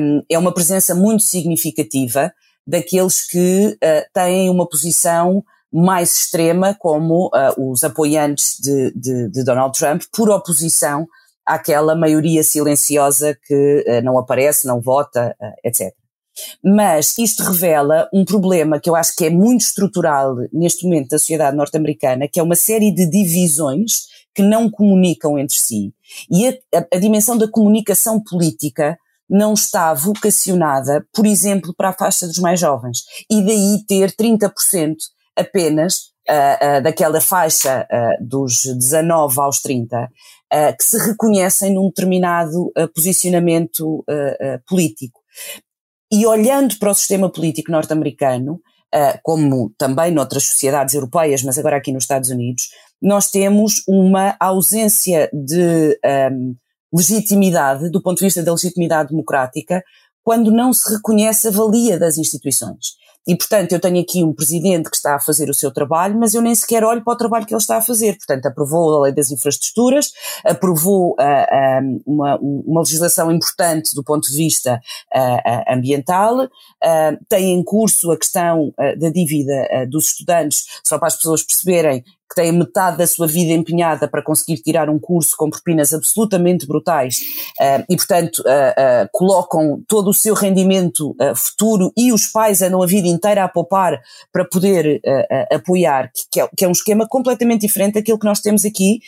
um, 0.00 0.22
é 0.28 0.36
uma 0.36 0.52
presença 0.52 0.96
muito 0.96 1.22
significativa 1.22 2.32
daqueles 2.66 3.24
que 3.26 3.78
têm 4.12 4.50
uma 4.50 4.68
posição 4.68 5.42
mais 5.72 6.14
extrema, 6.14 6.74
como 6.78 7.26
uh, 7.28 7.70
os 7.70 7.84
apoiantes 7.84 8.56
de, 8.60 8.92
de, 8.94 9.30
de, 9.30 9.44
Donald 9.44 9.78
Trump, 9.78 10.02
por 10.12 10.30
oposição 10.30 11.06
àquela 11.46 11.94
maioria 11.94 12.42
silenciosa 12.42 13.36
que 13.46 13.84
uh, 13.86 14.02
não 14.02 14.18
aparece, 14.18 14.66
não 14.66 14.80
vota, 14.80 15.34
uh, 15.40 15.68
etc. 15.68 15.92
Mas 16.64 17.18
isto 17.18 17.42
revela 17.42 18.08
um 18.12 18.24
problema 18.24 18.80
que 18.80 18.88
eu 18.88 18.96
acho 18.96 19.14
que 19.16 19.24
é 19.24 19.30
muito 19.30 19.62
estrutural 19.62 20.36
neste 20.52 20.84
momento 20.84 21.08
da 21.08 21.18
sociedade 21.18 21.56
norte-americana, 21.56 22.28
que 22.28 22.38
é 22.38 22.42
uma 22.42 22.56
série 22.56 22.92
de 22.92 23.10
divisões 23.10 24.06
que 24.34 24.42
não 24.42 24.70
comunicam 24.70 25.38
entre 25.38 25.56
si. 25.56 25.92
E 26.30 26.48
a, 26.48 26.78
a, 26.78 26.86
a 26.94 26.98
dimensão 26.98 27.36
da 27.36 27.50
comunicação 27.50 28.22
política 28.22 28.96
não 29.28 29.52
está 29.52 29.92
vocacionada, 29.92 31.06
por 31.12 31.26
exemplo, 31.26 31.74
para 31.76 31.90
a 31.90 31.92
faixa 31.92 32.26
dos 32.26 32.38
mais 32.38 32.58
jovens. 32.58 33.00
E 33.30 33.42
daí 33.42 33.84
ter 33.86 34.12
30% 34.12 34.94
apenas 35.38 36.10
uh, 36.28 36.78
uh, 36.78 36.82
daquela 36.82 37.20
faixa 37.20 37.86
uh, 37.90 38.26
dos 38.26 38.64
19 38.64 39.40
aos 39.40 39.60
30 39.60 40.10
que 40.78 40.82
se 40.82 40.96
reconhecem 41.06 41.74
num 41.74 41.88
determinado 41.88 42.72
posicionamento 42.94 44.02
político. 44.66 45.20
E 46.10 46.24
olhando 46.24 46.78
para 46.78 46.90
o 46.90 46.94
sistema 46.94 47.30
político 47.30 47.70
norte-americano, 47.70 48.58
como 49.22 49.70
também 49.76 50.10
noutras 50.10 50.44
sociedades 50.44 50.94
europeias, 50.94 51.42
mas 51.42 51.58
agora 51.58 51.76
aqui 51.76 51.92
nos 51.92 52.04
Estados 52.04 52.30
Unidos, 52.30 52.70
nós 53.02 53.30
temos 53.30 53.82
uma 53.86 54.36
ausência 54.40 55.28
de 55.34 56.00
um, 56.32 56.56
legitimidade, 56.94 57.90
do 57.90 58.02
ponto 58.02 58.18
de 58.18 58.24
vista 58.24 58.42
da 58.42 58.52
legitimidade 58.52 59.10
democrática, 59.10 59.84
quando 60.24 60.50
não 60.50 60.72
se 60.72 60.94
reconhece 60.94 61.48
a 61.48 61.50
valia 61.50 61.98
das 61.98 62.18
instituições. 62.18 62.96
E, 63.28 63.36
portanto, 63.36 63.72
eu 63.72 63.78
tenho 63.78 64.00
aqui 64.00 64.24
um 64.24 64.32
presidente 64.32 64.88
que 64.88 64.96
está 64.96 65.16
a 65.16 65.20
fazer 65.20 65.50
o 65.50 65.54
seu 65.54 65.70
trabalho, 65.70 66.18
mas 66.18 66.32
eu 66.32 66.40
nem 66.40 66.54
sequer 66.54 66.82
olho 66.82 67.04
para 67.04 67.12
o 67.12 67.16
trabalho 67.16 67.44
que 67.44 67.52
ele 67.52 67.60
está 67.60 67.76
a 67.76 67.82
fazer. 67.82 68.16
Portanto, 68.16 68.46
aprovou 68.46 68.96
a 68.96 69.02
lei 69.02 69.12
das 69.12 69.30
infraestruturas, 69.30 70.14
aprovou 70.42 71.10
uh, 71.10 71.14
uh, 71.14 72.02
uma, 72.06 72.38
uma, 72.38 72.80
legislação 72.80 73.30
importante 73.30 73.94
do 73.94 74.02
ponto 74.02 74.30
de 74.30 74.34
vista 74.34 74.80
uh, 75.14 75.74
ambiental, 75.74 76.48
tem 77.28 77.52
em 77.52 77.62
curso 77.62 78.10
a 78.10 78.16
questão 78.16 78.72
da 78.96 79.10
dívida 79.10 79.86
dos 79.90 80.06
estudantes, 80.06 80.64
só 80.82 80.96
para 80.98 81.08
as 81.08 81.16
pessoas 81.16 81.42
perceberem, 81.42 82.02
que 82.28 82.34
têm 82.34 82.52
metade 82.52 82.98
da 82.98 83.06
sua 83.06 83.26
vida 83.26 83.52
empenhada 83.52 84.06
para 84.06 84.22
conseguir 84.22 84.60
tirar 84.60 84.90
um 84.90 84.98
curso 84.98 85.34
com 85.36 85.48
propinas 85.48 85.94
absolutamente 85.94 86.66
brutais 86.66 87.20
uh, 87.58 87.84
e, 87.88 87.96
portanto, 87.96 88.40
uh, 88.40 88.42
uh, 88.42 89.08
colocam 89.12 89.82
todo 89.88 90.10
o 90.10 90.14
seu 90.14 90.34
rendimento 90.34 91.16
futuro 91.34 91.90
e 91.96 92.12
os 92.12 92.26
pais 92.26 92.60
andam 92.60 92.82
a 92.82 92.86
vida 92.86 93.08
inteira 93.08 93.44
a 93.44 93.48
poupar 93.48 94.00
para 94.32 94.44
poder 94.44 95.00
apoiar, 95.50 96.10
que 96.30 96.40
é, 96.40 96.48
que 96.56 96.64
é, 96.64 96.68
um 96.68 96.72
esquema 96.72 97.06
completamente 97.08 97.62
diferente 97.62 97.94
daquilo 97.94 98.18
que 98.18 98.26
nós 98.26 98.40
temos 98.40 98.64
aqui, 98.64 99.00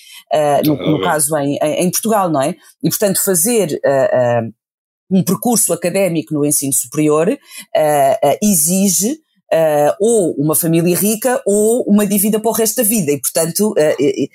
no, 0.64 0.76
no, 0.76 1.02
caso 1.02 1.36
em, 1.36 1.56
em, 1.56 1.90
Portugal, 1.90 2.30
não 2.30 2.40
é? 2.40 2.54
E, 2.82 2.88
portanto, 2.88 3.22
fazer 3.22 3.80
um 5.10 5.22
percurso 5.22 5.72
académico 5.72 6.32
no 6.34 6.44
ensino 6.44 6.72
superior 6.72 7.36
exige 8.42 9.18
uh, 9.53 9.96
ou 10.01 10.34
uma 10.34 10.55
família 10.55 10.96
rica 10.96 11.42
ou 11.46 11.82
uma 11.84 12.07
dívida 12.07 12.40
para 12.40 12.51
o 12.51 12.55
resto 12.55 12.76
da 12.76 12.82
vida. 12.82 13.12
E, 13.12 13.20
portanto, 13.20 13.72
uh, 13.72 14.28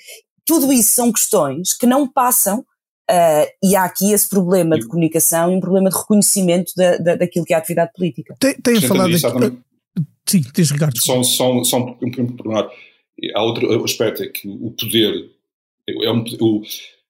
tudo 0.44 0.72
isso 0.72 0.94
são 0.94 1.12
questões 1.12 1.76
que 1.76 1.86
não 1.86 2.06
passam 2.06 2.64
Uh, 3.08 3.46
e 3.62 3.76
há 3.76 3.84
aqui 3.84 4.10
esse 4.10 4.28
problema 4.28 4.76
de 4.76 4.88
comunicação 4.88 5.52
e 5.52 5.54
um 5.54 5.60
problema 5.60 5.88
de 5.88 5.96
reconhecimento 5.96 6.72
da, 6.76 6.96
da, 6.96 7.14
daquilo 7.14 7.44
que 7.44 7.52
é 7.52 7.56
a 7.56 7.60
atividade 7.60 7.92
política. 7.94 8.34
Tem, 8.40 8.54
tem 8.54 8.80
falado 8.80 9.14
aqui, 9.14 9.44
uh, 9.46 9.62
Sim, 10.26 10.42
diz 10.52 10.72
Ricardo. 10.72 11.00
Só, 11.00 11.22
só, 11.22 11.62
só 11.62 11.78
um, 11.78 11.92
um, 12.02 12.68
Há 13.32 13.42
outro 13.44 13.84
aspecto, 13.84 14.24
é 14.24 14.26
que 14.26 14.48
o 14.48 14.72
poder, 14.72 15.30
é 15.88 16.10
um, 16.10 16.24
o, 16.40 16.62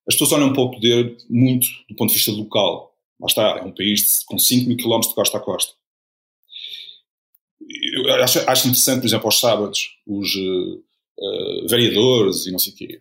as 0.07 0.14
pessoas 0.14 0.32
olham 0.32 0.52
para 0.52 0.62
o 0.62 0.70
poder 0.70 1.16
muito 1.30 1.66
do 1.88 1.96
ponto 1.96 2.11
de 2.11 2.16
vista 2.16 2.30
local. 2.30 2.94
Lá 3.18 3.26
está, 3.26 3.42
é 3.59 3.62
um 3.62 3.72
país 3.72 4.22
com 4.26 4.38
5 4.38 4.68
mil 4.68 4.76
quilómetros 4.76 5.09
de 5.09 5.14
costa 5.14 5.38
a 5.38 5.40
costa 5.40 5.72
eu 7.61 8.14
acho, 8.22 8.38
acho, 8.48 8.68
interessante, 8.68 9.00
por 9.00 9.07
exemplo, 9.07 9.26
aos 9.26 9.40
sábados, 9.40 9.80
os 10.07 10.34
uh, 10.34 11.68
vereadores 11.68 12.46
e 12.46 12.52
não 12.52 12.59
sei 12.59 12.72
o 12.72 12.76
quê 12.76 13.00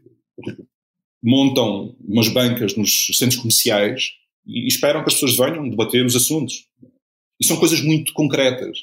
montam 1.25 1.95
umas 2.07 2.27
bancas 2.27 2.75
nos 2.75 3.07
centros 3.17 3.37
comerciais 3.37 4.11
e 4.45 4.67
esperam 4.67 5.01
que 5.01 5.09
as 5.09 5.15
pessoas 5.15 5.35
venham 5.35 5.67
debater 5.67 6.05
os 6.05 6.15
assuntos. 6.15 6.67
E 7.41 7.45
são 7.45 7.57
coisas 7.57 7.81
muito 7.81 8.13
concretas. 8.13 8.77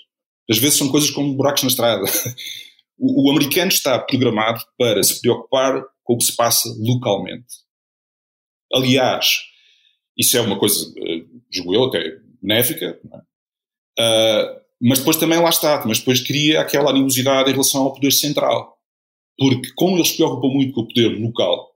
Às 0.50 0.58
vezes 0.58 0.76
são 0.76 0.90
coisas 0.90 1.08
como 1.10 1.34
buracos 1.34 1.62
na 1.62 1.68
estrada. 1.68 2.04
O, 3.04 3.26
o 3.26 3.30
americano 3.32 3.68
está 3.68 3.98
programado 3.98 4.62
para 4.78 5.02
se 5.02 5.20
preocupar 5.20 5.82
com 6.04 6.14
o 6.14 6.18
que 6.18 6.24
se 6.24 6.36
passa 6.36 6.68
localmente. 6.78 7.48
Aliás, 8.72 9.38
isso 10.16 10.36
é 10.36 10.40
uma 10.40 10.56
coisa, 10.56 10.88
uh, 10.88 11.42
julgo 11.50 11.74
eu, 11.74 11.84
até 11.84 12.20
benéfica, 12.40 13.00
uh, 13.98 14.61
mas 14.82 14.98
depois 14.98 15.16
também 15.16 15.38
lá 15.38 15.48
está, 15.48 15.80
mas 15.86 16.00
depois 16.00 16.20
cria 16.20 16.60
aquela 16.60 16.90
animosidade 16.90 17.48
em 17.48 17.52
relação 17.52 17.82
ao 17.82 17.92
poder 17.92 18.10
central. 18.10 18.76
Porque, 19.38 19.70
como 19.76 19.96
eles 19.96 20.08
se 20.08 20.16
preocupam 20.16 20.48
muito 20.48 20.72
com 20.72 20.80
o 20.80 20.88
poder 20.88 21.20
local, 21.20 21.70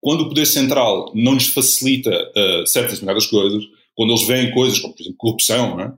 quando 0.00 0.20
o 0.20 0.28
poder 0.28 0.46
central 0.46 1.10
não 1.14 1.34
lhes 1.34 1.48
facilita 1.48 2.10
uh, 2.10 2.66
certas 2.66 2.92
determinadas 2.92 3.26
coisas, 3.26 3.64
quando 3.94 4.10
eles 4.10 4.26
veem 4.26 4.52
coisas 4.52 4.78
como, 4.78 4.94
por 4.94 5.02
exemplo, 5.02 5.18
corrupção, 5.18 5.80
é? 5.80 5.92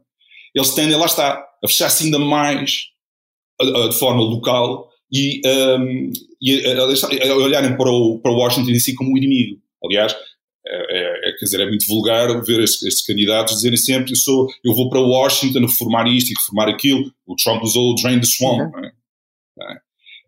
eles 0.54 0.74
tendem, 0.74 0.96
lá 0.96 1.06
está, 1.06 1.46
a 1.62 1.68
fechar-se 1.68 2.04
ainda 2.04 2.18
mais 2.18 2.86
uh, 3.60 3.88
de 3.90 3.98
forma 3.98 4.22
local 4.22 4.90
e, 5.12 5.42
um, 5.44 5.48
ehm, 5.48 6.12
e 6.40 6.66
a, 6.66 7.30
a, 7.30 7.36
olharem 7.36 7.76
para 7.76 7.90
o, 7.90 8.18
para 8.18 8.32
o 8.32 8.36
Washington 8.36 8.70
em 8.70 8.80
si 8.80 8.94
como 8.94 9.12
um 9.12 9.16
inimigo. 9.16 9.60
Aliás, 9.84 10.16
é, 10.66 10.98
é, 10.98 11.11
quer 11.42 11.46
dizer, 11.46 11.60
é 11.60 11.68
muito 11.68 11.84
vulgar 11.88 12.40
ver 12.44 12.60
estes, 12.60 12.84
estes, 12.84 13.04
candidatos 13.04 13.56
dizerem 13.56 13.76
sempre 13.76 14.12
eu, 14.12 14.16
sou, 14.16 14.48
eu 14.64 14.72
vou 14.72 14.88
para 14.88 15.00
Washington 15.00 15.62
reformar 15.62 16.06
isto 16.06 16.30
e 16.30 16.34
reformar 16.38 16.68
aquilo. 16.68 17.12
O 17.26 17.34
Trump 17.34 17.60
usou 17.64 17.90
o 17.90 17.94
drain 17.96 18.20
the 18.20 18.26
swamp. 18.26 18.72
Uhum. 18.72 18.84
É? 18.84 18.88
é? 18.88 19.76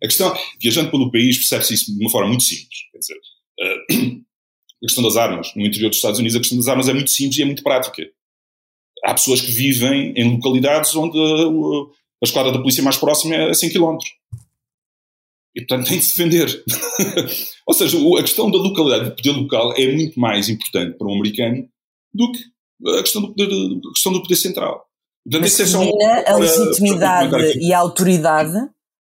A 0.02 0.06
questão, 0.08 0.36
viajando 0.60 0.90
pelo 0.90 1.12
país, 1.12 1.36
percebe-se 1.36 1.74
isso 1.74 1.94
de 1.94 2.00
uma 2.02 2.10
forma 2.10 2.30
muito 2.30 2.42
simples. 2.42 2.78
Quer 2.90 2.98
dizer, 2.98 3.14
uh, 3.14 4.16
a 4.82 4.86
questão 4.86 5.04
das 5.04 5.16
armas. 5.16 5.54
No 5.54 5.64
interior 5.64 5.88
dos 5.88 5.98
Estados 5.98 6.18
Unidos, 6.18 6.34
a 6.34 6.40
questão 6.40 6.58
das 6.58 6.66
armas 6.66 6.88
é 6.88 6.92
muito 6.92 7.10
simples 7.12 7.38
e 7.38 7.42
é 7.42 7.44
muito 7.44 7.62
prática. 7.62 8.04
Há 9.04 9.14
pessoas 9.14 9.40
que 9.40 9.52
vivem 9.52 10.14
em 10.16 10.32
localidades 10.32 10.96
onde 10.96 11.16
a, 11.16 11.22
a 11.22 12.24
esquadra 12.24 12.50
da 12.50 12.58
polícia 12.58 12.82
mais 12.82 12.96
próxima 12.96 13.36
é 13.36 13.50
a 13.50 13.54
100 13.54 13.70
km. 13.70 13.98
E, 15.56 15.60
portanto, 15.60 15.88
tem 15.88 15.98
de 15.98 16.04
se 16.04 16.16
defender. 16.16 16.64
Ou 17.66 17.74
seja, 17.74 17.96
a 17.96 18.22
questão 18.22 18.50
da 18.50 18.58
localidade, 18.58 19.10
do 19.10 19.16
poder 19.16 19.30
local, 19.30 19.72
é 19.76 19.92
muito 19.92 20.18
mais 20.18 20.48
importante 20.48 20.98
para 20.98 21.06
um 21.06 21.14
americano 21.14 21.68
do 22.12 22.32
que 22.32 22.40
a 22.98 23.02
questão 23.02 23.22
do 23.22 23.28
poder, 23.28 23.46
a 23.46 23.92
questão 23.92 24.12
do 24.12 24.22
poder 24.22 24.36
central. 24.36 24.84
Portanto, 25.24 25.42
Mas 25.42 25.60
é 25.60 25.78
mina 25.78 26.24
a 26.26 26.36
legitimidade 26.36 27.30
para, 27.30 27.38
para 27.38 27.56
e 27.56 27.72
a 27.72 27.78
autoridade 27.78 28.52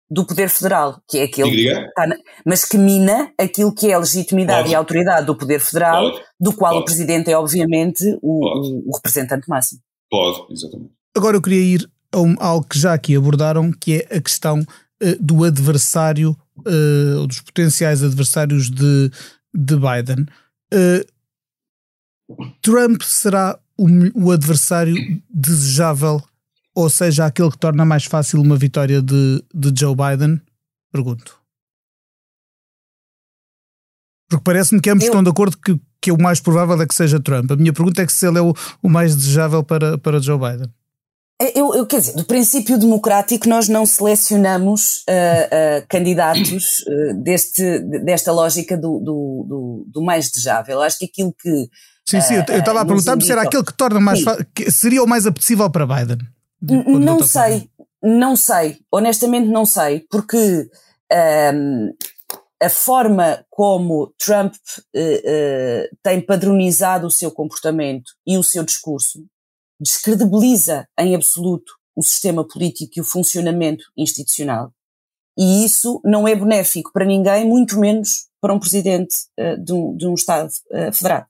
do 0.10 0.26
poder 0.26 0.47
federal, 0.47 1.01
que 1.10 1.18
é 1.18 1.24
aquele 1.24 1.51
que 1.51 1.70
está 1.70 2.08
na, 2.08 2.16
mas 2.45 2.64
que 2.64 2.78
mina 2.78 3.34
aquilo 3.38 3.74
que 3.74 3.89
é 3.89 3.93
a 3.93 3.97
legitimidade 3.97 4.60
Pode. 4.60 4.72
e 4.72 4.76
a 4.76 4.78
autoridade 4.78 5.26
do 5.26 5.36
poder 5.36 5.60
federal, 5.60 6.12
Pode. 6.12 6.24
do 6.39 6.54
qual 6.54 6.74
Pode. 6.74 6.84
o 6.84 6.86
presidente 6.86 7.32
é 7.32 7.38
obviamente 7.38 8.04
o, 8.22 8.89
o, 8.89 8.95
representante 8.95 9.49
máximo. 9.49 9.82
Pode, 10.10 10.54
exatamente. 10.54 10.91
Agora 11.16 11.36
eu 11.36 11.41
queria 11.41 11.76
ir 11.76 11.89
a, 12.12 12.20
um, 12.20 12.36
algo 12.39 12.66
que 12.68 12.78
já 12.80 12.93
aqui 12.93 13.16
abordaram, 13.16 13.72
que 13.72 14.06
é 14.08 14.18
a 14.18 14.22
questão 14.22 14.60
uh, 14.60 15.16
do 15.20 15.43
adversário 15.43 16.38
uh, 16.60 17.28
dos 17.28 17.41
potenciais 17.41 18.04
adversários 18.04 18.70
de, 18.70 19.12
de 19.54 19.76
Biden. 19.76 20.26
Uh, 20.74 21.06
Trump 22.62 23.01
será 23.01 23.60
o, 23.78 23.88
o, 24.16 24.32
adversário 24.32 24.95
desejável, 25.30 26.22
ou 26.74 26.89
seja, 26.89 27.26
aquele 27.26 27.51
que 27.51 27.58
torna 27.58 27.86
mais 27.86 28.06
fácil 28.06 28.41
uma 28.41 28.58
vitória 28.58 29.01
de, 29.01 29.43
de 29.54 29.74
Joe 29.80 29.95
Biden? 29.95 30.41
Pergunto. 30.91 31.39
Porque 34.30 34.43
parece-me 34.43 34.82
que 34.82 34.89
ambos 34.89 35.04
Eu... 35.04 35.10
estão 35.10 35.24
de 35.24 35.30
acordo 35.30 35.58
que, 35.58 35.80
que 36.01 36.12
o 36.12 36.22
mais 36.22 36.39
provável 36.39 36.82
é 36.82 36.88
que 36.88 36.95
seja 36.95 37.20
Trump. 37.20 37.51
A 37.51 37.56
minha 37.56 37.74
pergunta 37.74 38.01
é 38.01 38.06
que 38.06 38.14
se 38.14 38.28
ele 38.28 38.39
é 38.39 38.41
o, 38.41 38.54
o 38.82 38.89
mais 38.89 39.16
desejável 39.16 39.64
para, 39.64 39.97
para 39.97 40.20
Joe 40.20 40.38
Biden. 40.38 40.74
É, 41.44 41.60
eu, 41.60 41.76
eu, 41.76 41.86
quer 41.86 42.00
dizer, 42.00 42.16
do 42.16 42.24
princípio 42.24 42.78
democrático 42.78 43.50
nós 43.50 43.68
não 43.68 43.86
selecionamos 43.86 45.04
uh, 45.10 45.82
uh, 45.82 45.88
candidatos 45.89 46.80
uh, 46.88 47.22
deste, 47.22 47.80
desta 47.80 48.32
lógica 48.32 48.78
do, 48.78 49.00
do, 49.00 49.46
do, 49.46 49.86
do, 49.88 50.02
mais 50.02 50.32
desejável. 50.32 50.82
Acho 50.82 51.00
que 51.00 51.06
aquilo 51.06 51.34
que. 51.38 51.68
Sim, 52.06 52.22
sim, 52.22 52.36
eu 52.36 52.60
estava 52.60 52.80
a 52.80 52.86
perguntar-me 52.86 53.22
se 53.22 53.32
era 53.32 53.41
aquele 53.41 53.64
que 53.64 53.74
torna 53.74 54.00
mais 54.00 54.24
que 54.56 54.72
seria 54.72 55.04
o 55.04 55.08
mais 55.08 55.26
apetecível 55.26 55.70
para 55.70 55.86
Biden. 55.86 56.20
Não 56.62 57.22
sei, 57.22 57.70
não 58.02 58.36
sei, 58.38 58.78
honestamente 58.89 59.50
não 59.50 59.66
sei, 59.66 60.06
porque 60.10 60.38
um, 60.38 61.16
ehm, 61.16 61.89
a 62.62 62.70
forma 62.70 63.44
como 63.50 64.14
Trump 64.18 64.54
tem 66.02 66.22
padronizado 66.22 67.08
o 67.08 67.12
seu 67.12 67.32
comportamento 67.32 68.12
e 68.26 68.38
o 68.38 68.44
seu 68.44 68.64
discurso 68.64 69.26
descredibiliza 69.80 70.88
em 70.99 71.15
absoluto 71.15 71.74
o 71.95 72.01
sistema 72.01 72.47
político 72.47 72.93
e 72.95 73.01
o 73.01 73.05
funcionamento 73.05 73.86
institucional. 73.97 74.71
E 75.38 75.65
isso 75.65 75.99
não 76.03 76.28
é 76.28 76.36
benéfico 76.36 76.91
para 76.93 77.05
ninguém, 77.05 77.45
muito 77.45 77.80
menos 77.80 78.28
para 78.39 78.53
um 78.53 78.59
presidente 78.59 79.15
uh, 79.39 79.63
de, 79.63 79.74
um, 79.74 79.95
de, 79.95 80.07
um, 80.07 80.13
Estado 80.13 80.49
uh, 80.49 80.93
federado. 80.93 81.28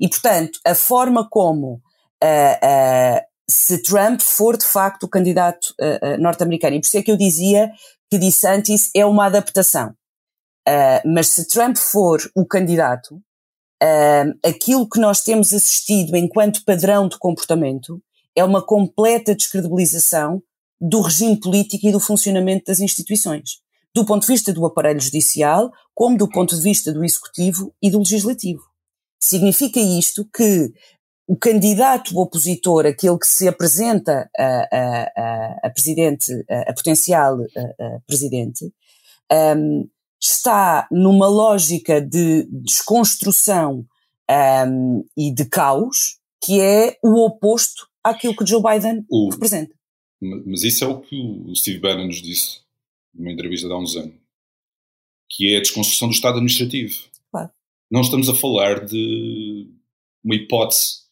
E, 0.00 0.08
portanto, 0.08 0.58
a 0.64 0.74
forma 0.74 1.28
como, 1.28 1.82
uh, 2.22 3.20
se 3.50 3.82
Trump 3.82 4.20
for 4.20 4.56
de 4.56 4.64
facto 4.64 5.04
o 5.04 5.08
candidato 5.08 5.74
norte-americano, 6.18 6.76
e 6.76 6.80
por 6.80 6.86
isso 6.86 6.98
é 6.98 7.02
que 7.02 7.10
eu 7.10 7.16
dizia 7.16 7.72
que 8.10 8.18
DeSantis 8.18 8.90
é 8.94 9.06
uma 9.06 9.24
adaptação. 9.24 9.94
mas 11.06 11.28
se 11.28 11.48
Trump 11.48 11.78
for 11.78 12.20
o 12.36 12.44
candidato, 12.44 13.22
uh, 13.82 14.38
aquilo 14.44 14.88
que 14.88 15.00
nós 15.00 15.22
temos 15.22 15.52
assistido 15.52 16.16
enquanto 16.16 16.64
padrão 16.64 17.08
de 17.08 17.18
comportamento 17.18 18.02
é 18.34 18.44
uma 18.44 18.64
completa 18.64 19.34
descredibilização 19.34 20.42
do 20.80 21.00
regime 21.00 21.38
político 21.38 21.86
e 21.86 21.92
do 21.92 21.98
funcionamento 21.98 22.66
das 22.66 22.80
instituições, 22.80 23.60
do 23.94 24.04
ponto 24.04 24.22
de 24.22 24.32
vista 24.32 24.52
do 24.52 24.64
aparelho 24.64 25.00
judicial, 25.00 25.72
como 25.94 26.16
do 26.16 26.28
ponto 26.28 26.54
de 26.54 26.62
vista 26.62 26.92
do 26.92 27.04
executivo 27.04 27.74
e 27.82 27.90
do 27.90 27.98
legislativo. 27.98 28.62
Significa 29.20 29.80
isto 29.80 30.24
que 30.32 30.72
o 31.26 31.36
candidato 31.36 32.16
opositor, 32.18 32.86
aquele 32.86 33.18
que 33.18 33.26
se 33.26 33.48
apresenta 33.48 34.30
a, 34.38 34.44
a, 34.44 35.02
a, 35.16 35.60
a 35.64 35.70
presidente, 35.70 36.32
a, 36.48 36.72
potencial 36.72 37.38
presidente, 38.06 38.72
um, 39.30 39.88
está 40.20 40.88
numa 40.90 41.28
lógica 41.28 42.00
de 42.00 42.46
desconstrução 42.50 43.86
um, 44.66 45.04
e 45.16 45.32
de 45.32 45.44
caos 45.44 46.18
que 46.44 46.60
é 46.60 46.98
o 47.02 47.24
oposto 47.24 47.88
àquilo 48.02 48.36
que 48.36 48.46
Joe 48.46 48.62
Biden 48.62 49.04
o, 49.10 49.30
representa. 49.30 49.74
Mas 50.20 50.62
isso 50.62 50.84
é 50.84 50.86
o 50.86 51.00
que 51.00 51.16
o 51.16 51.54
Steve 51.54 51.78
Bannon 51.78 52.06
nos 52.06 52.22
disse 52.22 52.60
numa 53.14 53.32
entrevista 53.32 53.66
de 53.66 53.72
há 53.72 53.76
uns 53.76 53.96
anos, 53.96 54.14
que 55.30 55.52
é 55.52 55.58
a 55.58 55.60
desconstrução 55.60 56.08
do 56.08 56.14
Estado 56.14 56.34
administrativo. 56.34 56.94
Claro. 57.30 57.50
Não 57.90 58.00
estamos 58.00 58.28
a 58.28 58.34
falar 58.34 58.84
de 58.84 59.68
uma 60.24 60.34
hipótese. 60.34 61.02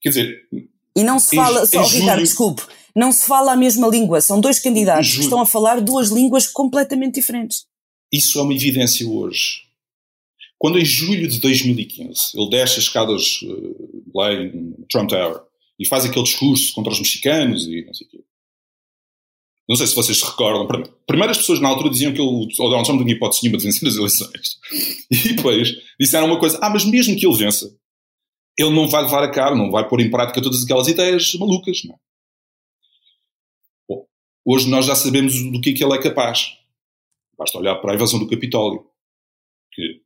Quer 0.00 0.08
dizer. 0.10 0.48
E 0.96 1.02
não 1.02 1.18
se 1.18 1.36
fala, 1.36 1.62
em, 1.62 1.66
só, 1.66 1.82
em 1.82 1.86
Ricardo, 1.86 2.04
julho... 2.04 2.22
desculpe, 2.22 2.62
Não 2.94 3.10
se 3.10 3.26
fala 3.26 3.52
a 3.52 3.56
mesma 3.56 3.88
língua, 3.88 4.20
são 4.20 4.40
dois 4.40 4.58
candidatos 4.60 5.14
que 5.14 5.20
estão 5.20 5.40
a 5.40 5.46
falar 5.46 5.80
duas 5.80 6.10
línguas 6.10 6.46
completamente 6.46 7.14
diferentes. 7.14 7.66
Isso 8.12 8.38
é 8.38 8.42
uma 8.42 8.54
evidência 8.54 9.08
hoje. 9.08 9.64
Quando 10.56 10.78
em 10.78 10.84
julho 10.84 11.26
de 11.26 11.40
2015 11.40 12.30
ele 12.34 12.50
desce 12.50 12.78
as 12.78 12.84
escadas 12.84 13.42
uh, 13.42 14.04
lá 14.14 14.32
em 14.32 14.72
Trump 14.88 15.10
Tower 15.10 15.42
e 15.78 15.86
faz 15.86 16.04
aquele 16.04 16.24
discurso 16.24 16.72
contra 16.72 16.92
os 16.92 17.00
mexicanos 17.00 17.66
e 17.66 17.84
não 17.84 17.92
sei 17.92 18.06
o 18.06 18.10
quê. 18.10 18.24
Não 19.68 19.76
sei 19.76 19.86
se 19.86 19.94
vocês 19.94 20.18
se 20.18 20.24
recordam. 20.24 20.66
Primeiro 21.06 21.32
as 21.32 21.38
pessoas 21.38 21.58
na 21.58 21.68
altura 21.68 21.90
diziam 21.90 22.12
que 22.12 22.20
ele, 22.20 22.28
o 22.28 22.46
Donald 22.46 22.84
Trump 22.84 22.98
não 22.98 23.04
tinha 23.04 23.16
hipótese 23.16 23.42
nenhuma 23.42 23.58
de 23.58 23.64
vencer 23.64 23.88
as 23.88 23.96
eleições. 23.96 24.58
E 25.10 25.34
depois 25.34 25.74
disseram 25.98 26.26
uma 26.26 26.38
coisa, 26.38 26.58
ah, 26.62 26.70
mas 26.70 26.84
mesmo 26.84 27.16
que 27.16 27.26
ele 27.26 27.36
vença, 27.36 27.74
ele 28.58 28.70
não 28.70 28.88
vai 28.88 29.02
levar 29.02 29.22
a 29.22 29.30
cabo, 29.30 29.56
não 29.56 29.70
vai 29.70 29.88
pôr 29.88 30.00
em 30.00 30.10
prática 30.10 30.40
todas 30.40 30.62
aquelas 30.62 30.86
ideias 30.86 31.34
malucas. 31.34 31.82
Não. 31.84 31.94
É? 31.94 31.98
Hoje 34.44 34.68
nós 34.68 34.86
já 34.86 34.94
sabemos 34.94 35.40
do 35.50 35.60
que 35.60 35.70
é 35.70 35.72
que 35.72 35.82
ele 35.82 35.94
é 35.94 36.02
capaz. 36.02 36.58
Basta 37.38 37.58
olhar 37.58 37.76
para 37.76 37.92
a 37.92 37.94
invasão 37.94 38.18
do 38.18 38.28
Capitólio. 38.28 38.84
Que 39.72 40.00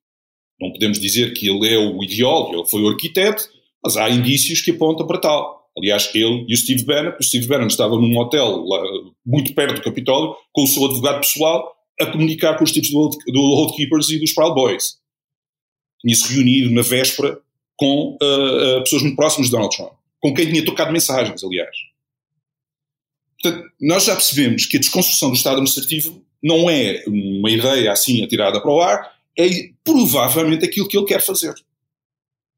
não 0.61 0.72
podemos 0.72 0.99
dizer 0.99 1.34
que 1.34 1.49
ele 1.49 1.68
é 1.68 1.78
o 1.78 2.03
ideólogo, 2.03 2.55
ele 2.55 2.68
foi 2.68 2.82
o 2.82 2.89
arquiteto, 2.89 3.49
mas 3.82 3.97
há 3.97 4.09
indícios 4.09 4.61
que 4.61 4.70
apontam 4.70 5.07
para 5.07 5.18
tal. 5.18 5.59
Aliás, 5.76 6.11
ele 6.14 6.45
e 6.49 6.55
o 6.55 6.57
Steve 6.57 6.84
Bannon, 6.84 7.12
o 7.18 7.22
Steve 7.22 7.47
Bannon 7.47 7.66
estava 7.66 7.97
num 7.97 8.16
hotel 8.18 8.64
lá, 8.64 8.82
muito 9.24 9.55
perto 9.55 9.76
do 9.76 9.82
Capitólio, 9.82 10.34
com 10.53 10.64
o 10.64 10.66
seu 10.66 10.84
advogado 10.86 11.20
pessoal, 11.20 11.76
a 12.01 12.07
comunicar 12.07 12.57
com 12.57 12.64
os 12.64 12.72
tipos 12.72 12.91
do, 12.91 13.11
do 13.26 13.41
Old 13.41 13.76
Keepers 13.76 14.09
e 14.11 14.18
dos 14.18 14.32
Proud 14.32 14.55
Boys. 14.55 14.99
Tinha-se 16.01 16.32
reunido 16.32 16.70
na 16.70 16.82
véspera 16.82 17.41
com 17.76 18.16
uh, 18.20 18.78
uh, 18.78 18.82
pessoas 18.82 19.03
muito 19.03 19.16
próximas 19.16 19.47
de 19.47 19.53
Donald 19.53 19.76
Trump, 19.76 19.93
com 20.20 20.34
quem 20.34 20.47
tinha 20.47 20.64
tocado 20.64 20.93
mensagens, 20.93 21.45
aliás. 21.45 21.76
Portanto, 23.41 23.70
nós 23.80 24.05
já 24.05 24.14
percebemos 24.14 24.66
que 24.66 24.76
a 24.76 24.80
desconstrução 24.80 25.30
do 25.30 25.36
Estado 25.36 25.57
administrativo 25.57 26.22
não 26.43 26.68
é 26.68 27.03
uma 27.07 27.51
ideia 27.51 27.93
assim 27.93 28.22
atirada 28.24 28.61
para 28.61 28.70
o 28.70 28.80
ar, 28.80 29.12
é 29.39 29.70
provavelmente 29.84 30.64
aquilo 30.64 30.89
que 30.89 30.97
ele 30.97 31.07
quer 31.07 31.20
fazer. 31.20 31.55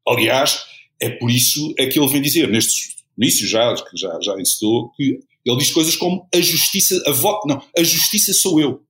Aliás, 0.06 0.62
é 1.00 1.10
por 1.10 1.30
isso 1.30 1.74
é 1.78 1.86
que 1.86 1.98
ele 1.98 2.08
vem 2.08 2.22
dizer, 2.22 2.48
nestes 2.48 2.96
inícios 3.16 3.50
já, 3.50 3.74
que 3.74 3.96
já, 3.96 4.18
já 4.20 4.40
incitou, 4.40 4.90
que 4.90 5.20
ele 5.44 5.56
diz 5.56 5.70
coisas 5.70 5.96
como 5.96 6.26
a 6.34 6.40
justiça, 6.40 7.02
a 7.06 7.12
voto, 7.12 7.46
não, 7.46 7.62
a 7.76 7.82
justiça 7.82 8.32
sou 8.32 8.60
eu. 8.60 8.82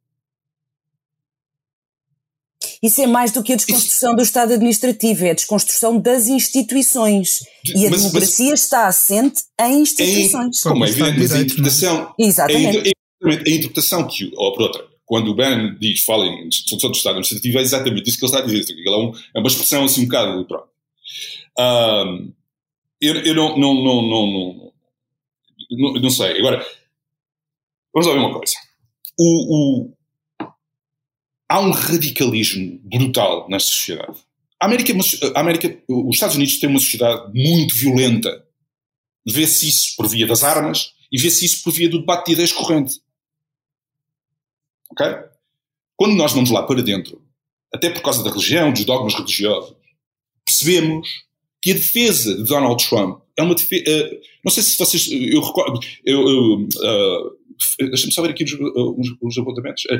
Isso 2.82 3.02
é 3.02 3.06
mais 3.06 3.30
do 3.30 3.42
que 3.42 3.52
a 3.52 3.56
desconstrução 3.56 4.10
Isso... 4.10 4.16
do 4.16 4.22
Estado 4.22 4.54
administrativo, 4.54 5.26
é 5.26 5.30
a 5.30 5.34
desconstrução 5.34 5.98
das 5.98 6.28
instituições. 6.28 7.40
E 7.74 7.86
a 7.86 7.90
mas, 7.90 8.00
democracia 8.00 8.50
mas... 8.50 8.60
está 8.62 8.86
assente 8.86 9.42
em 9.60 9.82
instituições. 9.82 10.64
Em, 10.64 10.68
como 10.68 10.84
é 10.84 10.88
evidente, 10.88 11.18
mas 11.18 11.32
a 11.32 11.38
é? 11.38 11.42
interpretação. 11.42 12.14
Exatamente. 12.18 12.92
A, 13.22 13.50
interpretação 13.50 14.06
que, 14.06 14.30
ou 14.34 14.54
por 14.54 14.62
outra, 14.62 14.86
quando 15.04 15.30
o 15.30 15.34
Ben 15.34 15.76
diz, 15.78 16.00
fala 16.00 16.24
em 16.24 16.48
desconstrução 16.48 16.90
do 16.90 16.96
Estado 16.96 17.12
administrativo, 17.12 17.58
é 17.58 17.62
exatamente 17.62 18.08
isso 18.08 18.18
que 18.18 18.24
ele 18.24 18.32
está 18.32 18.42
a 18.42 18.46
dizer. 18.46 18.72
Ele 18.72 18.88
é, 18.88 18.96
um, 18.96 19.12
é 19.34 19.38
uma 19.40 19.48
expressão 19.48 19.84
assim 19.84 20.02
um 20.02 20.04
bocado. 20.04 20.46
Pronto. 20.46 20.68
Um, 21.58 22.32
eu, 23.00 23.14
eu 23.16 23.34
não, 23.34 23.58
não, 23.58 23.74
não, 23.74 24.02
não, 24.02 24.72
não, 25.70 25.92
não, 26.00 26.10
sei. 26.10 26.38
Agora, 26.38 26.64
vamos 27.92 28.06
lá 28.06 28.14
ver 28.14 28.20
uma 28.20 28.32
coisa. 28.32 28.54
O, 29.18 29.88
o, 29.88 29.92
há 31.50 31.60
um 31.60 31.72
radicalismo 31.72 32.78
brutal 32.84 33.48
nesta 33.50 33.70
sociedade. 33.70 34.20
A 34.62 34.66
América, 34.66 34.92
é 34.92 34.96
a 35.36 35.40
América, 35.40 35.82
os 35.88 36.14
Estados 36.14 36.36
Unidos 36.36 36.60
têm 36.60 36.70
uma 36.70 36.78
sociedade 36.78 37.32
muito 37.34 37.74
violenta. 37.74 38.46
Vê-se 39.26 39.68
isso 39.68 39.96
por 39.96 40.06
via 40.06 40.26
das 40.26 40.44
armas 40.44 40.92
e 41.10 41.20
vê-se 41.20 41.44
isso 41.44 41.64
por 41.64 41.72
via 41.72 41.88
do 41.88 41.98
debate 41.98 42.26
de 42.26 42.32
ideias 42.32 42.52
corrente. 42.52 43.00
Ok? 44.92 45.06
Quando 45.96 46.14
nós 46.14 46.32
vamos 46.32 46.50
lá 46.50 46.62
para 46.62 46.82
dentro, 46.82 47.20
até 47.74 47.90
por 47.90 48.00
causa 48.00 48.22
da 48.22 48.30
religião, 48.30 48.72
dos 48.72 48.84
dogmas 48.84 49.14
religiosos, 49.14 49.74
percebemos 50.44 51.08
que 51.60 51.72
a 51.72 51.74
defesa 51.74 52.36
de 52.36 52.44
Donald 52.44 52.88
Trump 52.88 53.22
é 53.36 53.42
uma 53.42 53.54
defesa. 53.54 53.84
Uh, 53.88 54.20
não 54.44 54.52
sei 54.52 54.62
se 54.62 54.78
vocês. 54.78 55.08
Eu 55.10 55.40
recordo. 55.40 55.80
Uh, 56.08 57.40
Deixa-me 57.78 58.12
só 58.12 58.22
ver 58.22 58.30
aqui 58.30 58.44
os, 58.44 58.52
os, 58.52 59.16
os 59.20 59.38
apontamentos. 59.38 59.84
Uh, 59.84 59.98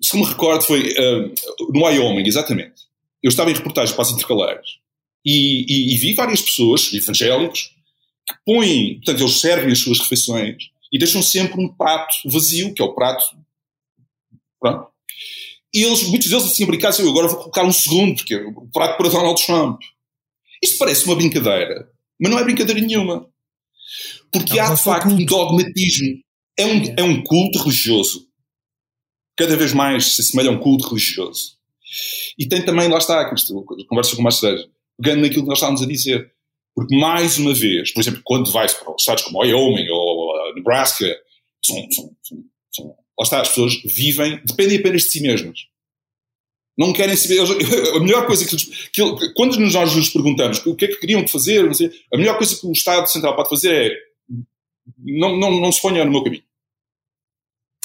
se 0.00 0.16
me 0.16 0.24
recordo, 0.24 0.62
foi 0.62 0.92
uh, 0.92 1.34
no 1.72 1.84
Wyoming, 1.84 2.26
exatamente. 2.26 2.86
Eu 3.22 3.28
estava 3.28 3.50
em 3.50 3.54
reportagem 3.54 3.94
para 3.94 4.02
as 4.02 4.10
intercalares 4.10 4.78
e, 5.24 5.64
e, 5.68 5.94
e, 5.94 5.96
vi 5.96 6.12
várias 6.12 6.40
pessoas, 6.40 6.92
evangélicos, 6.92 7.74
que 8.26 8.34
põem, 8.44 8.94
portanto, 8.96 9.20
eles 9.20 9.40
servem 9.40 9.72
as 9.72 9.78
suas 9.80 9.98
refeições 9.98 10.70
e 10.92 10.98
deixam 10.98 11.22
sempre 11.22 11.60
um 11.60 11.68
prato 11.68 12.14
vazio, 12.26 12.72
que 12.72 12.80
é 12.80 12.84
o 12.84 12.94
prato. 12.94 13.24
Pronto. 14.60 14.88
E 15.74 15.82
eles, 15.82 16.04
muitos 16.04 16.28
deles 16.28 16.44
assim 16.44 16.64
brincavam, 16.64 17.04
eu 17.04 17.10
agora 17.10 17.28
vou 17.28 17.38
colocar 17.38 17.64
um 17.64 17.72
segundo, 17.72 18.24
que 18.24 18.34
é 18.34 18.38
o 18.38 18.68
prato 18.72 18.96
para 18.96 19.08
Donald 19.10 19.44
Trump. 19.44 19.80
Isto 20.62 20.78
parece 20.78 21.04
uma 21.04 21.16
brincadeira, 21.16 21.90
mas 22.18 22.30
não 22.30 22.38
é 22.38 22.44
brincadeira 22.44 22.80
nenhuma. 22.80 23.28
Porque 24.32 24.58
é 24.58 24.62
há 24.62 24.74
de 24.74 24.82
facto 24.82 25.08
um 25.08 25.24
dogmatismo. 25.24 26.20
É 26.56 26.66
um, 26.66 26.94
é 26.96 27.02
um 27.02 27.22
culto 27.22 27.58
religioso 27.60 28.27
cada 29.38 29.56
vez 29.56 29.72
mais 29.72 30.16
se 30.16 30.20
assemelha 30.20 30.50
a 30.50 30.52
um 30.52 30.58
culto 30.58 30.88
religioso. 30.88 31.56
E 32.36 32.46
tem 32.46 32.62
também, 32.62 32.88
lá 32.88 32.98
está, 32.98 33.24
conversa 33.88 34.14
com 34.14 34.20
o 34.20 34.24
Márcio 34.24 34.68
pegando 35.00 35.22
naquilo 35.22 35.42
que 35.44 35.48
nós 35.48 35.58
estávamos 35.58 35.80
a 35.80 35.86
dizer. 35.86 36.32
Porque, 36.74 36.96
mais 36.96 37.38
uma 37.38 37.54
vez, 37.54 37.92
por 37.92 38.00
exemplo, 38.00 38.20
quando 38.24 38.52
vais 38.52 38.74
para 38.74 38.94
estados 38.98 39.24
como 39.24 39.40
Wyoming 39.40 39.88
ou 39.88 40.54
Nebraska, 40.54 41.06
são, 41.64 41.76
são, 41.90 42.16
são, 42.22 42.44
são, 42.70 42.86
lá 42.86 43.22
está, 43.22 43.40
as 43.40 43.48
pessoas 43.48 43.80
vivem, 43.84 44.40
dependem 44.44 44.78
apenas 44.78 45.02
de 45.02 45.08
si 45.08 45.20
mesmas. 45.20 45.60
Não 46.76 46.92
querem 46.92 47.16
saber. 47.16 47.40
A 47.96 48.00
melhor 48.00 48.26
coisa 48.26 48.46
que, 48.46 48.56
que 48.56 49.34
quando 49.34 49.58
nós 49.58 49.94
nos 49.96 50.10
perguntamos 50.10 50.64
o 50.66 50.76
que 50.76 50.84
é 50.84 50.88
que 50.88 51.00
queriam 51.00 51.26
fazer, 51.26 51.68
a 52.12 52.16
melhor 52.16 52.36
coisa 52.36 52.56
que 52.56 52.66
o 52.66 52.72
Estado 52.72 53.08
Central 53.08 53.34
pode 53.34 53.48
fazer 53.48 53.92
é 53.92 53.96
não, 54.96 55.36
não, 55.36 55.60
não 55.60 55.72
se 55.72 55.82
ponha 55.82 56.04
no 56.04 56.12
meu 56.12 56.22
caminho. 56.22 56.44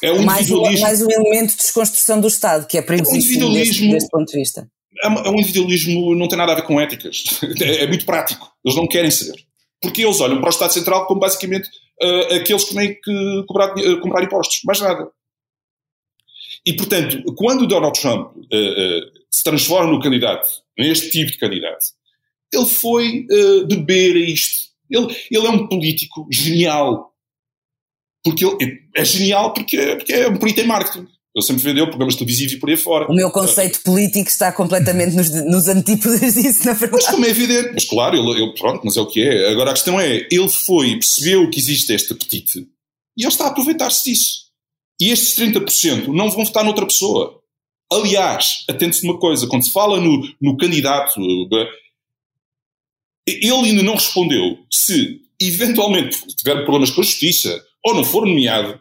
É 0.03 0.11
um 0.11 0.21
mais, 0.21 0.41
individualismo. 0.41 0.85
mais 0.85 1.01
um 1.01 1.09
elemento 1.09 1.51
de 1.51 1.57
desconstrução 1.57 2.19
do 2.19 2.27
Estado, 2.27 2.67
que 2.67 2.77
é 2.77 2.81
para 2.81 2.97
é 2.97 3.01
um 3.01 3.15
individualismo 3.15 3.91
deste, 3.93 4.09
ponto 4.09 4.29
de 4.29 4.37
vista. 4.37 4.69
É, 5.01 5.07
é 5.07 5.29
um 5.29 5.39
individualismo, 5.39 6.13
não 6.13 6.27
tem 6.27 6.37
nada 6.37 6.51
a 6.51 6.55
ver 6.55 6.63
com 6.63 6.79
éticas. 6.79 7.23
É, 7.63 7.83
é, 7.83 7.87
muito 7.87 8.05
prático. 8.05 8.51
Eles 8.65 8.75
não 8.75 8.85
querem 8.85 9.09
saber. 9.09 9.41
Porque 9.81 10.03
eles 10.03 10.19
olham 10.19 10.39
para 10.39 10.47
o 10.47 10.49
Estado 10.49 10.73
Central 10.73 11.07
como 11.07 11.21
basicamente 11.21 11.69
uh, 12.01 12.35
aqueles 12.35 12.65
que 12.65 12.75
têm 12.75 12.95
que 12.95 13.43
cobrar, 13.47 13.73
uh, 13.77 14.01
comprar 14.01 14.23
impostos. 14.23 14.59
Mais 14.65 14.81
nada. 14.81 15.09
E, 16.65 16.73
portanto, 16.73 17.23
quando 17.35 17.61
o 17.61 17.67
Donald 17.67 17.97
Trump 17.97 18.35
uh, 18.35 19.19
se 19.31 19.43
transforma 19.43 19.89
no 19.89 20.01
candidato, 20.01 20.49
neste 20.77 21.11
tipo 21.11 21.31
de 21.31 21.37
candidato, 21.37 21.85
ele 22.51 22.65
foi 22.65 23.25
beber 23.67 24.15
a 24.15 24.19
isto. 24.19 24.59
Ele, 24.89 25.07
ele 25.31 25.47
é 25.47 25.49
um 25.49 25.67
político 25.67 26.27
genial 26.29 27.12
porque 28.23 28.45
ele 28.45 28.81
é 28.95 29.03
genial 29.03 29.53
porque, 29.53 29.77
é, 29.77 29.95
porque 29.95 30.13
é 30.13 30.27
um 30.27 30.37
bonito 30.37 30.59
em 30.59 30.67
marketing. 30.67 31.07
Ele 31.35 31.45
sempre 31.45 31.63
vendeu 31.63 31.87
programas 31.87 32.15
televisivos 32.15 32.53
e 32.53 32.59
por 32.59 32.69
aí 32.69 32.77
fora. 32.77 33.11
O 33.11 33.15
meu 33.15 33.31
conceito 33.31 33.81
político 33.81 34.29
está 34.29 34.51
completamente 34.51 35.15
nos, 35.15 35.31
nos 35.45 35.67
antípodas 35.67 36.35
disso, 36.35 36.63
na 36.65 36.73
verdade. 36.73 37.03
Mas 37.03 37.07
como 37.07 37.25
é 37.25 37.29
evidente, 37.29 37.71
mas 37.73 37.85
claro, 37.85 38.15
ele, 38.15 38.43
ele, 38.43 38.53
pronto, 38.53 38.81
mas 38.83 38.95
é 38.95 39.01
o 39.01 39.07
que 39.07 39.21
é. 39.21 39.49
Agora 39.49 39.71
a 39.71 39.73
questão 39.73 39.99
é, 39.99 40.27
ele 40.31 40.49
foi, 40.49 40.91
percebeu 40.91 41.49
que 41.49 41.59
existe 41.59 41.91
este 41.91 42.13
apetite 42.13 42.67
e 43.17 43.23
ele 43.23 43.29
está 43.29 43.45
a 43.45 43.47
aproveitar-se 43.47 44.11
disso. 44.11 44.43
E 45.01 45.09
estes 45.09 45.35
30% 45.35 46.07
não 46.07 46.29
vão 46.29 46.45
votar 46.45 46.63
noutra 46.63 46.85
pessoa. 46.85 47.39
Aliás, 47.91 48.63
atente-se 48.69 49.03
uma 49.03 49.19
coisa, 49.19 49.47
quando 49.47 49.63
se 49.63 49.71
fala 49.71 49.99
no, 49.99 50.21
no 50.39 50.55
candidato, 50.55 51.19
eh, 51.53 51.67
ele 53.27 53.69
ainda 53.69 53.83
não 53.83 53.95
respondeu 53.95 54.59
se 54.71 55.19
eventualmente 55.41 56.25
tiver 56.35 56.63
problemas 56.63 56.91
com 56.91 57.01
a 57.01 57.03
justiça 57.03 57.63
ou 57.85 57.95
não 57.95 58.03
for 58.03 58.25
nomeado, 58.25 58.79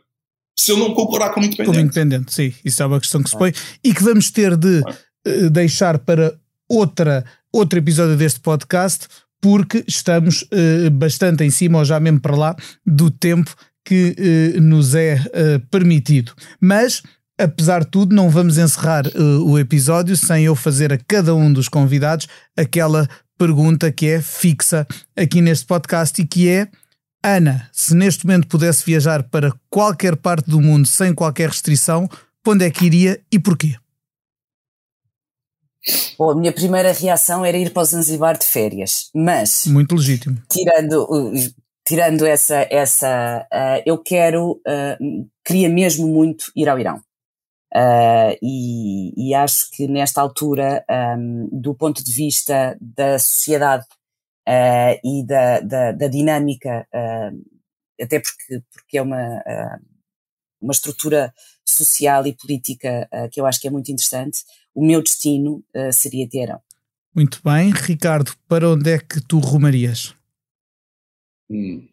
se 0.58 0.72
ele 0.72 0.80
não 0.80 0.94
concordar 0.94 1.30
como 1.30 1.46
independente. 1.46 1.74
Como 1.74 1.84
independente, 1.84 2.32
sim, 2.32 2.54
isso 2.64 2.82
é 2.82 2.86
uma 2.86 3.00
questão 3.00 3.22
que 3.22 3.30
se 3.30 3.36
põe 3.36 3.52
e 3.82 3.92
que 3.92 4.02
vamos 4.02 4.30
ter 4.30 4.56
de 4.56 4.80
uh, 4.80 5.50
deixar 5.50 5.98
para 5.98 6.34
outra, 6.68 7.24
outro 7.52 7.78
episódio 7.78 8.16
deste 8.16 8.40
podcast, 8.40 9.08
porque 9.40 9.84
estamos 9.88 10.42
uh, 10.42 10.90
bastante 10.90 11.42
em 11.42 11.50
cima, 11.50 11.78
ou 11.78 11.84
já 11.84 11.98
mesmo 11.98 12.20
para 12.20 12.36
lá, 12.36 12.56
do 12.86 13.10
tempo 13.10 13.52
que 13.84 14.14
uh, 14.56 14.60
nos 14.60 14.94
é 14.94 15.18
permitido. 15.70 16.32
Mas 16.60 17.02
apesar 17.38 17.80
de 17.80 17.90
tudo, 17.90 18.14
não 18.14 18.30
vamos 18.30 18.56
encerrar 18.56 19.04
o 19.44 19.58
episódio 19.58 20.16
sem 20.16 20.44
eu 20.44 20.54
fazer 20.54 20.92
a 20.92 20.98
cada 20.98 21.34
um 21.34 21.52
dos 21.52 21.68
convidados 21.68 22.28
aquela 22.56 23.08
pergunta 23.36 23.90
que 23.90 24.06
é 24.06 24.22
fixa 24.22 24.86
aqui 25.16 25.40
neste 25.40 25.66
podcast 25.66 26.22
e 26.22 26.26
que 26.26 26.48
é 26.48 26.68
Ana, 27.24 27.68
se 27.72 27.94
neste 27.94 28.26
momento 28.26 28.48
pudesse 28.48 28.84
viajar 28.84 29.22
para 29.22 29.52
qualquer 29.70 30.16
parte 30.16 30.50
do 30.50 30.60
mundo 30.60 30.88
sem 30.88 31.14
qualquer 31.14 31.48
restrição, 31.48 32.08
onde 32.46 32.64
é 32.64 32.70
que 32.70 32.84
iria 32.84 33.20
e 33.30 33.38
porquê? 33.38 33.76
Bom, 36.18 36.30
a 36.30 36.34
minha 36.34 36.52
primeira 36.52 36.92
reação 36.92 37.44
era 37.44 37.56
ir 37.56 37.72
para 37.72 37.82
o 37.82 37.84
Zanzibar 37.84 38.36
de 38.36 38.44
férias, 38.44 39.10
mas. 39.14 39.66
Muito 39.66 39.94
legítimo. 39.94 40.36
Tirando. 40.50 41.06
tirando 41.86 42.24
essa, 42.24 42.66
essa 42.70 43.46
uh, 43.52 43.82
eu 43.84 43.98
quero, 43.98 44.60
uh, 44.66 45.28
queria 45.44 45.68
mesmo 45.68 46.06
muito 46.06 46.52
ir 46.56 46.68
ao 46.68 46.78
Irão. 46.78 47.00
Uh, 47.74 48.36
e, 48.42 49.30
e, 49.30 49.34
acho 49.34 49.70
que 49.70 49.88
nesta 49.88 50.20
altura, 50.20 50.84
um, 51.18 51.48
do 51.50 51.74
ponto 51.74 52.04
de 52.04 52.12
vista 52.12 52.76
da 52.80 53.18
sociedade 53.18 53.86
e 54.46 55.26
da, 55.26 55.60
da, 55.60 55.92
da 55.92 56.08
dinâmica, 56.08 56.86
até 58.00 58.20
porque, 58.20 58.62
porque 58.72 58.98
é 58.98 59.02
uma, 59.02 59.42
uma 60.60 60.72
estrutura 60.72 61.32
social 61.64 62.26
e 62.26 62.34
política 62.34 63.08
que 63.30 63.40
eu 63.40 63.46
acho 63.46 63.60
que 63.60 63.68
é 63.68 63.70
muito 63.70 63.90
interessante, 63.92 64.40
o 64.74 64.84
meu 64.84 65.02
destino 65.02 65.64
seria 65.92 66.28
Teherão. 66.28 66.60
Muito 67.14 67.40
bem. 67.44 67.70
Ricardo, 67.70 68.32
para 68.48 68.70
onde 68.70 68.90
é 68.90 68.98
que 68.98 69.20
tu 69.20 69.38
rumarias? 69.38 70.14
Hum, 71.50 71.86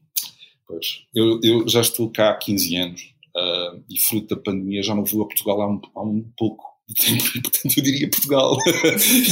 pois, 0.66 1.06
eu, 1.14 1.39
eu, 1.43 1.68
já 1.68 1.82
estou 1.82 2.10
cá 2.10 2.32
há 2.32 2.38
15 2.38 2.76
anos 2.78 3.02
uh, 3.36 3.84
e 3.89 4.00
fruto 4.00 4.34
da 4.36 4.41
pandemia 4.41 4.82
já 4.82 4.95
não 4.95 5.04
vou 5.04 5.24
a 5.24 5.26
Portugal 5.26 5.62
há 5.62 5.68
um, 5.68 5.82
há 5.93 6.02
um 6.02 6.32
pouco 6.38 6.68
portanto 6.96 7.78
eu 7.78 7.84
diria 7.84 8.10
Portugal. 8.10 8.58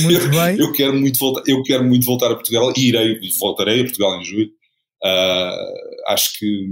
Muito 0.03 0.25
eu, 0.25 0.31
bem. 0.31 0.59
Eu 0.59 0.71
quero 0.73 0.93
muito 0.93 1.17
voltar, 1.19 1.43
eu 1.47 1.63
quero 1.63 1.83
muito 1.83 2.05
voltar 2.05 2.31
a 2.31 2.35
Portugal 2.35 2.71
e 2.75 2.87
irei, 2.87 3.19
voltarei 3.39 3.81
a 3.81 3.83
Portugal 3.83 4.19
em 4.19 4.23
julho. 4.23 4.51
Uh, 5.03 6.11
acho 6.11 6.39
que 6.39 6.67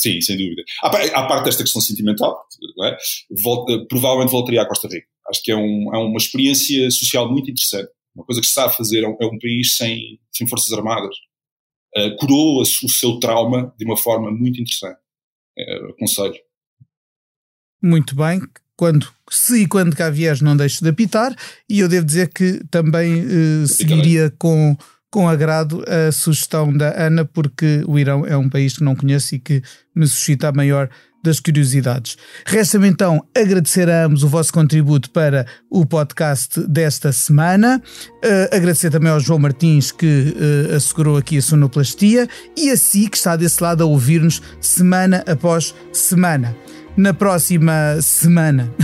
sim, 0.00 0.20
sem 0.20 0.36
dúvida. 0.36 0.62
À, 0.82 0.88
à 0.88 1.26
parte 1.26 1.44
desta 1.44 1.62
questão 1.62 1.80
sentimental, 1.80 2.44
é? 2.84 2.96
Volta, 3.40 3.86
provavelmente 3.88 4.32
voltaria 4.32 4.62
à 4.62 4.66
Costa 4.66 4.88
Rica. 4.88 5.06
Acho 5.28 5.42
que 5.42 5.52
é, 5.52 5.56
um, 5.56 5.94
é 5.94 5.98
uma 5.98 6.16
experiência 6.16 6.90
social 6.90 7.30
muito 7.30 7.50
interessante. 7.50 7.88
Uma 8.14 8.24
coisa 8.24 8.40
que 8.40 8.46
se 8.46 8.52
sabe 8.52 8.76
fazer 8.76 9.04
é 9.04 9.08
um, 9.08 9.16
é 9.20 9.26
um 9.26 9.38
país 9.38 9.76
sem, 9.76 10.18
sem 10.32 10.46
forças 10.46 10.72
armadas 10.72 11.14
uh, 11.96 12.16
curou 12.16 12.60
o 12.60 12.64
seu 12.64 13.18
trauma 13.18 13.72
de 13.78 13.84
uma 13.84 13.96
forma 13.96 14.30
muito 14.30 14.60
interessante. 14.60 14.98
Uh, 15.58 15.90
aconselho. 15.90 16.40
Muito 17.82 18.16
bem. 18.16 18.40
Quando, 18.78 19.08
se 19.28 19.62
e 19.62 19.66
quando 19.66 19.96
cá 19.96 20.08
vieres, 20.08 20.40
não 20.40 20.56
deixes 20.56 20.80
de 20.80 20.88
apitar. 20.88 21.34
E 21.68 21.80
eu 21.80 21.88
devo 21.88 22.06
dizer 22.06 22.28
que 22.28 22.62
também 22.70 23.24
uh, 23.26 23.66
seguiria 23.66 24.32
com, 24.38 24.76
com 25.10 25.28
agrado 25.28 25.84
a 25.88 26.12
sugestão 26.12 26.72
da 26.72 26.94
Ana, 26.96 27.24
porque 27.24 27.82
o 27.88 27.98
Irão 27.98 28.24
é 28.24 28.36
um 28.36 28.48
país 28.48 28.76
que 28.76 28.84
não 28.84 28.94
conheço 28.94 29.34
e 29.34 29.40
que 29.40 29.60
me 29.96 30.06
suscita 30.06 30.46
a 30.48 30.52
maior 30.52 30.88
das 31.24 31.40
curiosidades. 31.40 32.16
Resta-me 32.46 32.86
então 32.86 33.20
agradecer 33.36 33.90
a 33.90 34.04
ambos 34.04 34.22
o 34.22 34.28
vosso 34.28 34.52
contributo 34.52 35.10
para 35.10 35.44
o 35.68 35.84
podcast 35.84 36.60
desta 36.68 37.10
semana, 37.10 37.82
uh, 38.24 38.54
agradecer 38.54 38.90
também 38.90 39.10
ao 39.10 39.18
João 39.18 39.40
Martins 39.40 39.90
que 39.90 40.36
uh, 40.36 40.76
assegurou 40.76 41.16
aqui 41.16 41.38
a 41.38 41.42
sonoplastia 41.42 42.28
e 42.56 42.70
a 42.70 42.76
si 42.76 43.08
que 43.08 43.16
está 43.16 43.34
desse 43.34 43.60
lado 43.60 43.82
a 43.82 43.86
ouvir-nos 43.86 44.40
semana 44.60 45.24
após 45.26 45.74
semana. 45.92 46.54
Na 46.98 47.14
próxima 47.14 47.96
semana 48.02 48.74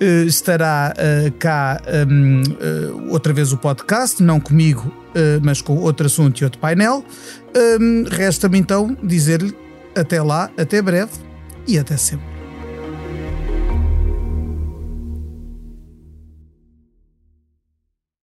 uh, 0.00 0.04
estará 0.26 0.94
cá 1.38 1.78
um, 2.10 2.42
outra 3.10 3.34
vez 3.34 3.52
o 3.52 3.58
podcast, 3.58 4.22
não 4.22 4.40
comigo, 4.40 4.90
mas 5.42 5.60
com 5.60 5.76
outro 5.76 6.06
assunto 6.06 6.40
e 6.40 6.44
outro 6.44 6.58
painel. 6.58 7.04
Um, 7.78 8.04
Resta-me 8.10 8.58
então 8.58 8.96
dizer-lhe 9.02 9.54
até 9.94 10.22
lá, 10.22 10.50
até 10.56 10.80
breve 10.80 11.12
e 11.68 11.78
até 11.78 11.98
sempre. 11.98 12.31